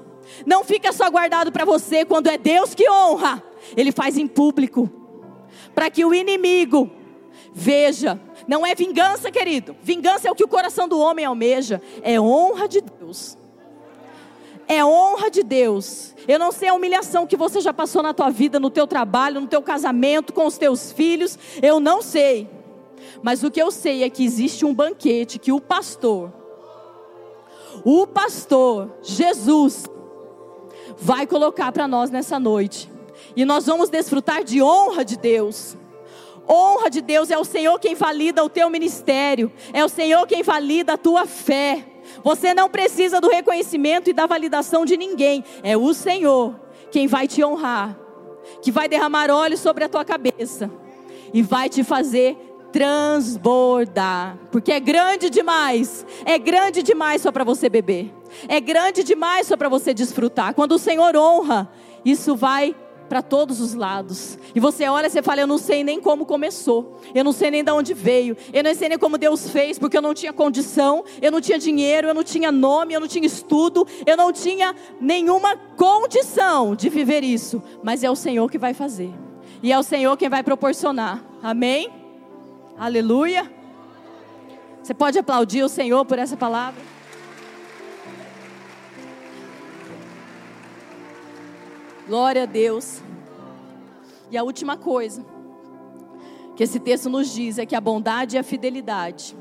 Não 0.45 0.63
fica 0.63 0.91
só 0.91 1.09
guardado 1.09 1.51
para 1.51 1.65
você. 1.65 2.05
Quando 2.05 2.27
é 2.27 2.37
Deus 2.37 2.73
que 2.73 2.89
honra, 2.89 3.43
Ele 3.75 3.91
faz 3.91 4.17
em 4.17 4.27
público. 4.27 4.89
Para 5.73 5.89
que 5.89 6.03
o 6.03 6.13
inimigo 6.13 6.89
veja. 7.53 8.19
Não 8.47 8.65
é 8.65 8.73
vingança, 8.73 9.31
querido. 9.31 9.75
Vingança 9.81 10.27
é 10.27 10.31
o 10.31 10.35
que 10.35 10.43
o 10.43 10.47
coração 10.47 10.87
do 10.87 10.99
homem 10.99 11.25
almeja. 11.25 11.81
É 12.01 12.19
honra 12.19 12.67
de 12.67 12.81
Deus. 12.81 13.37
É 14.67 14.83
honra 14.83 15.29
de 15.29 15.43
Deus. 15.43 16.15
Eu 16.27 16.39
não 16.39 16.51
sei 16.51 16.69
a 16.69 16.73
humilhação 16.73 17.27
que 17.27 17.35
você 17.35 17.59
já 17.59 17.73
passou 17.73 18.01
na 18.01 18.13
tua 18.13 18.29
vida, 18.29 18.59
no 18.59 18.69
teu 18.69 18.87
trabalho, 18.87 19.41
no 19.41 19.47
teu 19.47 19.61
casamento, 19.61 20.33
com 20.33 20.45
os 20.45 20.57
teus 20.57 20.91
filhos. 20.91 21.37
Eu 21.61 21.79
não 21.79 22.01
sei. 22.01 22.49
Mas 23.21 23.43
o 23.43 23.51
que 23.51 23.61
eu 23.61 23.71
sei 23.71 24.03
é 24.03 24.09
que 24.09 24.23
existe 24.23 24.65
um 24.65 24.73
banquete 24.73 25.39
que 25.39 25.51
o 25.51 25.59
pastor 25.59 26.40
o 27.83 28.05
pastor 28.07 28.91
Jesus 29.01 29.85
vai 30.97 31.25
colocar 31.25 31.71
para 31.71 31.87
nós 31.87 32.09
nessa 32.09 32.39
noite. 32.39 32.91
E 33.35 33.45
nós 33.45 33.65
vamos 33.65 33.89
desfrutar 33.89 34.43
de 34.43 34.61
honra 34.61 35.05
de 35.05 35.17
Deus. 35.17 35.77
Honra 36.49 36.89
de 36.89 37.01
Deus 37.01 37.29
é 37.29 37.37
o 37.37 37.45
Senhor 37.45 37.79
quem 37.79 37.95
valida 37.95 38.43
o 38.43 38.49
teu 38.49 38.69
ministério, 38.69 39.51
é 39.71 39.85
o 39.85 39.89
Senhor 39.89 40.25
quem 40.27 40.43
valida 40.43 40.93
a 40.93 40.97
tua 40.97 41.25
fé. 41.25 41.85
Você 42.23 42.53
não 42.53 42.67
precisa 42.69 43.21
do 43.21 43.29
reconhecimento 43.29 44.09
e 44.09 44.13
da 44.13 44.25
validação 44.25 44.83
de 44.83 44.97
ninguém, 44.97 45.43
é 45.63 45.77
o 45.77 45.93
Senhor 45.93 46.59
quem 46.91 47.07
vai 47.07 47.27
te 47.27 47.43
honrar, 47.43 47.97
que 48.61 48.71
vai 48.71 48.89
derramar 48.89 49.29
óleo 49.29 49.57
sobre 49.57 49.83
a 49.83 49.89
tua 49.89 50.03
cabeça 50.03 50.69
e 51.33 51.41
vai 51.41 51.69
te 51.69 51.83
fazer 51.83 52.50
transbordar, 52.71 54.37
porque 54.51 54.71
é 54.71 54.79
grande 54.79 55.29
demais, 55.29 56.05
é 56.25 56.37
grande 56.37 56.81
demais 56.81 57.21
só 57.21 57.31
para 57.31 57.43
você 57.43 57.69
beber, 57.69 58.13
é 58.47 58.59
grande 58.59 59.03
demais 59.03 59.47
só 59.47 59.57
para 59.57 59.69
você 59.69 59.93
desfrutar. 59.93 60.53
Quando 60.53 60.73
o 60.73 60.79
Senhor 60.79 61.15
honra, 61.15 61.69
isso 62.05 62.35
vai 62.35 62.75
para 63.11 63.21
todos 63.21 63.59
os 63.59 63.73
lados. 63.73 64.39
E 64.55 64.59
você 64.61 64.87
olha 64.87 65.07
e 65.07 65.09
você 65.09 65.21
fala: 65.21 65.41
Eu 65.41 65.47
não 65.47 65.57
sei 65.57 65.83
nem 65.83 65.99
como 65.99 66.25
começou, 66.25 66.97
eu 67.13 67.25
não 67.25 67.33
sei 67.33 67.51
nem 67.51 67.61
de 67.61 67.69
onde 67.69 67.93
veio, 67.93 68.37
eu 68.53 68.63
não 68.63 68.73
sei 68.73 68.87
nem 68.87 68.97
como 68.97 69.17
Deus 69.17 69.49
fez, 69.49 69.77
porque 69.77 69.97
eu 69.97 70.01
não 70.01 70.13
tinha 70.13 70.31
condição, 70.31 71.03
eu 71.21 71.29
não 71.29 71.41
tinha 71.41 71.59
dinheiro, 71.59 72.07
eu 72.07 72.13
não 72.13 72.23
tinha 72.23 72.53
nome, 72.53 72.93
eu 72.93 73.01
não 73.01 73.09
tinha 73.09 73.25
estudo, 73.25 73.85
eu 74.05 74.15
não 74.15 74.31
tinha 74.31 74.73
nenhuma 75.01 75.57
condição 75.75 76.73
de 76.73 76.87
viver 76.87 77.21
isso. 77.21 77.61
Mas 77.83 78.01
é 78.01 78.09
o 78.09 78.15
Senhor 78.15 78.49
que 78.49 78.57
vai 78.57 78.73
fazer, 78.73 79.11
e 79.61 79.73
é 79.73 79.77
o 79.77 79.83
Senhor 79.83 80.15
quem 80.15 80.29
vai 80.29 80.41
proporcionar. 80.41 81.21
Amém? 81.43 82.00
Aleluia. 82.81 83.47
Você 84.81 84.91
pode 84.91 85.19
aplaudir 85.19 85.61
o 85.61 85.69
Senhor 85.69 86.03
por 86.03 86.17
essa 86.17 86.35
palavra? 86.35 86.81
Glória 92.07 92.41
a 92.41 92.45
Deus. 92.47 93.03
E 94.31 94.35
a 94.35 94.41
última 94.41 94.77
coisa 94.77 95.23
que 96.55 96.63
esse 96.63 96.79
texto 96.79 97.07
nos 97.07 97.31
diz 97.31 97.59
é 97.59 97.67
que 97.67 97.75
a 97.75 97.79
bondade 97.79 98.35
e 98.35 98.39
a 98.39 98.43
fidelidade, 98.43 99.37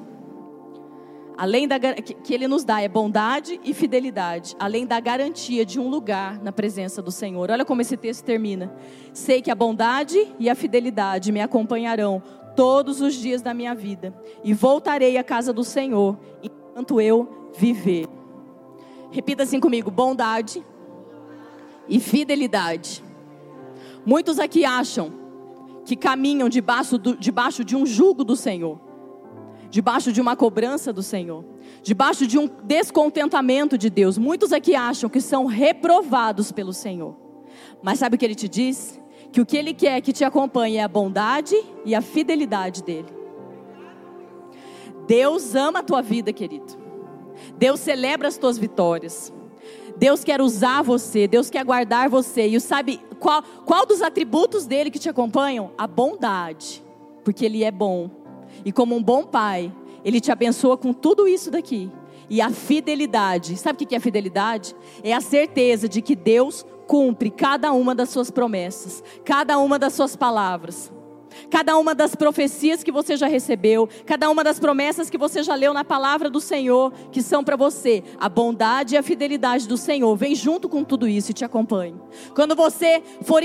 além 1.35 1.67
da 1.67 1.79
que 1.79 2.35
ele 2.35 2.47
nos 2.47 2.63
dá 2.63 2.83
é 2.83 2.89
bondade 2.89 3.59
e 3.65 3.73
fidelidade, 3.73 4.55
além 4.61 4.85
da 4.85 5.01
garantia 5.01 5.65
de 5.65 5.81
um 5.81 5.89
lugar 5.89 6.39
na 6.43 6.53
presença 6.53 7.01
do 7.01 7.11
Senhor. 7.11 7.51
Olha 7.51 7.65
como 7.65 7.81
esse 7.81 7.97
texto 7.97 8.23
termina. 8.23 8.71
Sei 9.15 9.41
que 9.41 9.51
a 9.51 9.55
bondade 9.55 10.31
e 10.39 10.51
a 10.51 10.55
fidelidade 10.55 11.33
me 11.33 11.41
acompanharão 11.41 12.23
todos 12.57 13.01
os 13.01 13.15
dias 13.15 13.43
da 13.43 13.55
minha 13.55 13.75
vida, 13.75 14.15
e 14.43 14.53
voltarei 14.53 15.17
à 15.17 15.25
casa 15.25 15.53
do 15.53 15.65
Senhor 15.65 16.19
enquanto 16.43 17.01
eu 17.01 17.51
viver. 17.57 18.07
Repita 19.11 19.43
assim 19.43 19.61
comigo: 19.61 19.91
bondade 19.91 20.65
e 21.89 21.99
fidelidade. 21.99 23.03
Muitos 24.05 24.39
aqui 24.39 24.65
acham 24.65 25.13
que 25.85 25.97
caminham 25.97 26.49
debaixo, 26.49 26.97
do, 26.97 27.17
debaixo 27.17 27.65
de 27.65 27.77
um 27.77 27.85
jugo 27.85 28.23
do 28.23 28.37
Senhor, 28.37 28.79
debaixo 29.69 30.13
de 30.13 30.21
uma 30.21 30.37
cobrança 30.37 30.93
do 30.93 31.03
Senhor, 31.03 31.45
debaixo 31.83 32.27
de 32.27 32.39
um 32.39 32.49
descontentamento 32.63 33.77
de 33.77 33.91
Deus. 33.91 34.17
Muitos 34.17 34.53
aqui 34.53 34.75
acham 34.75 35.11
que 35.11 35.21
são 35.21 35.47
reprovados 35.47 36.53
pelo 36.53 36.73
Senhor. 36.73 37.17
Mas 37.83 37.99
sabe 37.99 38.17
o 38.17 38.19
que 38.19 38.25
ele 38.25 38.35
te 38.35 38.49
diz? 38.49 39.00
Que 39.33 39.41
o 39.41 39.47
que 39.47 39.57
Ele 39.57 39.73
quer 39.73 40.01
que 40.01 40.13
te 40.13 40.25
acompanhe 40.25 40.77
é 40.77 40.83
a 40.83 40.89
bondade 40.89 41.57
e 41.85 41.95
a 41.95 42.01
fidelidade 42.01 42.83
dEle. 42.83 43.07
Deus 45.07 45.55
ama 45.55 45.81
a 45.81 45.83
tua 45.83 46.03
vida, 46.03 46.33
querido. 46.33 46.79
Deus 47.57 47.81
celebra 47.81 48.29
as 48.29 48.37
tuas 48.37 48.59
vitórias. 48.59 49.33
Deus 49.97 50.25
quer 50.25 50.41
usar 50.41 50.83
você, 50.83 51.27
Deus 51.27 51.51
quer 51.51 51.65
guardar 51.65 52.09
você. 52.09 52.47
E 52.47 52.61
sabe 52.61 53.01
qual, 53.19 53.43
qual 53.65 53.85
dos 53.85 54.03
atributos 54.03 54.67
dele 54.67 54.91
que 54.91 54.99
te 54.99 55.09
acompanham? 55.09 55.73
A 55.77 55.87
bondade, 55.87 56.83
porque 57.25 57.45
ele 57.45 57.65
é 57.65 57.71
bom. 57.71 58.11
E 58.65 58.73
como 58.73 58.97
um 58.97 59.03
bom 59.03 59.25
pai, 59.25 59.73
ele 60.05 60.21
te 60.21 60.31
abençoa 60.31 60.77
com 60.77 60.93
tudo 60.93 61.29
isso 61.29 61.51
daqui. 61.51 61.91
E 62.29 62.41
a 62.41 62.51
fidelidade, 62.51 63.57
sabe 63.57 63.83
o 63.83 63.87
que 63.87 63.95
é 63.95 64.01
fidelidade? 64.01 64.75
É 65.03 65.13
a 65.13 65.21
certeza 65.21 65.89
de 65.89 66.01
que 66.01 66.15
Deus 66.15 66.65
cumpre 66.91 67.31
cada 67.31 67.71
uma 67.71 67.95
das 67.95 68.09
suas 68.09 68.33
promessas, 68.33 69.01
cada 69.25 69.57
uma 69.59 69.79
das 69.79 69.93
suas 69.93 70.17
palavras. 70.17 70.93
Cada 71.51 71.77
uma 71.77 71.95
das 71.95 72.15
profecias 72.15 72.83
que 72.83 72.93
você 72.93 73.17
já 73.17 73.27
recebeu, 73.27 73.89
cada 74.07 74.31
uma 74.31 74.45
das 74.45 74.59
promessas 74.59 75.11
que 75.11 75.19
você 75.19 75.43
já 75.43 75.55
leu 75.55 75.75
na 75.75 75.85
palavra 75.85 76.31
do 76.31 76.41
Senhor, 76.41 76.93
que 77.11 77.23
são 77.23 77.43
para 77.43 77.57
você, 77.57 78.03
a 78.19 78.29
bondade 78.29 78.95
e 78.95 78.99
a 78.99 79.03
fidelidade 79.03 79.67
do 79.67 79.77
Senhor, 79.77 80.15
vem 80.17 80.35
junto 80.35 80.69
com 80.69 80.85
tudo 80.85 81.09
isso 81.09 81.31
e 81.31 81.35
te 81.35 81.45
acompanhe. 81.45 81.95
Quando 82.35 82.55
você 82.55 83.03
for 83.23 83.41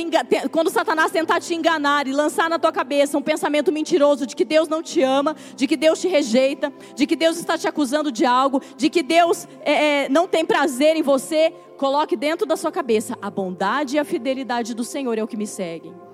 quando 0.51 0.69
Satanás 0.69 1.11
tentar 1.11 1.39
te 1.39 1.53
enganar 1.53 2.07
e 2.07 2.11
lançar 2.11 2.49
na 2.49 2.59
tua 2.59 2.71
cabeça 2.71 3.17
um 3.17 3.21
pensamento 3.21 3.71
mentiroso 3.71 4.25
de 4.27 4.35
que 4.35 4.43
Deus 4.43 4.67
não 4.67 4.83
te 4.83 5.01
ama, 5.01 5.35
de 5.55 5.67
que 5.67 5.77
Deus 5.77 5.99
te 6.01 6.07
rejeita, 6.07 6.71
de 6.95 7.07
que 7.07 7.15
Deus 7.15 7.37
está 7.37 7.57
te 7.57 7.67
acusando 7.67 8.11
de 8.11 8.25
algo, 8.25 8.61
de 8.75 8.89
que 8.89 9.01
Deus 9.01 9.47
é, 9.61 10.03
é, 10.03 10.09
não 10.09 10.27
tem 10.27 10.45
prazer 10.45 10.95
em 10.95 11.01
você, 11.01 11.53
coloque 11.77 12.15
dentro 12.15 12.45
da 12.45 12.57
sua 12.57 12.71
cabeça 12.71 13.17
a 13.21 13.29
bondade 13.29 13.95
e 13.95 13.99
a 13.99 14.05
fidelidade 14.05 14.73
do 14.73 14.83
Senhor 14.83 15.17
é 15.17 15.23
o 15.23 15.27
que 15.27 15.37
me 15.37 15.47
seguem 15.47 16.04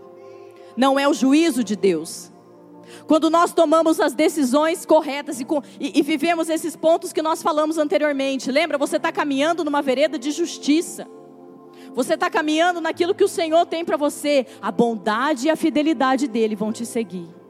não 0.75 0.99
é 0.99 1.07
o 1.07 1.13
juízo 1.13 1.63
de 1.63 1.75
Deus. 1.75 2.31
Quando 3.07 3.29
nós 3.29 3.53
tomamos 3.53 3.99
as 3.99 4.13
decisões 4.13 4.85
corretas 4.85 5.39
e, 5.39 5.47
e, 5.79 5.99
e 5.99 6.01
vivemos 6.01 6.49
esses 6.49 6.75
pontos 6.75 7.13
que 7.13 7.21
nós 7.21 7.41
falamos 7.41 7.77
anteriormente, 7.77 8.51
lembra? 8.51 8.77
Você 8.77 8.97
está 8.97 9.11
caminhando 9.11 9.63
numa 9.63 9.81
vereda 9.81 10.19
de 10.19 10.31
justiça. 10.31 11.07
Você 11.93 12.13
está 12.13 12.29
caminhando 12.29 12.79
naquilo 12.79 13.15
que 13.15 13.23
o 13.23 13.27
Senhor 13.27 13.65
tem 13.65 13.83
para 13.83 13.97
você. 13.97 14.45
A 14.61 14.71
bondade 14.71 15.47
e 15.47 15.49
a 15.49 15.55
fidelidade 15.55 16.27
dele 16.27 16.55
vão 16.55 16.71
te 16.71 16.85
seguir. 16.85 17.40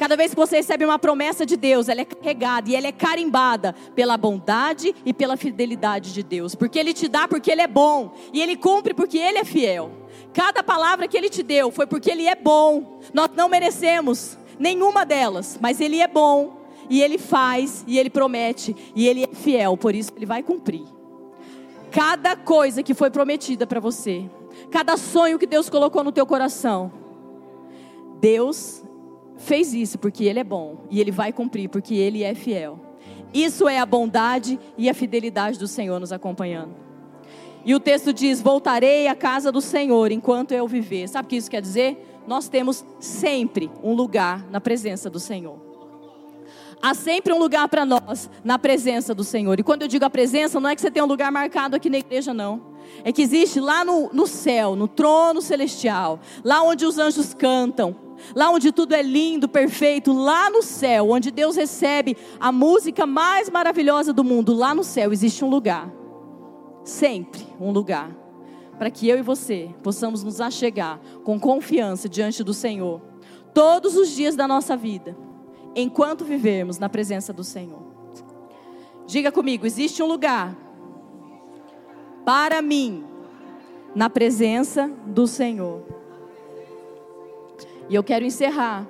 Cada 0.00 0.16
vez 0.16 0.30
que 0.30 0.40
você 0.40 0.56
recebe 0.56 0.82
uma 0.82 0.98
promessa 0.98 1.44
de 1.44 1.58
Deus, 1.58 1.86
ela 1.86 2.00
é 2.00 2.06
carregada 2.06 2.70
e 2.70 2.74
ela 2.74 2.86
é 2.86 2.90
carimbada 2.90 3.74
pela 3.94 4.16
bondade 4.16 4.94
e 5.04 5.12
pela 5.12 5.36
fidelidade 5.36 6.14
de 6.14 6.22
Deus. 6.22 6.54
Porque 6.54 6.78
Ele 6.78 6.94
te 6.94 7.06
dá 7.06 7.28
porque 7.28 7.50
Ele 7.50 7.60
é 7.60 7.66
bom. 7.66 8.14
E 8.32 8.40
Ele 8.40 8.56
cumpre 8.56 8.94
porque 8.94 9.18
Ele 9.18 9.36
é 9.36 9.44
fiel. 9.44 9.90
Cada 10.32 10.62
palavra 10.62 11.06
que 11.06 11.18
Ele 11.18 11.28
te 11.28 11.42
deu 11.42 11.70
foi 11.70 11.86
porque 11.86 12.10
Ele 12.10 12.26
é 12.26 12.34
bom. 12.34 12.98
Nós 13.12 13.28
não 13.36 13.46
merecemos 13.46 14.38
nenhuma 14.58 15.04
delas, 15.04 15.58
mas 15.60 15.82
Ele 15.82 16.00
é 16.00 16.08
bom. 16.08 16.62
E 16.88 17.02
Ele 17.02 17.18
faz, 17.18 17.84
e 17.86 17.98
Ele 17.98 18.08
promete, 18.08 18.74
e 18.96 19.06
Ele 19.06 19.24
é 19.24 19.34
fiel, 19.34 19.76
por 19.76 19.94
isso 19.94 20.12
Ele 20.16 20.24
vai 20.24 20.42
cumprir. 20.42 20.84
Cada 21.90 22.34
coisa 22.34 22.82
que 22.82 22.94
foi 22.94 23.10
prometida 23.10 23.66
para 23.66 23.80
você, 23.80 24.24
cada 24.70 24.96
sonho 24.96 25.38
que 25.38 25.46
Deus 25.46 25.68
colocou 25.68 26.02
no 26.02 26.10
teu 26.10 26.24
coração, 26.24 26.90
Deus 28.18 28.82
fez 29.40 29.74
isso 29.74 29.98
porque 29.98 30.24
Ele 30.24 30.38
é 30.38 30.44
bom 30.44 30.84
e 30.90 31.00
Ele 31.00 31.10
vai 31.10 31.32
cumprir 31.32 31.68
porque 31.68 31.94
Ele 31.94 32.22
é 32.22 32.34
fiel. 32.34 32.78
Isso 33.32 33.68
é 33.68 33.78
a 33.78 33.86
bondade 33.86 34.58
e 34.76 34.88
a 34.88 34.94
fidelidade 34.94 35.58
do 35.58 35.68
Senhor 35.68 35.98
nos 35.98 36.12
acompanhando. 36.12 36.74
E 37.64 37.74
o 37.74 37.80
texto 37.80 38.12
diz: 38.12 38.40
Voltarei 38.40 39.06
à 39.06 39.14
casa 39.14 39.52
do 39.52 39.60
Senhor 39.60 40.10
enquanto 40.10 40.52
eu 40.52 40.66
viver. 40.66 41.08
Sabe 41.08 41.26
o 41.26 41.28
que 41.28 41.36
isso 41.36 41.50
quer 41.50 41.62
dizer? 41.62 42.06
Nós 42.26 42.48
temos 42.48 42.84
sempre 42.98 43.70
um 43.82 43.94
lugar 43.94 44.46
na 44.50 44.60
presença 44.60 45.08
do 45.08 45.20
Senhor. 45.20 45.58
Há 46.82 46.94
sempre 46.94 47.32
um 47.32 47.38
lugar 47.38 47.68
para 47.68 47.84
nós 47.84 48.30
na 48.42 48.58
presença 48.58 49.14
do 49.14 49.22
Senhor. 49.22 49.58
E 49.60 49.62
quando 49.62 49.82
eu 49.82 49.88
digo 49.88 50.04
a 50.04 50.10
presença, 50.10 50.58
não 50.58 50.70
é 50.70 50.74
que 50.74 50.80
você 50.80 50.90
tem 50.90 51.02
um 51.02 51.06
lugar 51.06 51.30
marcado 51.30 51.76
aqui 51.76 51.90
na 51.90 51.98
igreja, 51.98 52.32
não. 52.32 52.70
É 53.04 53.12
que 53.12 53.22
existe 53.22 53.60
lá 53.60 53.84
no, 53.84 54.10
no 54.12 54.26
céu, 54.26 54.74
no 54.74 54.88
trono 54.88 55.42
celestial, 55.42 56.20
lá 56.42 56.62
onde 56.62 56.86
os 56.86 56.98
anjos 56.98 57.34
cantam, 57.34 57.94
lá 58.34 58.50
onde 58.50 58.72
tudo 58.72 58.94
é 58.94 59.02
lindo, 59.02 59.48
perfeito, 59.48 60.12
lá 60.12 60.50
no 60.50 60.62
céu, 60.62 61.10
onde 61.10 61.30
Deus 61.30 61.56
recebe 61.56 62.16
a 62.38 62.50
música 62.50 63.06
mais 63.06 63.50
maravilhosa 63.50 64.12
do 64.12 64.24
mundo, 64.24 64.54
lá 64.54 64.74
no 64.74 64.84
céu 64.84 65.12
existe 65.12 65.44
um 65.44 65.48
lugar 65.48 66.00
sempre 66.84 67.46
um 67.58 67.70
lugar 67.70 68.10
para 68.78 68.90
que 68.90 69.08
eu 69.08 69.18
e 69.18 69.22
você 69.22 69.74
possamos 69.82 70.22
nos 70.22 70.40
achegar 70.40 70.98
com 71.22 71.38
confiança 71.38 72.08
diante 72.08 72.42
do 72.42 72.54
Senhor, 72.54 73.02
todos 73.52 73.94
os 73.94 74.08
dias 74.08 74.34
da 74.34 74.48
nossa 74.48 74.74
vida, 74.74 75.14
enquanto 75.76 76.24
vivermos 76.24 76.78
na 76.78 76.88
presença 76.88 77.30
do 77.30 77.44
Senhor. 77.44 77.82
Diga 79.06 79.30
comigo: 79.30 79.66
existe 79.66 80.02
um 80.02 80.06
lugar 80.06 80.56
para 82.24 82.62
mim 82.62 83.04
na 83.94 84.08
presença 84.08 84.90
do 85.04 85.26
Senhor. 85.26 85.99
E 87.90 87.94
eu 87.96 88.04
quero 88.04 88.24
encerrar 88.24 88.86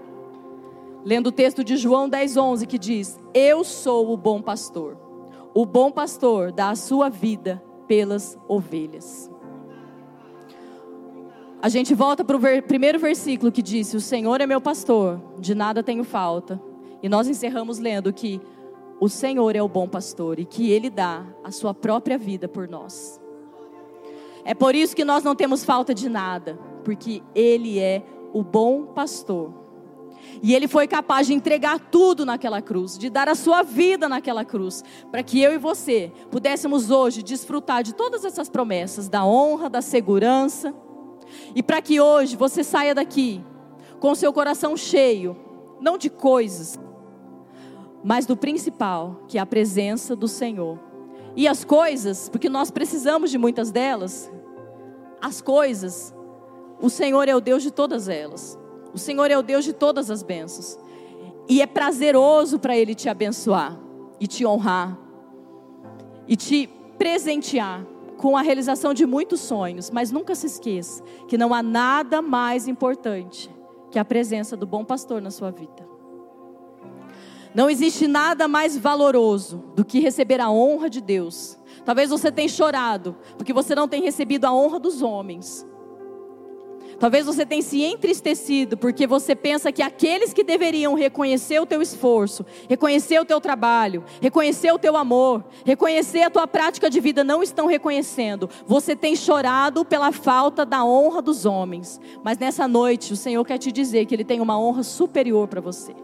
lendo 1.03 1.28
o 1.28 1.32
texto 1.32 1.64
de 1.64 1.78
João 1.78 2.07
10:11 2.07 2.66
que 2.66 2.78
diz: 2.78 3.18
Eu 3.32 3.64
sou 3.64 4.12
o 4.12 4.16
bom 4.16 4.42
pastor. 4.42 4.98
O 5.55 5.64
bom 5.64 5.90
pastor 5.90 6.53
dá 6.53 6.68
a 6.68 6.76
sua 6.76 7.09
vida 7.09 7.62
pelas 7.88 8.38
ovelhas. 8.46 9.30
A 11.62 11.68
gente 11.70 11.94
volta 11.94 12.22
para 12.22 12.36
o 12.36 12.38
ver, 12.38 12.62
primeiro 12.64 12.98
versículo 12.98 13.51
que 13.51 13.62
disse: 13.62 13.96
O 13.96 14.03
Senhor 14.03 14.38
é 14.42 14.46
meu 14.46 14.61
pastor, 14.61 15.18
de 15.38 15.55
nada 15.55 15.82
tenho 15.82 16.05
falta. 16.05 16.61
E 17.03 17.09
nós 17.09 17.26
encerramos 17.26 17.78
lendo 17.78 18.12
que 18.12 18.38
o 19.01 19.09
Senhor 19.09 19.57
é 19.57 19.62
o 19.62 19.68
bom 19.68 19.88
pastor 19.88 20.38
e 20.38 20.44
que 20.44 20.70
Ele 20.70 20.90
dá 20.90 21.24
a 21.42 21.51
sua 21.51 21.72
própria 21.72 22.18
vida 22.18 22.46
por 22.46 22.68
nós. 22.68 23.18
É 24.44 24.53
por 24.53 24.74
isso 24.74 24.94
que 24.94 25.07
nós 25.07 25.24
não 25.24 25.34
temos 25.34 25.64
falta 25.64 25.94
de 25.94 26.11
nada, 26.11 26.59
porque 26.84 27.22
Ele 27.34 27.78
é 27.78 28.03
o 28.33 28.43
bom 28.43 28.87
pastor 28.87 29.61
e 30.43 30.55
ele 30.55 30.68
foi 30.68 30.87
capaz 30.87 31.26
de 31.26 31.35
entregar 31.35 31.78
tudo 31.78 32.24
naquela 32.24 32.62
cruz, 32.62 32.97
de 32.97 33.11
dar 33.11 33.28
a 33.28 33.35
sua 33.35 33.62
vida 33.62 34.09
naquela 34.09 34.45
cruz, 34.45 34.83
para 35.11 35.22
que 35.22 35.41
eu 35.41 35.53
e 35.53 35.59
você 35.59 36.12
pudéssemos 36.31 36.91
hoje 36.91 37.22
desfrutar 37.22 37.83
de 37.83 37.95
todas 37.95 38.24
essas 38.24 38.49
promessas, 38.49 39.09
da 39.09 39.24
honra, 39.24 39.68
da 39.68 39.83
segurança, 39.83 40.74
e 41.55 41.62
para 41.62 41.83
que 41.83 42.01
hoje 42.01 42.37
você 42.37 42.64
saia 42.64 42.95
daqui 42.95 43.45
com 43.99 44.14
seu 44.14 44.33
coração 44.33 44.76
cheio, 44.76 45.37
não 45.81 45.99
de 45.99 46.09
coisas, 46.09 46.78
mas 48.03 48.24
do 48.24 48.37
principal, 48.37 49.22
que 49.28 49.37
é 49.37 49.41
a 49.41 49.47
presença 49.47 50.16
do 50.16 50.26
Senhor. 50.26 50.78
E 51.37 51.47
as 51.47 51.64
coisas, 51.64 52.28
porque 52.28 52.49
nós 52.49 52.70
precisamos 52.70 53.31
de 53.31 53.37
muitas 53.37 53.70
delas, 53.70 54.33
as 55.20 55.43
coisas, 55.43 56.14
o 56.81 56.89
Senhor 56.89 57.28
é 57.28 57.37
o 57.37 57.41
Deus 57.41 57.62
de 57.62 57.70
todas 57.70 58.09
elas. 58.09 58.59
O 58.93 58.99
Senhor 58.99 59.31
é 59.31 59.39
o 59.39 59.43
Deus 59.43 59.64
de 59.64 59.72
todas 59.72 60.11
as 60.11 60.22
bênçãos. 60.22 60.78
E 61.49 61.61
é 61.61 61.66
prazeroso 61.66 62.59
para 62.59 62.76
Ele 62.76 62.95
te 62.95 63.09
abençoar 63.09 63.78
e 64.18 64.26
te 64.26 64.47
honrar 64.47 64.99
e 66.26 66.37
te 66.37 66.68
presentear 66.97 67.85
com 68.16 68.37
a 68.37 68.43
realização 68.43 68.95
de 68.95 69.05
muitos 69.05 69.41
sonhos. 69.41 69.91
Mas 69.91 70.12
nunca 70.12 70.35
se 70.35 70.47
esqueça 70.47 71.03
que 71.26 71.37
não 71.37 71.53
há 71.53 71.62
nada 71.62 72.22
mais 72.22 72.68
importante 72.68 73.51
que 73.91 73.99
a 73.99 74.05
presença 74.05 74.57
do 74.57 74.66
bom 74.66 74.85
pastor 74.85 75.20
na 75.20 75.31
sua 75.31 75.51
vida. 75.51 75.89
Não 77.53 77.68
existe 77.68 78.07
nada 78.07 78.47
mais 78.47 78.76
valoroso 78.76 79.64
do 79.74 79.85
que 79.85 79.99
receber 79.99 80.41
a 80.41 80.51
honra 80.51 80.89
de 80.89 81.01
Deus. 81.01 81.59
Talvez 81.85 82.11
você 82.11 82.31
tenha 82.31 82.49
chorado 82.49 83.16
porque 83.37 83.53
você 83.53 83.74
não 83.74 83.89
tem 83.89 84.03
recebido 84.03 84.45
a 84.45 84.53
honra 84.53 84.78
dos 84.78 85.03
homens. 85.03 85.66
Talvez 87.01 87.24
você 87.24 87.46
tenha 87.46 87.62
se 87.62 87.82
entristecido 87.82 88.76
porque 88.76 89.07
você 89.07 89.34
pensa 89.34 89.72
que 89.72 89.80
aqueles 89.80 90.34
que 90.34 90.44
deveriam 90.44 90.92
reconhecer 90.92 91.59
o 91.59 91.64
teu 91.64 91.80
esforço, 91.80 92.44
reconhecer 92.68 93.18
o 93.18 93.24
teu 93.24 93.40
trabalho, 93.40 94.05
reconhecer 94.20 94.70
o 94.70 94.78
teu 94.78 94.94
amor, 94.98 95.42
reconhecer 95.64 96.20
a 96.20 96.28
tua 96.28 96.46
prática 96.46 96.90
de 96.90 97.01
vida 97.01 97.24
não 97.24 97.42
estão 97.42 97.66
reconhecendo. 97.66 98.51
Você 98.66 98.94
tem 98.94 99.16
chorado 99.16 99.82
pela 99.82 100.12
falta 100.12 100.66
da 100.66 100.84
honra 100.84 101.22
dos 101.22 101.46
homens. 101.46 101.98
Mas 102.22 102.36
nessa 102.36 102.68
noite 102.68 103.14
o 103.14 103.16
Senhor 103.16 103.42
quer 103.46 103.57
te 103.57 103.72
dizer 103.72 104.05
que 104.05 104.14
ele 104.14 104.24
tem 104.24 104.38
uma 104.38 104.61
honra 104.61 104.82
superior 104.82 105.48
para 105.48 105.62
você. 105.62 105.94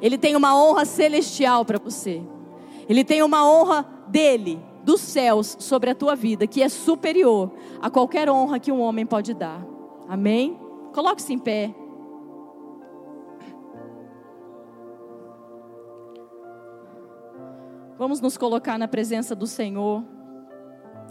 Ele 0.00 0.18
tem 0.18 0.34
uma 0.34 0.60
honra 0.60 0.84
celestial 0.84 1.64
para 1.64 1.78
você. 1.78 2.20
Ele 2.88 3.04
tem 3.04 3.22
uma 3.22 3.48
honra 3.48 3.86
dele 4.08 4.58
dos 4.82 5.00
céus 5.00 5.56
sobre 5.60 5.90
a 5.90 5.94
tua 5.94 6.14
vida, 6.14 6.46
que 6.46 6.62
é 6.62 6.68
superior 6.68 7.52
a 7.80 7.88
qualquer 7.88 8.28
honra 8.28 8.58
que 8.58 8.72
um 8.72 8.80
homem 8.80 9.06
pode 9.06 9.32
dar. 9.32 9.64
Amém? 10.08 10.58
Coloque-se 10.92 11.32
em 11.32 11.38
pé. 11.38 11.74
Vamos 17.96 18.20
nos 18.20 18.36
colocar 18.36 18.78
na 18.78 18.88
presença 18.88 19.34
do 19.34 19.46
Senhor. 19.46 20.02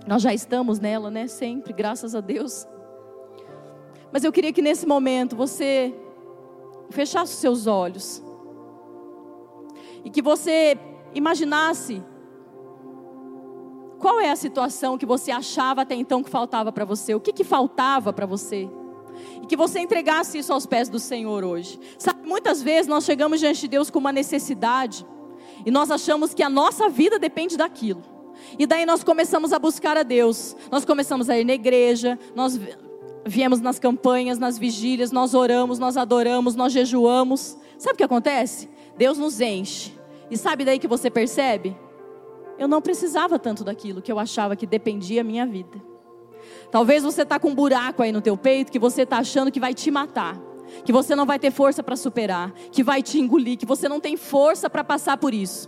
Nós 0.06 0.22
já 0.22 0.34
estamos 0.34 0.80
nela, 0.80 1.10
né? 1.10 1.28
Sempre, 1.28 1.72
graças 1.72 2.14
a 2.14 2.20
Deus. 2.22 2.68
Mas 4.12 4.24
eu 4.24 4.32
queria 4.32 4.52
que 4.52 4.62
nesse 4.62 4.86
momento 4.86 5.36
você 5.36 5.96
fechasse 6.90 7.34
os 7.34 7.40
seus 7.40 7.66
olhos. 7.66 8.22
E 10.04 10.10
que 10.10 10.22
você 10.22 10.78
imaginasse 11.14 12.04
qual 14.02 14.20
é 14.20 14.32
a 14.32 14.36
situação 14.36 14.98
que 14.98 15.06
você 15.06 15.30
achava 15.30 15.84
até 15.84 15.94
então 15.94 16.24
que 16.24 16.30
faltava 16.30 16.72
para 16.72 16.84
você? 16.84 17.14
O 17.14 17.20
que, 17.20 17.32
que 17.32 17.44
faltava 17.44 18.12
para 18.12 18.26
você? 18.26 18.68
E 19.44 19.46
que 19.46 19.56
você 19.56 19.80
entregasse 19.80 20.40
isso 20.40 20.52
aos 20.52 20.66
pés 20.66 20.90
do 20.90 20.98
Senhor 20.98 21.44
hoje. 21.44 21.80
Sabe, 22.00 22.28
muitas 22.28 22.64
vezes 22.64 22.88
nós 22.88 23.06
chegamos 23.06 23.40
diante 23.40 23.62
de 23.62 23.68
Deus 23.68 23.92
com 23.92 24.00
uma 24.00 24.12
necessidade 24.12 25.06
e 25.64 25.70
nós 25.70 25.92
achamos 25.92 26.34
que 26.34 26.42
a 26.42 26.50
nossa 26.50 26.90
vida 26.90 27.20
depende 27.20 27.56
daquilo. 27.56 28.02
E 28.58 28.66
daí 28.66 28.88
nós 28.88 29.04
começamos 29.04 29.54
a 29.54 29.60
buscar 29.60 29.96
a 29.96 30.02
Deus. 30.02 30.56
Nós 30.72 30.84
começamos 30.84 31.30
a 31.30 31.38
ir 31.38 31.46
na 31.46 31.54
igreja, 31.54 32.18
nós 32.36 32.60
viemos 33.24 33.62
nas 33.62 33.78
campanhas, 33.78 34.40
nas 34.40 34.58
vigílias, 34.58 35.12
nós 35.12 35.36
oramos, 35.36 35.78
nós 35.78 35.96
adoramos, 35.96 36.56
nós 36.56 36.74
jejuamos. 36.74 37.56
Sabe 37.78 37.94
o 37.94 37.98
que 37.98 38.04
acontece? 38.04 38.68
Deus 38.98 39.20
nos 39.20 39.40
enche. 39.40 39.94
E 40.32 40.38
sabe 40.38 40.66
daí 40.66 40.80
que 40.80 40.88
você 40.88 41.12
percebe? 41.12 41.78
Eu 42.62 42.68
não 42.68 42.80
precisava 42.80 43.40
tanto 43.40 43.64
daquilo 43.64 44.04
que 44.04 44.12
eu 44.12 44.20
achava 44.20 44.56
que 44.56 44.68
dependia 44.68 45.22
a 45.22 45.24
minha 45.24 45.48
vida. 45.48 45.82
Talvez 46.70 47.02
você 47.02 47.24
está 47.24 47.40
com 47.40 47.50
um 47.50 47.56
buraco 47.56 48.04
aí 48.04 48.12
no 48.12 48.22
teu 48.22 48.38
peito 48.38 48.72
que 48.72 48.78
você 48.78 49.02
está 49.02 49.18
achando 49.18 49.52
que 49.52 49.60
vai 49.60 49.74
te 49.74 49.90
matar, 49.90 50.40
que 50.86 50.94
você 50.94 51.16
não 51.16 51.26
vai 51.26 51.40
ter 51.40 51.50
força 51.50 51.82
para 51.82 51.96
superar, 51.96 52.52
que 52.72 52.84
vai 52.84 53.02
te 53.02 53.20
engolir, 53.20 53.58
que 53.58 53.66
você 53.66 53.90
não 53.90 54.00
tem 54.00 54.16
força 54.16 54.70
para 54.70 54.84
passar 54.84 55.18
por 55.18 55.34
isso. 55.34 55.68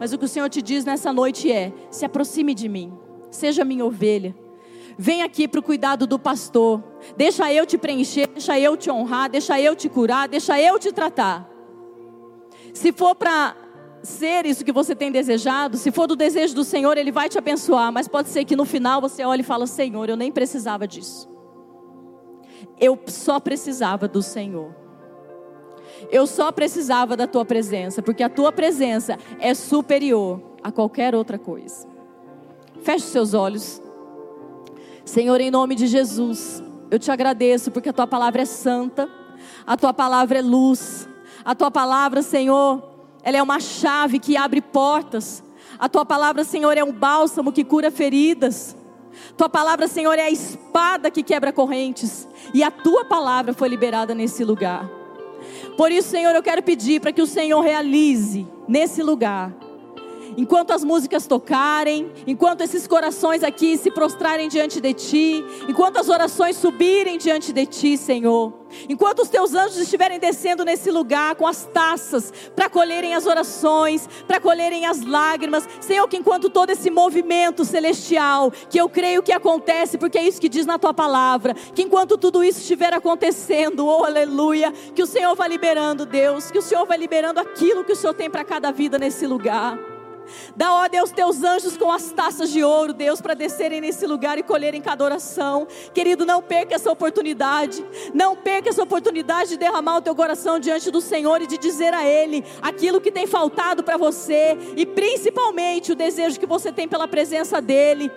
Mas 0.00 0.14
o 0.14 0.18
que 0.18 0.24
o 0.24 0.28
Senhor 0.28 0.48
te 0.48 0.62
diz 0.62 0.86
nessa 0.86 1.12
noite 1.12 1.52
é: 1.52 1.70
se 1.90 2.06
aproxime 2.06 2.54
de 2.54 2.70
mim, 2.70 2.90
seja 3.30 3.62
minha 3.62 3.84
ovelha. 3.84 4.34
Vem 4.96 5.22
aqui 5.22 5.46
para 5.46 5.60
o 5.60 5.62
cuidado 5.62 6.06
do 6.06 6.18
pastor. 6.18 6.82
Deixa 7.18 7.52
eu 7.52 7.66
te 7.66 7.76
preencher, 7.76 8.28
deixa 8.28 8.58
eu 8.58 8.78
te 8.78 8.90
honrar, 8.90 9.28
deixa 9.28 9.60
eu 9.60 9.76
te 9.76 9.90
curar, 9.90 10.26
deixa 10.26 10.58
eu 10.58 10.78
te 10.78 10.90
tratar. 10.90 11.46
Se 12.72 12.92
for 12.94 13.14
para 13.14 13.54
ser 14.02 14.46
isso 14.46 14.64
que 14.64 14.72
você 14.72 14.94
tem 14.94 15.12
desejado, 15.12 15.76
se 15.76 15.90
for 15.90 16.06
do 16.06 16.16
desejo 16.16 16.54
do 16.54 16.64
Senhor, 16.64 16.96
Ele 16.96 17.12
vai 17.12 17.28
te 17.28 17.38
abençoar. 17.38 17.92
Mas 17.92 18.08
pode 18.08 18.28
ser 18.28 18.44
que 18.44 18.56
no 18.56 18.64
final 18.64 19.00
você 19.00 19.24
olhe 19.24 19.42
e 19.42 19.44
fale: 19.44 19.66
Senhor, 19.66 20.08
eu 20.08 20.16
nem 20.16 20.32
precisava 20.32 20.86
disso. 20.86 21.28
Eu 22.78 22.98
só 23.06 23.38
precisava 23.38 24.08
do 24.08 24.22
Senhor. 24.22 24.74
Eu 26.10 26.26
só 26.26 26.50
precisava 26.50 27.16
da 27.16 27.26
tua 27.26 27.44
presença, 27.44 28.02
porque 28.02 28.22
a 28.22 28.28
tua 28.28 28.50
presença 28.50 29.18
é 29.38 29.54
superior 29.54 30.40
a 30.62 30.72
qualquer 30.72 31.14
outra 31.14 31.38
coisa. 31.38 31.86
Feche 32.80 33.06
seus 33.06 33.34
olhos. 33.34 33.80
Senhor, 35.04 35.40
em 35.40 35.50
nome 35.50 35.74
de 35.74 35.86
Jesus, 35.86 36.62
eu 36.90 36.98
te 36.98 37.10
agradeço 37.10 37.70
porque 37.70 37.88
a 37.88 37.92
tua 37.92 38.06
palavra 38.06 38.42
é 38.42 38.44
santa, 38.44 39.08
a 39.66 39.76
tua 39.76 39.92
palavra 39.92 40.38
é 40.38 40.42
luz, 40.42 41.08
a 41.44 41.54
tua 41.54 41.70
palavra, 41.70 42.22
Senhor, 42.22 42.91
ela 43.22 43.36
é 43.36 43.42
uma 43.42 43.60
chave 43.60 44.18
que 44.18 44.36
abre 44.36 44.60
portas. 44.60 45.42
A 45.78 45.88
tua 45.88 46.04
palavra, 46.04 46.44
Senhor, 46.44 46.76
é 46.76 46.84
um 46.84 46.92
bálsamo 46.92 47.52
que 47.52 47.64
cura 47.64 47.90
feridas. 47.90 48.76
Tua 49.36 49.48
palavra, 49.48 49.88
Senhor, 49.88 50.18
é 50.18 50.22
a 50.22 50.30
espada 50.30 51.10
que 51.10 51.22
quebra 51.22 51.52
correntes. 51.52 52.28
E 52.52 52.62
a 52.62 52.70
tua 52.70 53.04
palavra 53.04 53.52
foi 53.52 53.68
liberada 53.68 54.14
nesse 54.14 54.44
lugar. 54.44 54.88
Por 55.76 55.90
isso, 55.90 56.10
Senhor, 56.10 56.34
eu 56.34 56.42
quero 56.42 56.62
pedir 56.62 57.00
para 57.00 57.12
que 57.12 57.22
o 57.22 57.26
Senhor 57.26 57.60
realize 57.60 58.46
nesse 58.68 59.02
lugar 59.02 59.52
enquanto 60.36 60.72
as 60.72 60.84
músicas 60.84 61.26
tocarem, 61.26 62.10
enquanto 62.26 62.62
esses 62.62 62.86
corações 62.86 63.42
aqui 63.42 63.76
se 63.76 63.90
prostrarem 63.90 64.48
diante 64.48 64.80
de 64.80 64.92
Ti, 64.94 65.44
enquanto 65.68 65.98
as 65.98 66.08
orações 66.08 66.56
subirem 66.56 67.18
diante 67.18 67.52
de 67.52 67.66
Ti, 67.66 67.96
Senhor, 67.96 68.52
enquanto 68.88 69.20
os 69.20 69.28
Teus 69.28 69.54
anjos 69.54 69.78
estiverem 69.78 70.18
descendo 70.18 70.64
nesse 70.64 70.90
lugar 70.90 71.34
com 71.34 71.46
as 71.46 71.64
taças 71.66 72.32
para 72.54 72.68
colherem 72.68 73.14
as 73.14 73.26
orações, 73.26 74.08
para 74.26 74.40
colherem 74.40 74.86
as 74.86 75.02
lágrimas, 75.02 75.68
Senhor, 75.80 76.06
que 76.08 76.16
enquanto 76.16 76.50
todo 76.50 76.70
esse 76.70 76.90
movimento 76.90 77.64
celestial, 77.64 78.50
que 78.70 78.78
eu 78.78 78.88
creio 78.88 79.22
que 79.22 79.32
acontece, 79.32 79.98
porque 79.98 80.18
é 80.18 80.26
isso 80.26 80.40
que 80.40 80.48
diz 80.48 80.66
na 80.66 80.78
Tua 80.78 80.94
palavra, 80.94 81.54
que 81.54 81.82
enquanto 81.82 82.18
tudo 82.18 82.42
isso 82.42 82.60
estiver 82.60 82.92
acontecendo, 82.94 83.86
oh 83.86 84.04
aleluia, 84.04 84.72
que 84.94 85.02
o 85.02 85.06
Senhor 85.06 85.34
vai 85.34 85.48
liberando, 85.48 86.06
Deus, 86.06 86.50
que 86.50 86.58
o 86.58 86.62
Senhor 86.62 86.86
vai 86.86 86.98
liberando 86.98 87.40
aquilo 87.40 87.84
que 87.84 87.92
o 87.92 87.96
Senhor 87.96 88.14
tem 88.14 88.30
para 88.30 88.44
cada 88.44 88.70
vida 88.70 88.98
nesse 88.98 89.26
lugar. 89.26 89.91
Dá, 90.56 90.72
ó 90.72 90.88
Deus, 90.88 91.10
teus 91.10 91.42
anjos 91.42 91.76
com 91.76 91.90
as 91.90 92.10
taças 92.12 92.50
de 92.50 92.62
ouro, 92.62 92.92
Deus, 92.92 93.20
para 93.20 93.34
descerem 93.34 93.80
nesse 93.80 94.06
lugar 94.06 94.38
e 94.38 94.42
colherem 94.42 94.80
cada 94.80 95.04
oração. 95.04 95.66
Querido, 95.94 96.26
não 96.26 96.42
perca 96.42 96.74
essa 96.74 96.90
oportunidade. 96.90 97.84
Não 98.12 98.36
perca 98.36 98.68
essa 98.68 98.82
oportunidade 98.82 99.50
de 99.50 99.56
derramar 99.56 99.98
o 99.98 100.02
teu 100.02 100.14
coração 100.14 100.58
diante 100.58 100.90
do 100.90 101.00
Senhor 101.00 101.40
e 101.42 101.46
de 101.46 101.58
dizer 101.58 101.94
a 101.94 102.04
Ele 102.04 102.44
aquilo 102.60 103.00
que 103.00 103.10
tem 103.10 103.26
faltado 103.26 103.82
para 103.82 103.96
você 103.96 104.56
e 104.76 104.84
principalmente 104.84 105.92
o 105.92 105.96
desejo 105.96 106.38
que 106.38 106.46
você 106.46 106.72
tem 106.72 106.88
pela 106.88 107.08
presença 107.08 107.60
dEle. 107.60 108.10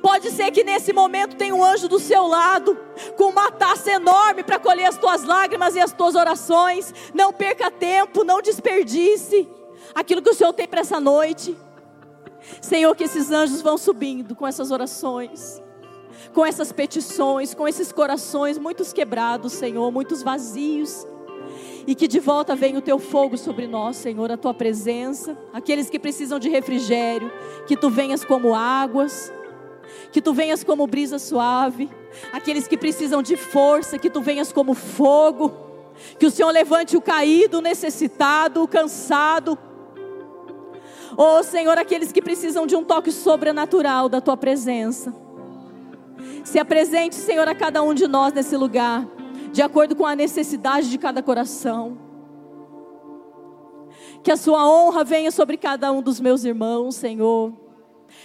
Pode 0.00 0.30
ser 0.30 0.50
que 0.52 0.64
nesse 0.64 0.92
momento 0.92 1.36
tenha 1.36 1.54
um 1.54 1.64
anjo 1.64 1.88
do 1.88 1.98
seu 1.98 2.26
lado, 2.26 2.78
com 3.16 3.24
uma 3.24 3.50
taça 3.50 3.90
enorme 3.90 4.42
para 4.42 4.58
colher 4.58 4.86
as 4.86 4.96
tuas 4.96 5.24
lágrimas 5.24 5.74
e 5.74 5.80
as 5.80 5.92
tuas 5.92 6.14
orações. 6.14 6.94
Não 7.12 7.32
perca 7.32 7.70
tempo, 7.70 8.24
não 8.24 8.40
desperdice 8.40 9.48
aquilo 9.94 10.22
que 10.22 10.30
o 10.30 10.34
Senhor 10.34 10.52
tem 10.52 10.66
para 10.66 10.80
essa 10.80 11.00
noite. 11.00 11.56
Senhor, 12.60 12.94
que 12.94 13.04
esses 13.04 13.30
anjos 13.30 13.60
vão 13.60 13.76
subindo 13.76 14.34
com 14.34 14.46
essas 14.46 14.70
orações, 14.70 15.62
com 16.32 16.44
essas 16.44 16.72
petições, 16.72 17.54
com 17.54 17.66
esses 17.66 17.92
corações 17.92 18.58
muitos 18.58 18.92
quebrados, 18.92 19.52
Senhor, 19.52 19.90
muitos 19.90 20.22
vazios. 20.22 21.06
E 21.86 21.94
que 21.94 22.08
de 22.08 22.18
volta 22.18 22.56
venha 22.56 22.78
o 22.78 22.82
teu 22.82 22.98
fogo 22.98 23.38
sobre 23.38 23.66
nós, 23.66 23.96
Senhor, 23.96 24.30
a 24.30 24.36
tua 24.36 24.52
presença. 24.52 25.38
Aqueles 25.52 25.88
que 25.88 25.98
precisam 25.98 26.38
de 26.38 26.48
refrigério, 26.48 27.30
que 27.66 27.76
tu 27.76 27.88
venhas 27.88 28.24
como 28.24 28.54
águas, 28.54 29.32
que 30.10 30.20
tu 30.20 30.34
venhas 30.34 30.64
como 30.64 30.86
brisa 30.86 31.18
suave. 31.18 31.88
Aqueles 32.32 32.66
que 32.66 32.76
precisam 32.76 33.22
de 33.22 33.36
força, 33.36 33.98
que 33.98 34.10
tu 34.10 34.20
venhas 34.20 34.52
como 34.52 34.74
fogo. 34.74 35.54
Que 36.18 36.26
o 36.26 36.30
Senhor 36.30 36.50
levante 36.50 36.96
o 36.96 37.00
caído, 37.00 37.58
o 37.58 37.62
necessitado, 37.62 38.62
o 38.62 38.68
cansado 38.68 39.56
Oh 41.16 41.42
Senhor, 41.42 41.78
aqueles 41.78 42.12
que 42.12 42.20
precisam 42.20 42.66
de 42.66 42.76
um 42.76 42.84
toque 42.84 43.10
sobrenatural 43.10 44.06
da 44.06 44.20
tua 44.20 44.36
presença. 44.36 45.14
Se 46.44 46.58
apresente, 46.58 47.14
Senhor, 47.14 47.48
a 47.48 47.54
cada 47.54 47.82
um 47.82 47.94
de 47.94 48.06
nós 48.06 48.34
nesse 48.34 48.54
lugar, 48.54 49.06
de 49.50 49.62
acordo 49.62 49.96
com 49.96 50.04
a 50.04 50.14
necessidade 50.14 50.90
de 50.90 50.98
cada 50.98 51.22
coração. 51.22 51.96
Que 54.22 54.30
a 54.30 54.36
sua 54.36 54.68
honra 54.68 55.04
venha 55.04 55.30
sobre 55.30 55.56
cada 55.56 55.90
um 55.90 56.02
dos 56.02 56.20
meus 56.20 56.44
irmãos, 56.44 56.96
Senhor. 56.96 57.52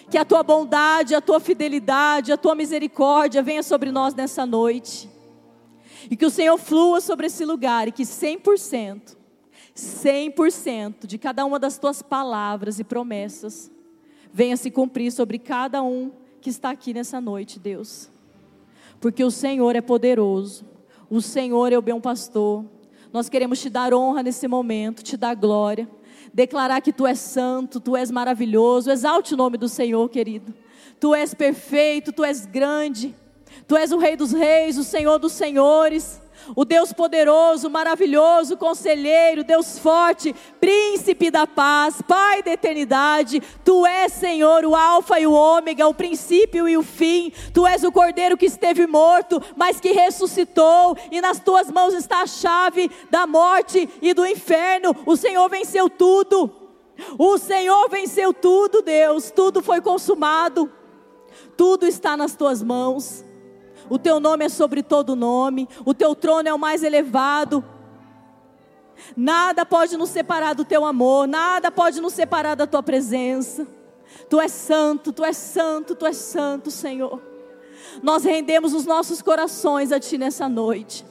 Que 0.09 0.17
a 0.17 0.25
tua 0.25 0.43
bondade, 0.43 1.15
a 1.15 1.21
tua 1.21 1.39
fidelidade, 1.39 2.33
a 2.33 2.37
tua 2.37 2.55
misericórdia 2.55 3.41
venha 3.41 3.63
sobre 3.63 3.89
nós 3.89 4.13
nessa 4.13 4.45
noite. 4.45 5.09
E 6.09 6.17
que 6.17 6.25
o 6.25 6.29
Senhor 6.29 6.57
flua 6.57 6.99
sobre 6.99 7.27
esse 7.27 7.45
lugar 7.45 7.87
e 7.87 7.91
que 7.91 8.03
100% 8.03 9.20
100% 9.75 11.05
de 11.05 11.17
cada 11.17 11.45
uma 11.45 11.57
das 11.57 11.77
tuas 11.77 12.01
palavras 12.01 12.79
e 12.79 12.83
promessas 12.83 13.71
venha 14.33 14.57
se 14.57 14.71
cumprir 14.71 15.11
sobre 15.11 15.37
cada 15.37 15.83
um 15.83 16.11
que 16.39 16.49
está 16.49 16.71
aqui 16.71 16.93
nessa 16.93 17.21
noite, 17.21 17.59
Deus. 17.59 18.09
Porque 18.99 19.23
o 19.23 19.31
Senhor 19.31 19.75
é 19.75 19.81
poderoso, 19.81 20.65
o 21.09 21.21
Senhor 21.21 21.73
é 21.73 21.77
o 21.77 21.81
bom 21.81 21.99
pastor. 21.99 22.65
Nós 23.11 23.27
queremos 23.27 23.59
te 23.59 23.69
dar 23.69 23.93
honra 23.93 24.23
nesse 24.23 24.47
momento, 24.47 25.03
te 25.03 25.17
dar 25.17 25.35
glória, 25.35 25.89
declarar 26.33 26.81
que 26.81 26.93
tu 26.93 27.05
és 27.05 27.19
santo, 27.19 27.79
tu 27.79 27.95
és 27.95 28.09
maravilhoso. 28.09 28.89
Exalte 28.89 29.33
o 29.33 29.37
nome 29.37 29.57
do 29.57 29.67
Senhor, 29.67 30.07
querido. 30.09 30.53
Tu 30.99 31.13
és 31.15 31.33
perfeito, 31.33 32.13
tu 32.13 32.23
és 32.23 32.45
grande. 32.45 33.15
Tu 33.67 33.75
és 33.75 33.91
o 33.91 33.97
Rei 33.97 34.15
dos 34.15 34.31
Reis, 34.31 34.77
o 34.77 34.83
Senhor 34.83 35.19
dos 35.19 35.33
Senhores 35.33 36.21
o 36.55 36.65
Deus 36.65 36.91
poderoso, 36.91 37.69
maravilhoso, 37.69 38.57
conselheiro, 38.57 39.43
Deus 39.43 39.77
forte, 39.79 40.35
príncipe 40.59 41.29
da 41.29 41.45
paz, 41.45 42.01
Pai 42.01 42.43
da 42.43 42.51
eternidade. 42.51 43.41
Tu 43.63 43.85
és, 43.85 44.11
Senhor, 44.11 44.65
o 44.65 44.75
Alfa 44.75 45.19
e 45.19 45.27
o 45.27 45.33
Ômega, 45.33 45.87
o 45.87 45.93
princípio 45.93 46.67
e 46.67 46.77
o 46.77 46.83
fim. 46.83 47.31
Tu 47.53 47.65
és 47.65 47.83
o 47.83 47.91
Cordeiro 47.91 48.37
que 48.37 48.45
esteve 48.45 48.85
morto, 48.87 49.41
mas 49.55 49.79
que 49.79 49.91
ressuscitou, 49.91 50.97
e 51.11 51.21
nas 51.21 51.39
tuas 51.39 51.69
mãos 51.71 51.93
está 51.93 52.21
a 52.21 52.27
chave 52.27 52.89
da 53.09 53.25
morte 53.27 53.87
e 54.01 54.13
do 54.13 54.25
inferno. 54.25 54.95
O 55.05 55.15
Senhor 55.15 55.49
venceu 55.49 55.89
tudo. 55.89 56.51
O 57.17 57.37
Senhor 57.37 57.89
venceu 57.89 58.33
tudo, 58.33 58.81
Deus. 58.81 59.31
Tudo 59.31 59.61
foi 59.61 59.81
consumado. 59.81 60.71
Tudo 61.55 61.85
está 61.85 62.17
nas 62.17 62.35
tuas 62.35 62.61
mãos 62.61 63.30
o 63.89 63.97
teu 63.97 64.19
nome 64.19 64.45
é 64.45 64.49
sobre 64.49 64.83
todo 64.83 65.15
nome, 65.15 65.67
o 65.85 65.93
teu 65.93 66.15
trono 66.15 66.47
é 66.47 66.53
o 66.53 66.59
mais 66.59 66.83
elevado. 66.83 67.63
Nada 69.15 69.65
pode 69.65 69.97
nos 69.97 70.09
separar 70.09 70.53
do 70.53 70.63
teu 70.63 70.85
amor, 70.85 71.27
nada 71.27 71.71
pode 71.71 71.99
nos 71.99 72.13
separar 72.13 72.55
da 72.55 72.67
tua 72.67 72.83
presença. 72.83 73.67
Tu 74.29 74.39
és 74.39 74.51
santo, 74.51 75.11
tu 75.11 75.23
és 75.23 75.37
santo, 75.37 75.95
tu 75.95 76.05
és 76.05 76.17
santo, 76.17 76.69
Senhor. 76.69 77.21
Nós 78.01 78.23
rendemos 78.23 78.73
os 78.73 78.85
nossos 78.85 79.21
corações 79.21 79.91
a 79.91 79.99
ti 79.99 80.17
nessa 80.17 80.47
noite. 80.47 81.05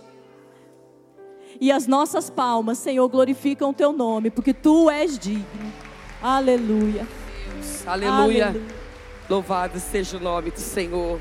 E 1.61 1.71
as 1.71 1.87
nossas 1.87 2.31
palmas, 2.31 2.79
Senhor, 2.79 3.07
glorificam 3.09 3.71
o 3.71 3.75
teu 3.75 3.93
nome, 3.93 4.31
porque 4.31 4.55
tu 4.55 4.89
és 4.89 5.19
digno. 5.19 5.73
Aleluia. 6.23 7.07
Deus, 7.55 7.87
aleluia. 7.87 8.47
aleluia. 8.47 8.81
Louvado 9.29 9.79
seja 9.79 10.17
o 10.17 10.21
nome 10.21 10.51
do 10.51 10.59
Senhor. 10.59 11.21